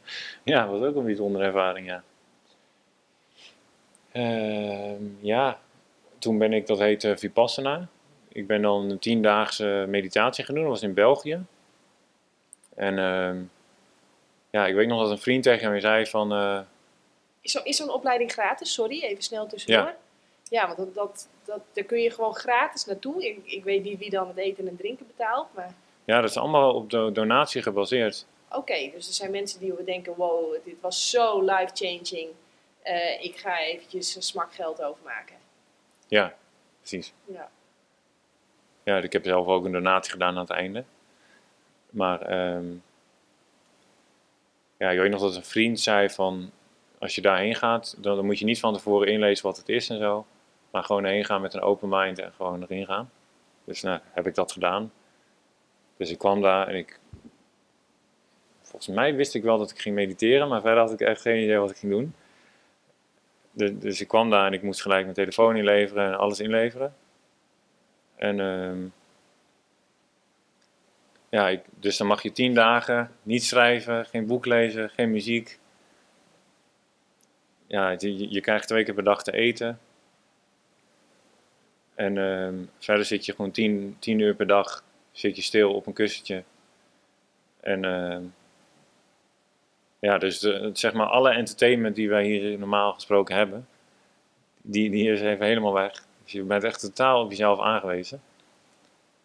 [0.44, 2.02] ja, dat was ook een bijzondere ervaring, ja.
[4.12, 5.60] Ehm, ja,
[6.22, 7.88] toen ben ik, dat heette Vipassana.
[8.28, 11.44] Ik ben dan een tiendaagse meditatie gaan doen, dat was in België.
[12.74, 13.42] En ehm,
[14.50, 16.32] ja, ik weet nog dat een vriend tegen mij zei van...
[16.32, 16.60] eh,
[17.40, 18.72] Is, zo, is zo'n opleiding gratis?
[18.72, 19.84] Sorry, even snel tussendoor.
[19.86, 19.96] Ja.
[20.50, 23.26] Ja, want dat, dat, dat, daar kun je gewoon gratis naartoe.
[23.26, 25.74] Ik, ik weet niet wie dan het eten en drinken betaalt, maar...
[26.04, 28.26] ja, dat is allemaal op de donatie gebaseerd.
[28.50, 32.28] Oké, dus er zijn mensen die we denken, wow, dit was zo life-changing.
[32.82, 35.36] Eh, ik ga eventjes een smak geld overmaken.
[36.12, 36.34] Ja,
[36.78, 37.12] precies.
[37.24, 37.50] Ja.
[38.82, 40.84] Ja, ik heb zelf ook een donatie gedaan aan het einde.
[41.90, 42.64] Maar ehm,
[44.76, 46.50] ja, ik weet nog dat een vriend zei van,
[46.98, 49.88] als je daarheen gaat, dan, dan moet je niet van tevoren inlezen wat het is
[49.88, 50.26] en zo.
[50.70, 53.10] Maar gewoon heen gaan met een open mind en gewoon erin gaan.
[53.64, 54.92] Dus nou, heb ik dat gedaan.
[55.96, 57.00] Dus ik kwam daar en ik...
[58.60, 61.42] Volgens mij wist ik wel dat ik ging mediteren, maar verder had ik echt geen
[61.42, 62.14] idee wat ik ging doen.
[63.52, 66.94] Dus ik kwam daar en ik moest gelijk mijn telefoon inleveren en alles inleveren.
[68.16, 68.86] En ehm,
[71.28, 75.58] ja, ik, dus dan mag je tien dagen niet schrijven, geen boek lezen, geen muziek.
[77.66, 79.78] Ja, je, je krijgt twee keer per dag te eten.
[81.94, 85.86] En ehm, verder zit je gewoon tien, tien uur per dag zit je stil op
[85.86, 86.42] een kussentje.
[87.60, 88.22] En ehm,
[90.02, 90.38] ja, dus
[90.72, 93.68] zeg maar alle entertainment die wij hier normaal gesproken hebben,
[94.62, 96.04] die, die is even helemaal weg.
[96.22, 98.22] Dus je bent echt totaal op jezelf aangewezen.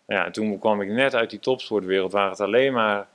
[0.07, 3.07] Ja, en toen kwam ik net uit die topsportwereld waar het alleen maar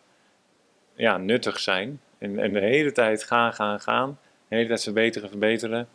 [0.95, 2.01] ja, nuttig zijn.
[2.19, 4.19] En, en de hele tijd gaan, gaan, gaan.
[4.49, 5.89] De hele tijd verbeteren, verbeteren.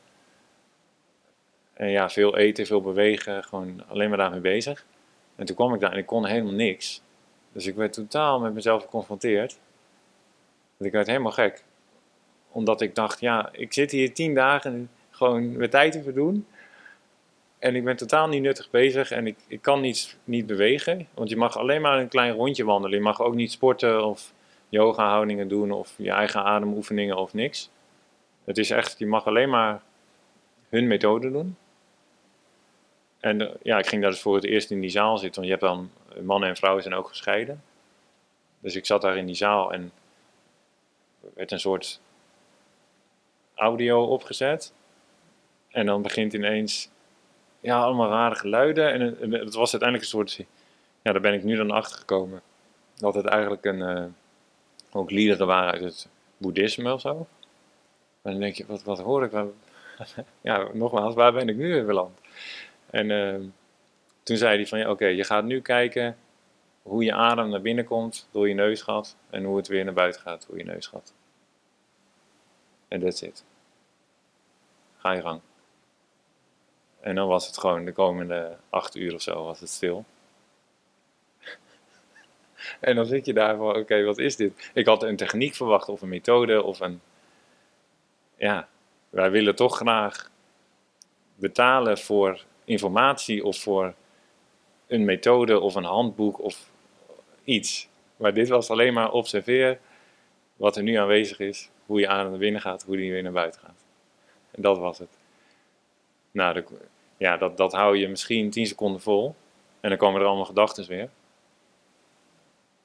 [1.74, 4.86] En ja, veel eten, veel bewegen, gewoon alleen maar daarmee bezig.
[5.36, 7.02] En toen kwam ik daar en ik kon helemaal niks.
[7.52, 9.60] Dus ik werd totaal met mezelf geconfronteerd.
[10.80, 11.64] Ik werd helemaal gek.
[12.52, 16.48] Omdat ik dacht, ja, ik zit hier tien dagen gewoon mijn tijd te verdoen.
[17.60, 21.08] En ik ben totaal niet nuttig bezig en ik, ik kan niet, niet bewegen.
[21.14, 22.98] Want je mag alleen maar een klein rondje wandelen.
[22.98, 24.34] Je mag ook niet sporten of
[24.70, 27.70] yoga houdingen doen of je eigen ademoefeningen of niks.
[28.44, 29.82] Het is echt, je mag alleen maar
[30.70, 31.58] hun methode doen.
[33.20, 35.42] En eh, ja, ik ging daar dus voor het eerst in die zaal zitten.
[35.42, 37.64] Want je hebt dan, eh, mannen en vrouwen zijn ook gescheiden.
[38.60, 39.92] Dus ik zat daar in die zaal en
[41.36, 42.00] werd een soort
[43.56, 44.74] audio opgezet.
[45.72, 46.90] En dan begint ineens,
[47.60, 48.92] ja, allemaal rare geluiden.
[48.94, 50.36] En, het- en het was uiteindelijk een soort,
[51.02, 52.42] ja, daar ben ik nu dan achter gekomen.
[52.96, 54.04] Dat het eigenlijk een, eh,
[54.92, 56.08] ook liederen waren uit het
[56.38, 57.28] boeddhisme of zo.
[58.22, 59.32] En dan denk je, wat, wat hoor ik?
[60.42, 62.20] Ja, nogmaals, waar ben ik nu weer beland?
[62.90, 63.42] En ehm,
[64.24, 66.18] toen zei hij van, ja, oké, je gaat nu kijken
[66.82, 70.22] hoe je adem naar binnen komt door je neusgat en hoe het weer naar buiten
[70.22, 71.14] gaat door je neusgat.
[72.88, 73.44] En that's it.
[74.98, 75.42] Ga je gang.
[77.00, 80.06] En dan was het gewoon de komende acht uur of zo was het stil.
[82.80, 84.72] en dan zit je daar van, oké, wat is dit?
[84.74, 87.02] Ik had een techniek verwacht of een methode of een...
[88.36, 88.68] Ja,
[89.10, 90.30] wij willen toch graag
[91.36, 93.94] betalen voor informatie of voor
[94.88, 96.70] een methode of een handboek of
[97.44, 97.88] iets.
[98.18, 99.80] Maar dit was alleen maar observeer
[100.56, 103.32] wat er nu aanwezig is, hoe je adem naar binnen gaat, hoe die weer naar
[103.32, 103.84] buiten gaat.
[104.52, 105.18] En dat was het.
[106.32, 106.66] Nou, de-
[107.18, 109.36] ja, dat, dat hou je misschien 10 seconden vol.
[109.80, 111.10] En dan komen er allemaal gedachten weer.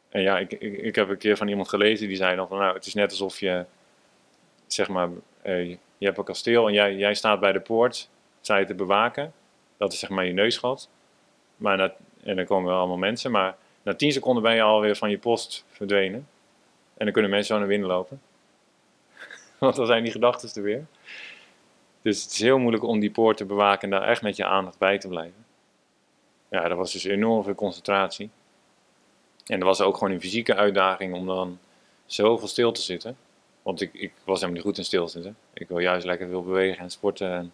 [0.08, 2.74] En ja, ik, ik, ik heb een keer van iemand gelezen die zei dan nou,
[2.74, 3.64] het is net alsof je,
[4.66, 5.08] zeg maar,
[5.42, 8.10] eh, je hebt een kasteel en jij, jij staat bij de poort,
[8.40, 9.32] je te bewaken.
[9.76, 10.88] Dat is zeg maar je neusgat.
[11.56, 14.96] Maar na, en dan komen wel allemaal mensen, maar na 10 seconden ben je alweer
[14.96, 16.28] van je post verdwenen.
[16.96, 18.20] En dan kunnen mensen zo naar binnen lopen.
[19.62, 20.86] Want dan zijn die gedachten er weer.
[22.00, 24.44] Dus het is heel moeilijk om die poort te bewaken en daar echt met je
[24.44, 25.44] aandacht bij te blijven.
[26.48, 28.30] Ja, dat was dus enorm veel concentratie.
[29.46, 31.58] En er was ook gewoon een fysieke uitdaging om dan
[32.06, 33.16] zoveel stil te zitten.
[33.62, 35.36] Want ik, ik was helemaal niet goed in stilzitten.
[35.52, 37.52] Ik wil juist lekker veel bewegen en sporten en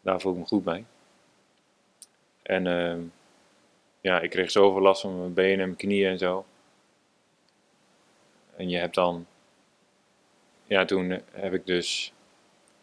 [0.00, 0.84] daar voel ik me goed bij.
[2.42, 3.00] En ehm,
[4.00, 6.44] ja, ik kreeg zoveel last van mijn benen en mijn knieën en zo.
[8.56, 9.26] En je hebt dan,
[10.74, 12.12] ja, toen heb ik dus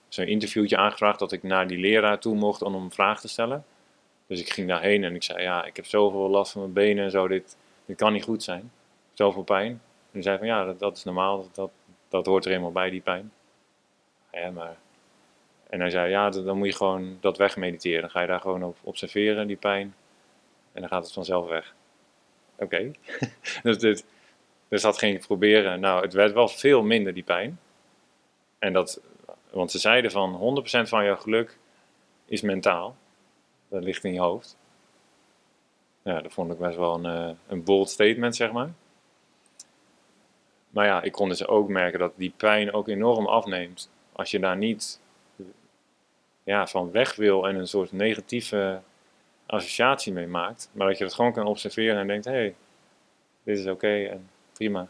[0.07, 3.65] zo'n interviewtje aangevraagd dat ik naar die leraar toe mocht om hem vragen te stellen.
[4.27, 7.03] Dus ik ging daarheen en ik zei, ja, ik heb zoveel last van mijn benen
[7.03, 8.71] en zo, dit, dit kan niet goed zijn.
[9.13, 9.67] Zoveel pijn.
[9.71, 9.81] En
[10.11, 11.71] hij zei van, ja, dat, is normaal, dat,
[12.09, 13.31] dat, hoort er eenmaal bij, die pijn.
[14.31, 14.77] Ja, maar...
[15.69, 18.01] En hij zei, ja, dan moet je gewoon dat wegmediteren.
[18.01, 19.95] Dan ga je daar gewoon op observeren, die pijn.
[20.71, 21.73] en dan gaat het vanzelf weg.
[22.55, 22.91] Oké.
[23.63, 24.03] dus,
[24.67, 25.79] dus dat ging ik proberen.
[25.79, 27.59] Nou, het werd wel veel minder, die pijn.
[28.61, 29.01] En dat,
[29.49, 31.57] want ze zeiden van 100% van jouw geluk
[32.25, 32.95] is mentaal.
[33.67, 34.57] Dat ligt in je hoofd.
[36.01, 38.69] Ja, dat vond ik best wel een, uh, een bold statement, zeg maar.
[40.69, 43.89] Maar ja, ik kon dus ook merken dat die pijn ook enorm afneemt.
[44.11, 44.99] Als je daar niet
[46.43, 48.81] ja, van weg wil en een soort negatieve
[49.45, 50.69] associatie mee maakt.
[50.71, 52.55] Maar dat je dat gewoon kan observeren en denkt, hé, hey,
[53.43, 54.87] dit is oké en prima.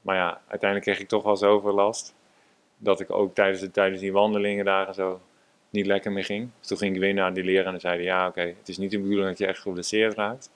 [0.00, 2.14] Maar ja, uiteindelijk kreeg ik toch wel zoveel last.
[2.76, 5.20] Dat ik ook tijdens, de, tijdens die wandelingen daar en zo
[5.70, 6.50] niet lekker meer ging.
[6.58, 8.90] Dus toen ging ik weer naar die leraar en zeiden, ja oké, het is niet
[8.90, 10.50] de bedoeling dat je echt geblesseerd raakt.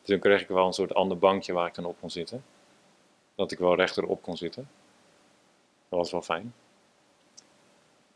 [0.00, 2.44] Dus dan kreeg ik wel een soort ander bankje waar ik dan op kon zitten.
[3.34, 4.68] Dat ik wel rechterop kon zitten.
[5.88, 6.54] Dat was wel fijn.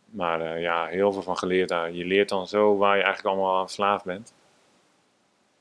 [0.04, 1.92] Maar uh, ja, heel veel van geleerd daar.
[1.92, 4.34] Je leert dan zo waar je eigenlijk allemaal aan verslaafd bent.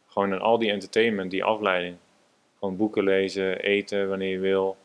[0.07, 1.97] Gewoon in al die entertainment, die afleiding.
[2.59, 4.77] Gewoon boeken lezen, eten wanneer je wil.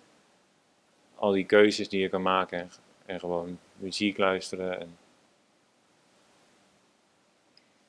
[1.14, 2.70] Al die keuzes die je kan maken.
[3.06, 4.80] En, gewoon muziek luisteren.
[4.80, 4.98] En,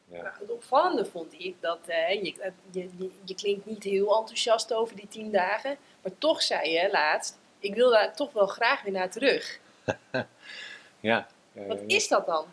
[0.05, 0.33] ja.
[0.39, 5.07] Het opvallende vond ik dat uh, je, je, je, klinkt niet heel enthousiast over die
[5.07, 5.77] tien dagen.
[6.01, 9.59] Maar toch zei je laatst, ik wil daar toch wel graag weer naar terug.
[10.99, 11.27] ja.
[11.51, 12.45] Wat is dat dan?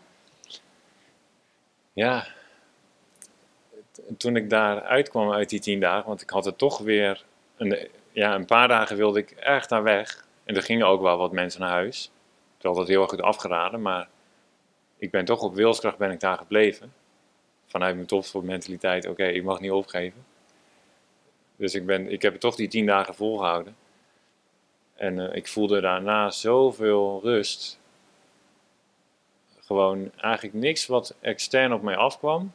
[1.93, 2.27] Ja,
[4.17, 7.23] toen ik daar uitkwam uit die tien dagen, want ik had er toch weer,
[7.57, 10.25] een, ja, een paar dagen wilde ik echt daar weg.
[10.43, 12.11] En er gingen ook wel wat mensen naar huis.
[12.57, 14.09] Terwijl dat heel erg goed afgeraden, maar
[14.97, 16.93] ik ben toch op wilskracht ben ik daar gebleven.
[17.65, 20.25] Vanuit mijn topsportmentaliteit, oké, ik mag niet opgeven.
[21.55, 23.75] Dus ik, ben, ik heb het toch die tien dagen volgehouden.
[24.95, 27.79] En uh, ik voelde daarna zoveel rust
[29.65, 32.51] gewoon eigenlijk niks wat extern op mij afkwam.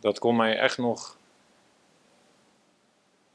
[0.00, 1.17] Dat kon mij echt nog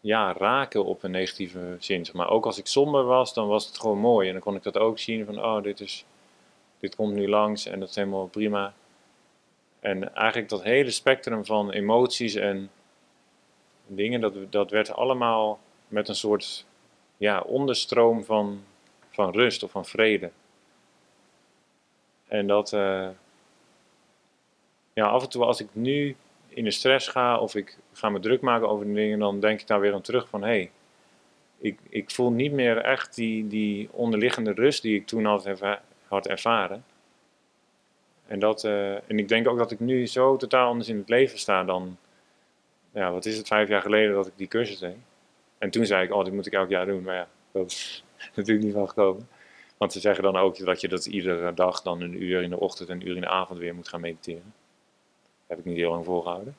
[0.04, 2.06] ja, raken op een negatieve zin.
[2.14, 4.28] Maar ook als ik somber was, dan was het gewoon mooi.
[4.28, 6.06] En dan kon ik dat ook zien van, oh, dit, is,
[6.80, 8.74] dit komt nu langs en dat is helemaal prima.
[9.80, 12.72] En eigenlijk dat hele spectrum van emoties en
[13.88, 16.66] dingen, dat, dat werd allemaal met een soort
[17.18, 18.64] ja, onderstroom van,
[19.10, 20.32] van rust of van vrede.
[22.28, 23.10] En dat, uh,
[24.94, 26.16] ja, af en toe als ik nu
[26.56, 29.62] in de stress ga of ik ga me druk maken over de dingen, dan denk
[29.62, 30.72] ik daar weer aan terug van hé, hey,
[31.58, 35.50] ik, ik voel niet meer echt die, die onderliggende rust die ik toen had,
[36.08, 36.84] had ervaren.
[38.28, 41.10] En, dat, uh, en ik denk ook dat ik nu zo totaal anders in het
[41.10, 41.98] leven sta dan,
[42.94, 44.98] ja, wat is het, vijf jaar geleden dat ik die cursus deed.
[45.58, 47.04] En toen zei ik, oh, dit moet ik elk jaar doen.
[47.04, 48.04] Maar ja, dat is
[48.36, 49.28] natuurlijk niet van gekomen.
[49.78, 52.60] Want ze zeggen dan ook dat je dat iedere dag dan een uur in de
[52.60, 54.54] ochtend en een uur in de avond weer moet gaan mediteren.
[55.54, 56.56] Heb ik niet heel lang volgehouden.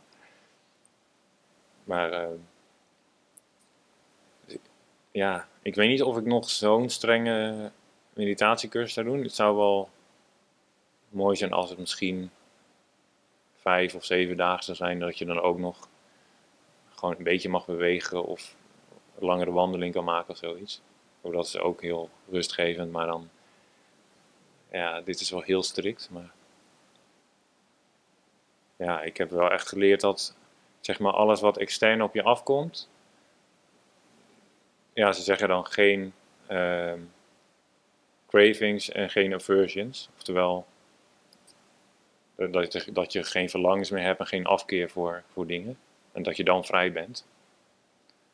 [1.84, 2.28] Maar uh,
[5.10, 7.70] ja, ik weet niet of ik nog zo'n strenge
[8.12, 9.22] meditatiecursus zou doen.
[9.22, 9.88] Het zou wel
[11.08, 12.30] mooi zijn als het misschien
[13.56, 15.88] vijf of zeven dagen zou zijn, dat je dan ook nog
[16.94, 18.54] gewoon een beetje mag bewegen of
[19.18, 20.80] een langere wandeling kan maken of zoiets.
[21.20, 23.28] Dat is ook heel rustgevend, maar dan,
[24.70, 26.08] ja, dit is wel heel strikt.
[26.12, 26.33] Maar
[28.76, 30.36] ja, ik heb wel echt geleerd dat,
[30.80, 32.88] zeg maar, alles wat extern op je afkomt,
[34.92, 36.12] ja, ze zeggen dan geen
[36.50, 36.92] uh,
[38.28, 40.08] cravings en geen aversions.
[40.16, 40.66] Oftewel,
[42.36, 45.78] dat je, dat je geen verlangens meer hebt en geen afkeer voor, voor dingen.
[46.12, 47.26] En dat je dan vrij bent.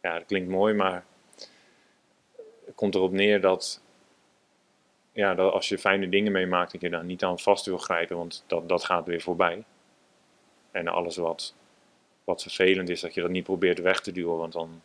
[0.01, 1.05] Ja, dat klinkt mooi, maar
[2.75, 3.81] komt erop neer dat,
[5.12, 8.17] ja, dat als je fijne dingen meemaakt, dat je daar niet aan vast wil grijpen,
[8.17, 9.65] want dat, dat gaat weer voorbij.
[10.71, 11.55] En alles wat,
[12.25, 14.83] wat vervelend is, dat je dat niet probeert weg te duwen, want dan,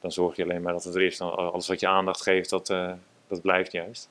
[0.00, 1.16] dan zorg je alleen maar dat het er is.
[1.16, 2.92] Dan, alles wat je aandacht geeft, dat, uh,
[3.26, 4.08] dat blijft juist.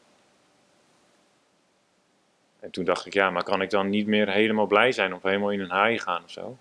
[2.60, 5.24] En toen dacht ik, ja, maar kan ik dan niet meer helemaal blij zijn of
[5.24, 6.58] helemaal in een haai gaan of zo?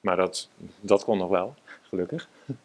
[0.00, 0.48] Maar dat,
[0.80, 2.28] dat kon nog wel, gelukkig.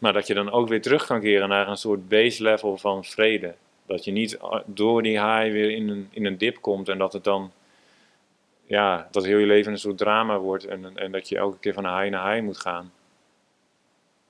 [0.00, 3.04] Maar dat je dan ook weer terug kan keren naar een soort base level van
[3.04, 3.54] vrede.
[3.86, 6.98] Dat je niet ah, door die high weer in een, in een dip komt en
[6.98, 7.52] dat het dan,
[8.70, 11.72] ja, dat heel je leven een soort drama wordt en, en dat je elke keer
[11.72, 12.92] van high naar high moet gaan.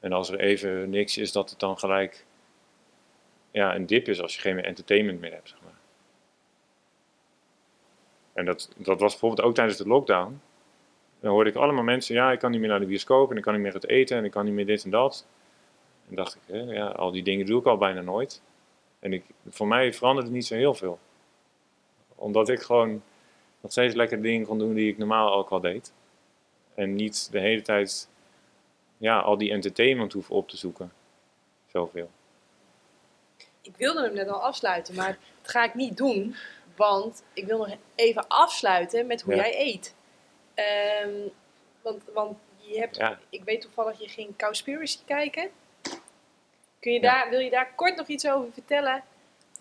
[0.00, 2.24] En als er even niks is, dat het dan gelijk
[3.50, 5.48] ja, een dip is als je geen meer entertainment meer hebt.
[5.48, 5.78] Zeg maar.
[8.32, 10.40] En dat, dat was bijvoorbeeld ook tijdens de lockdown.
[11.20, 13.42] Dan hoorde ik allemaal mensen, ja, ik kan niet meer naar de bioscoop en ik
[13.42, 15.26] kan niet meer het eten en ik kan niet meer dit en dat.
[16.08, 18.42] En dacht ik, hè, ja, al die dingen doe ik al bijna nooit.
[18.98, 20.98] En ik, voor mij veranderde het niet zo heel veel.
[22.14, 23.02] Omdat ik gewoon
[23.60, 25.92] nog steeds lekker dingen kon doen die ik normaal ook al deed.
[26.74, 28.08] En niet de hele tijd
[28.98, 30.92] ja, al die entertainment hoeven op te zoeken.
[31.66, 32.10] Zoveel.
[33.62, 36.34] Ik wilde hem net al afsluiten, maar dat ga ik niet doen.
[36.76, 39.42] Want ik wil nog even afsluiten met hoe Ja.
[39.42, 39.94] jij eet.
[40.54, 41.28] Ehm,
[41.82, 43.18] want, want je hebt, Ja.
[43.28, 45.50] ik weet toevallig, je ging Cowspiracy kijken.
[46.80, 47.12] Kun je Ja.
[47.12, 49.04] daar, wil je daar kort nog iets over vertellen?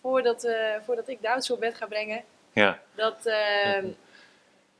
[0.02, 2.24] Voordat, eh, voordat ik Douds op bed ga brengen.
[2.60, 3.88] Ja, Dat, ehm,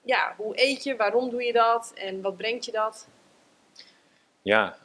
[0.02, 0.96] ja, hoe eet je?
[0.96, 1.92] Waarom doe je dat?
[1.96, 3.08] En wat brengt je dat?
[4.42, 4.78] ja.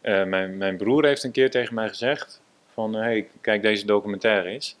[0.00, 2.42] Eh, mijn, mijn broer heeft een keer tegen mij gezegd
[2.72, 4.76] van, hé, hey, kijk deze documentaire eens.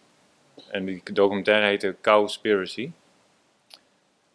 [0.70, 2.90] En die documentaire heette Cowspiracy.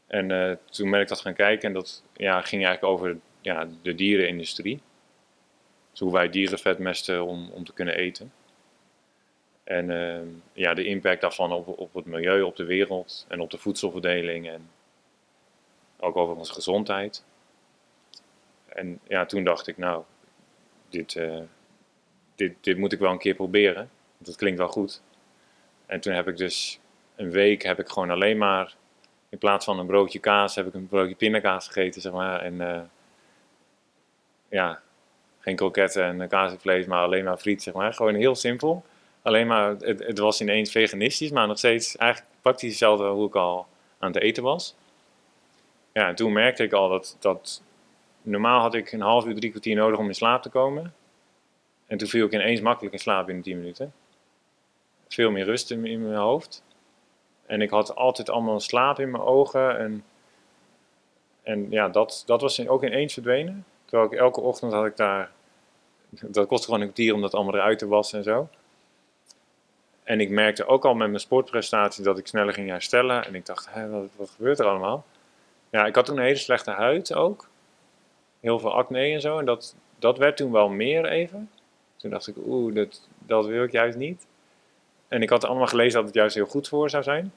[0.07, 3.67] En eh, toen ben ik dat gaan kijken en dat ja, ging eigenlijk over ja,
[3.81, 4.81] de dierenindustrie.
[5.91, 8.34] Dus hoe wij dieren vetmesten om, om te kunnen eten.
[9.64, 13.52] En ehm, ja, de impact daarvan op, op het milieu, op de wereld en op
[13.52, 14.69] de voedselverdeling en
[15.99, 17.23] ook over onze gezondheid.
[18.65, 20.03] En ja, toen dacht ik, nou,
[20.90, 21.40] dit, eh,
[22.35, 23.90] dit, dit moet ik wel een keer proberen.
[24.14, 25.02] Want dat klinkt wel goed.
[25.85, 26.80] En toen heb ik dus
[27.15, 28.76] een week heb ik gewoon alleen maar,
[29.30, 32.41] in plaats van een broodje kaas, heb ik een broodje pindakaas gegeten, zeg maar.
[32.41, 32.81] En eh,
[34.49, 34.81] ja,
[35.40, 37.94] geen kroketten en kaas en vlees, maar alleen maar friet, zeg maar.
[37.94, 38.85] Gewoon heel simpel.
[39.24, 43.36] Alleen maar, het, het was ineens veganistisch, maar nog steeds eigenlijk praktisch hetzelfde hoe ik
[43.36, 43.68] al
[44.00, 44.76] aan het eten was.
[45.94, 47.62] Ja, en toen merkte ik al dat, dat
[48.22, 50.94] normaal had ik een half uur, drie kwartier nodig om in slaap te komen.
[51.88, 53.94] En toen viel ik ineens makkelijk in slaap binnen 10 minuten.
[55.08, 56.64] Veel meer rust in, in mijn hoofd.
[57.45, 59.80] En ik had altijd allemaal slaap in mijn ogen.
[59.80, 60.04] En,
[61.44, 63.66] en ja, dat, dat was ook ineens verdwenen.
[63.86, 65.32] Terwijl ik elke ochtend had ik daar...
[66.10, 68.50] Dat kostte gewoon een kwartier om dat allemaal eruit te wassen en zo.
[70.03, 73.25] En ik merkte ook al met mijn sportprestatie dat ik sneller ging herstellen.
[73.25, 75.05] En ik dacht, Hé, wat, wat gebeurt er allemaal?
[75.69, 77.49] Ja, ik had toen een hele slechte huid ook.
[78.39, 79.39] Heel veel acne en zo.
[79.39, 81.49] En dat, dat werd toen wel meer even.
[81.97, 84.25] Toen dacht ik, oeh, dat, dat wil ik juist niet.
[85.07, 87.34] En ik had allemaal gelezen dat het juist heel goed voor zou zijn.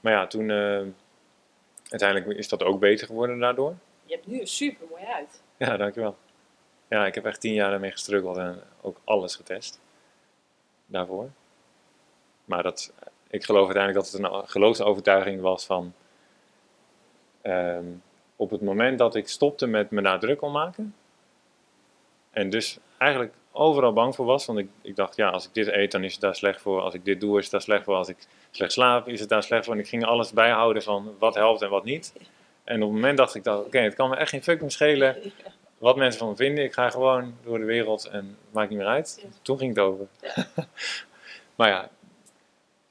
[0.00, 0.50] Maar ja, toen...
[0.50, 0.82] eh,
[1.90, 3.74] uiteindelijk is dat ook beter geworden daardoor.
[4.04, 5.42] Je hebt nu een super mooi uit.
[5.56, 6.16] Ja, dankjewel.
[6.88, 9.80] Ja, ik heb echt tien jaar ermee gestruggeld en ook alles getest.
[10.86, 11.30] Daarvoor.
[12.50, 12.92] Maar dat,
[13.28, 15.94] ik geloof uiteindelijk dat het een geloofsovertuiging was van...
[17.42, 17.84] ehm,
[18.36, 20.94] op het moment dat ik stopte met me daar druk om maken...
[22.30, 25.68] en dus eigenlijk overal bang voor was, want ik, ik dacht, ja, als ik dit
[25.68, 26.80] eet, dan is het daar slecht voor.
[26.80, 27.94] Als ik dit doe, is het daar slecht voor.
[27.94, 28.16] Als ik
[28.50, 29.74] slecht slaap, is het daar slecht voor.
[29.74, 32.12] En ik ging alles bijhouden van wat helpt en wat niet.
[32.64, 35.32] En op het moment dacht ik oké, het kan me echt geen fuck meer schelen
[35.78, 36.64] wat mensen van me vinden.
[36.64, 39.26] Ik ga gewoon door de wereld en het maakt niet meer uit.
[39.42, 40.06] Toen ging het over.
[41.56, 41.88] maar ja,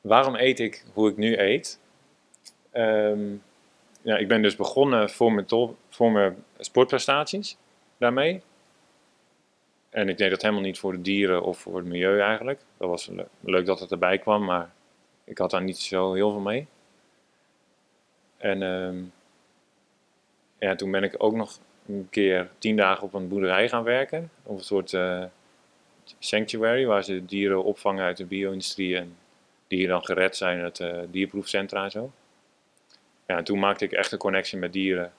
[0.10, 1.80] waarom eet ik hoe ik nu eet?
[2.72, 3.36] Ehm,
[4.02, 5.45] ja, ik ben dus begonnen voor mijn,
[5.90, 7.57] voor mijn sportprestaties
[7.98, 8.41] daarmee.
[9.90, 12.61] En ik deed dat helemaal niet voor de dieren of voor het milieu eigenlijk.
[12.77, 14.72] Dat was le- leuk dat het erbij kwam, maar
[15.23, 16.68] ik had daar niet zo heel veel mee.
[18.38, 18.98] En ehm,
[20.60, 24.31] ja, toen ben ik ook nog een keer tien dagen op een boerderij gaan werken.
[24.44, 25.23] Op een soort eh,
[26.19, 29.15] sanctuary waar ze dieren opvangen uit de bio-industrie en
[29.70, 32.12] die hier dan gered zijn uit uh, dierproefcentra en zo.
[33.26, 35.14] Ja, en toen maakte ik echt een connectie met dieren.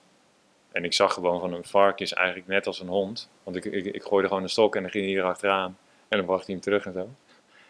[0.72, 3.30] En ik zag gewoon van een vark is eigenlijk net als een hond.
[3.42, 5.78] Want ik, ik, ik gooide gewoon een stok en dan ging hij hier achteraan.
[6.08, 6.98] En dan bracht hij hem terug en zo.
[6.98, 7.16] En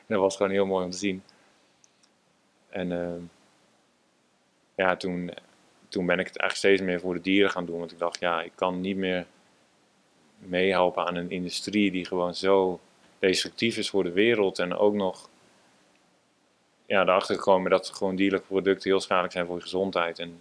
[0.15, 1.23] dat was gewoon heel mooi om te zien.
[2.69, 3.21] En ehm,
[4.75, 5.31] ja, toen,
[5.89, 7.79] toen ben ik het eigenlijk steeds meer voor de dieren gaan doen.
[7.79, 9.27] Want ik dacht, ja, ik kan niet meer
[10.39, 12.81] meehelpen aan een industrie die gewoon zo
[13.19, 14.59] destructief is voor de wereld.
[14.59, 15.29] En ook nog
[16.91, 20.19] ja, erachter gekomen dat gewoon dierlijke producten heel schadelijk zijn voor je gezondheid.
[20.19, 20.39] En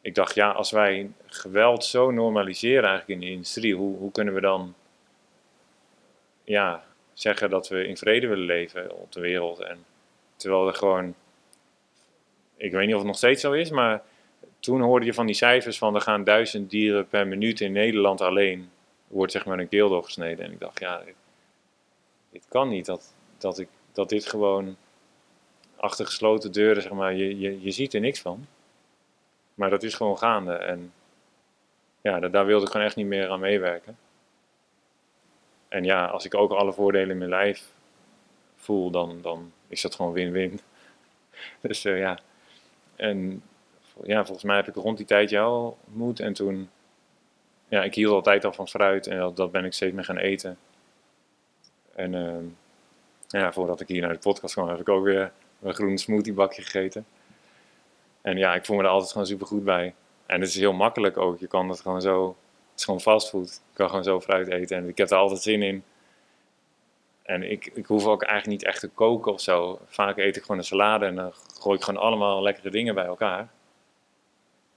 [0.00, 4.34] ik dacht, ja, als wij geweld zo normaliseren eigenlijk in de industrie, hoe, hoe kunnen
[4.34, 4.74] we dan
[6.44, 9.60] ja, zeggen dat we in vrede willen leven op de wereld?
[9.60, 9.84] En
[10.36, 11.14] terwijl er gewoon,
[12.56, 14.02] ik weet niet of het nog steeds zo is, maar
[14.60, 18.20] toen hoorde je van die cijfers van er gaan duizend dieren per minuut in Nederland
[18.20, 18.70] alleen,
[19.06, 20.44] wordt zeg maar een keel doorgesneden.
[20.44, 21.14] En ik dacht, ja, dit,
[22.30, 24.76] dit kan niet, dat, dat, ik, dat dit gewoon
[25.76, 28.46] achter gesloten deuren, zeg maar, je, je, je ziet er niks van.
[29.54, 30.52] Maar dat is gewoon gaande.
[30.52, 30.92] En
[32.00, 33.98] ja, daar, wilde ik gewoon echt niet meer aan meewerken.
[35.68, 37.72] En ja, als ik ook alle voordelen in mijn lijf
[38.56, 40.60] voel, dan, dan is dat gewoon win-win.
[41.60, 42.18] dus uh, ja.
[42.96, 43.42] En
[44.02, 46.20] ja, volgens mij heb ik rond die tijd jou ontmoet.
[46.20, 46.70] En toen,
[47.68, 49.06] ja, ik hield altijd al van fruit.
[49.06, 50.58] En dat, dat ben ik steeds meer gaan eten.
[51.94, 52.36] En uh,
[53.28, 55.32] ja, voordat ik hier naar de podcast kwam, heb ik ook weer
[55.62, 57.06] een groen smoothiebakje gegeten.
[58.20, 59.94] En ja, ik voel me er altijd gewoon super goed bij.
[60.26, 61.38] En het is heel makkelijk ook.
[61.38, 62.28] Je kan het gewoon zo,
[62.70, 63.48] het is gewoon fastfood.
[63.48, 65.84] Je kan gewoon zo fruit eten en ik heb er altijd zin in.
[67.22, 69.80] En ik, ik hoef ook eigenlijk niet echt te koken of zo.
[69.86, 73.04] Vaak eet ik gewoon een salade en dan gooi ik gewoon allemaal lekkere dingen bij
[73.04, 73.48] elkaar.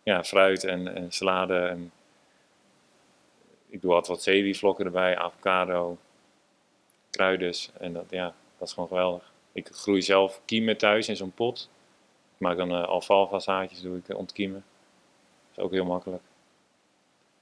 [0.03, 1.91] Ja, fruit en, salade en
[3.69, 5.97] ik doe altijd wat zelievlokken erbij, avocado,
[7.09, 7.53] kruiden.
[7.79, 9.31] En dat, ja, dat is gewoon geweldig.
[9.51, 11.69] Ik groei zelf kiemen thuis in zo'n pot.
[12.33, 14.63] Ik maak dan uh, alfalfa zaadjes, doe ik uh, ontkiemen.
[15.49, 16.23] Dat is ook heel makkelijk.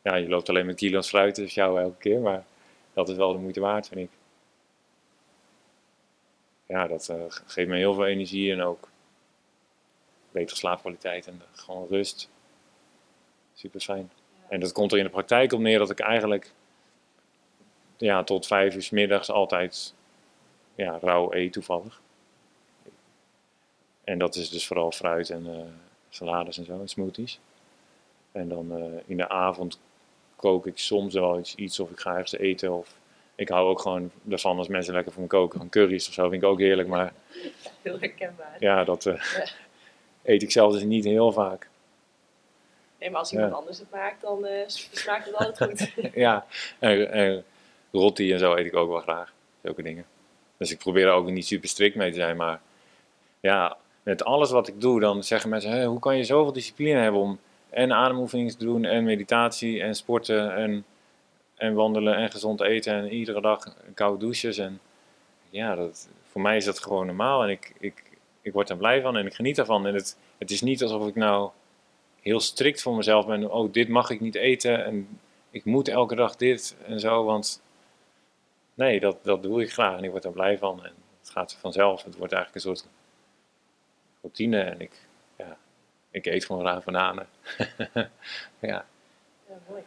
[0.02, 2.45] Ja, je loopt alleen met kilo's fruit dus jou elke keer, maar
[2.94, 4.10] dat is wel de moeite waard, vind ik.
[6.65, 8.89] Ja, dat uh, geeft me heel veel energie en ook
[10.31, 12.30] betere slaapkwaliteit en gewoon rust.
[13.53, 14.11] Super fijn.
[14.49, 16.52] En dat komt er in de praktijk op neer dat ik eigenlijk
[17.98, 19.94] ja, tot vijf uur s middags altijd
[20.77, 22.01] ja, rauw eet toevallig.
[24.03, 25.55] En dat is dus vooral fruit en uh,
[26.09, 27.39] salades en zo, en smoothies.
[28.31, 29.79] En dan uh, in de avond
[30.35, 32.73] kook ik soms wel iets, iets of ik ga ergens eten.
[32.73, 32.95] Of
[33.35, 35.59] ik hou ook gewoon ervan als mensen lekker voor me koken.
[35.59, 36.87] Van curry's of zo vind ik ook heerlijk.
[36.87, 37.13] Maar
[37.81, 38.55] heel herkenbaar.
[38.59, 39.47] Ja, dat uh, ja.
[40.31, 41.69] eet ik zelf dus niet heel vaak.
[42.99, 43.57] Nee, maar als iemand ja.
[43.57, 46.09] anders het maakt, dan smaakt het altijd goed.
[46.13, 46.45] ja,
[46.79, 47.43] en, en
[47.91, 49.33] rotti en zo eet ik ook wel graag.
[49.61, 50.05] Zulke dingen.
[50.57, 52.38] Dus ik probeer er ook niet super strikt mee te zijn.
[52.38, 52.61] Maar
[53.39, 57.21] ja, met alles wat ik doe, dan zeggen mensen: hoe kan je zoveel discipline hebben
[57.21, 57.39] om
[57.69, 60.85] en ademoefeningen te doen, en meditatie, en sporten, en,
[61.55, 64.57] en wandelen, en gezond eten, en iedere dag koude douches.
[64.57, 64.79] En
[65.49, 67.43] ja, dat, voor mij is dat gewoon normaal.
[67.43, 68.03] En ik, ik,
[68.41, 69.88] ik word er blij van en ik geniet ervan.
[69.88, 71.49] En het, het is niet alsof ik nou
[72.21, 73.51] heel strikt voor mezelf ben.
[73.51, 75.19] Oh, dit mag ik niet eten en
[75.49, 77.23] ik moet elke dag dit en zo.
[77.23, 77.61] Want
[78.77, 80.85] nee, dat, dat doe ik graag en ik word er blij van.
[80.85, 82.03] En het gaat vanzelf.
[82.03, 82.87] Het wordt eigenlijk een soort
[84.21, 84.91] routine en ik,
[85.35, 85.57] ja,
[86.11, 87.27] ik eet gewoon raar bananen.
[88.59, 88.85] ja.
[89.47, 89.83] ja, mooi.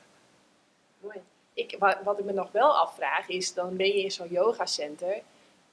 [1.01, 1.19] mooi.
[1.53, 5.23] Ik, wat ik me nog wel afvraag is, dan ben je in zo'n yogacenter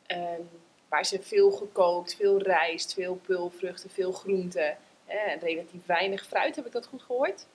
[0.07, 0.49] um,
[0.89, 6.65] waar ze veel gekookt, veel rijst, veel pulvruchten, veel groenten en relatief weinig fruit, heb
[6.65, 7.45] ik dat goed gehoord?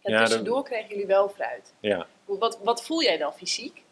[0.00, 0.64] Ja, ja tussendoor dan...
[0.64, 1.72] krijgen jullie wel fruit.
[1.80, 2.06] Ja.
[2.24, 3.82] Wat, wat voel jij dan fysiek?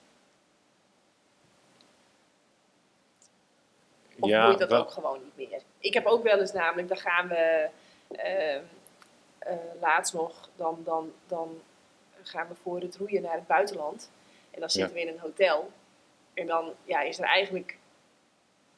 [4.26, 4.80] Of ja, je dat wel...
[4.80, 5.60] ook gewoon niet meer?
[5.78, 7.68] Ik heb ook wel eens namelijk, dan gaan we
[8.10, 11.60] uh, uh, laatst nog, dan, dan, dan
[12.22, 14.10] gaan we voor het roeien naar het buitenland.
[14.50, 15.04] En dan zitten ja.
[15.04, 15.70] we in een hotel.
[16.34, 17.76] En dan ja, is er eigenlijk,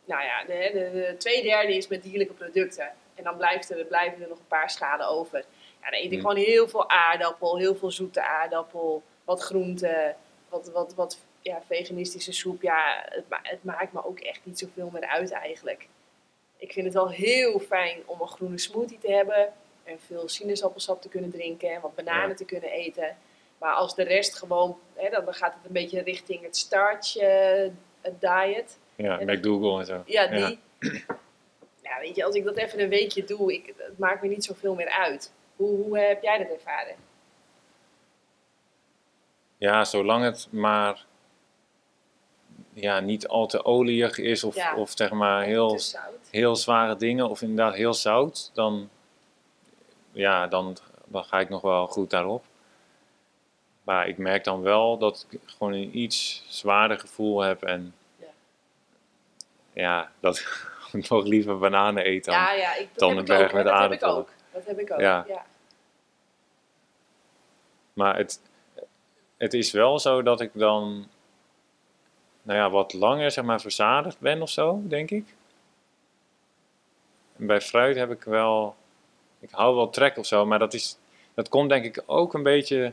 [0.04, 2.92] nou ja, de, de, de twee derde is met dierlijke producten.
[3.14, 5.44] En dan blijft er, blijven er nog een paar schalen over.
[5.82, 10.14] Ja, dan eet ik gewoon heel veel aardappel, heel veel zoete aardappel, wat groente,
[10.48, 12.62] wat, wat, wat ja, veganistische soep.
[12.62, 15.88] Ja, het, het maakt me ook echt niet zoveel meer uit eigenlijk.
[16.56, 19.52] Ik vind het wel heel fijn om een groene smoothie te hebben.
[19.84, 23.16] En veel sinaasappelsap te kunnen drinken en wat bananen te kunnen eten.
[23.58, 27.70] Maar als de rest gewoon, hè, dan gaat het een beetje richting het starch uh,
[28.02, 28.78] diet.
[28.96, 30.02] Ja, McDougall en zo.
[30.06, 30.58] Ja, die.
[31.82, 32.00] Ja.
[32.00, 34.74] weet je, als ik dat even een weekje doe, ik, het maakt me niet zoveel
[34.74, 35.32] meer uit.
[35.56, 36.94] Hoe, hoe heb jij dat ervaren?
[39.58, 41.06] Ja, zolang het maar
[42.80, 44.74] ja, niet al te olieig is of, Ja.
[44.76, 45.78] of zeg maar heel,
[46.30, 48.88] heel zware dingen of inderdaad heel zout, dan,
[50.12, 52.44] ja, dan, dan ga ik nog wel goed daarop.
[53.82, 58.26] Maar ik merk dan wel dat ik gewoon een iets zwaarder gevoel heb en Ja.
[59.72, 60.38] ja, dat
[60.92, 62.34] ik nog liever bananen eet dan.
[62.34, 64.14] Ja, ja, ik, dan een berg met Dat heb ik aardappelen.
[64.16, 64.28] ook.
[64.52, 65.24] Dat heb ik ook, Ja.
[65.28, 65.44] ja.
[67.92, 68.40] Maar het,
[69.36, 71.08] het is wel zo dat ik dan
[72.48, 75.24] nou ja, wat langer zeg maar, verzadigd ben of zo, denk ik.
[77.36, 78.74] En bij fruit heb ik wel,
[79.40, 80.98] ik hou wel trek of zo, maar dat, is,
[81.34, 82.92] dat komt denk ik ook een beetje,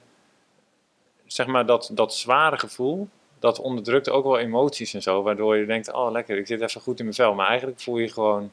[1.25, 3.07] zeg maar, dat, dat zware gevoel,
[3.39, 6.81] dat onderdrukt ook wel emoties en zo, waardoor je denkt, oh lekker, ik zit even
[6.81, 7.33] goed in mijn vel.
[7.33, 8.51] Maar eigenlijk voel je gewoon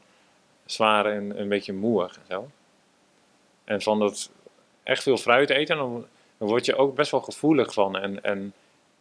[0.65, 2.47] zwaar en een beetje moeig en zo.
[3.63, 4.31] En van dat
[4.83, 6.05] echt veel fruit eten, dan,
[6.37, 7.97] dan word je ook best wel gevoelig van.
[7.97, 8.53] En, en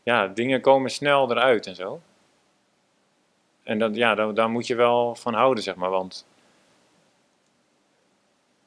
[0.02, 2.00] ja, dingen komen snel eruit en zo.
[3.62, 5.90] En dat, ja, daar, moet je wel van houden, zeg maar.
[5.90, 6.26] Want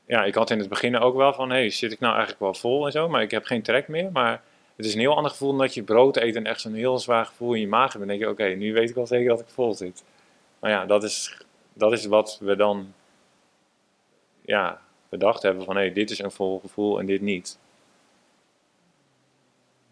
[0.05, 2.53] ja, ik had in het begin ook wel van, hey, zit ik nou eigenlijk wel
[2.53, 4.11] vol en zo, maar ik heb geen trek meer.
[4.11, 4.41] Maar
[4.75, 6.99] het is een heel ander gevoel dan dat je brood eet en echt zo'n heel
[6.99, 7.97] zwaar gevoel in je maag hebt.
[7.97, 10.03] Dan denk je, oké, nu weet ik wel zeker dat ik vol zit.
[10.59, 11.37] Maar ja, dat is,
[11.73, 12.93] dat is wat we dan
[14.41, 17.59] ja, bedacht hebben van, hé, hey, dit is een vol gevoel en dit niet.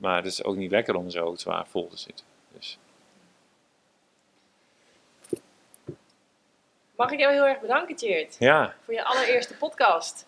[0.03, 2.25] Maar het is ook niet lekker om zo zwaar vol te zitten.
[2.51, 2.77] Dus.
[6.95, 10.27] Mag ik jou heel erg bedanken, Tjeerd, Ja, voor je allereerste podcast.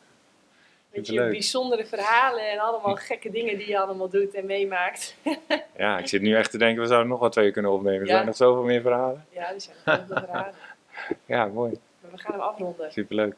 [0.94, 5.16] Met je bijzondere verhalen en allemaal gekke dingen die je allemaal doet en meemaakt.
[5.78, 8.00] Ja, ik zit nu echt te denken, we zouden nog wel twee kunnen opnemen.
[8.00, 8.14] Er Ja.
[8.14, 9.26] zijn nog zoveel meer verhalen.
[9.30, 10.54] Ja, er zijn nog veel verhalen.
[11.26, 11.80] Ja, mooi.
[12.02, 12.92] Maar we gaan hem afronden.
[12.92, 13.36] Superleuk.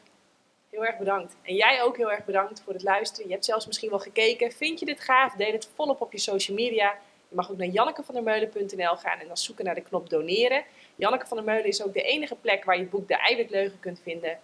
[0.78, 1.36] Heel erg bedankt.
[1.42, 3.26] En jij ook heel erg bedankt voor het luisteren.
[3.26, 4.52] Je hebt zelfs misschien wel gekeken.
[4.52, 5.34] Vind je dit gaaf?
[5.34, 6.98] Deel het volop op je social media.
[7.28, 10.64] Je mag ook naar jannekevandermeulen.nl gaan en dan zoeken naar de knop doneren.
[10.94, 13.80] Janneke van der Meulen is ook de enige plek waar je het boek De Eiwitleugen
[13.80, 14.38] kunt vinden.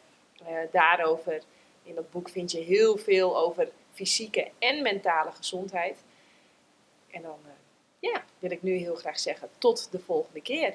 [0.46, 1.42] Eh, daarover.
[1.82, 6.02] In dat boek vind je heel veel over fysieke en mentale gezondheid.
[7.10, 10.74] En dan eh, ja, wil ik nu heel graag zeggen tot de volgende keer.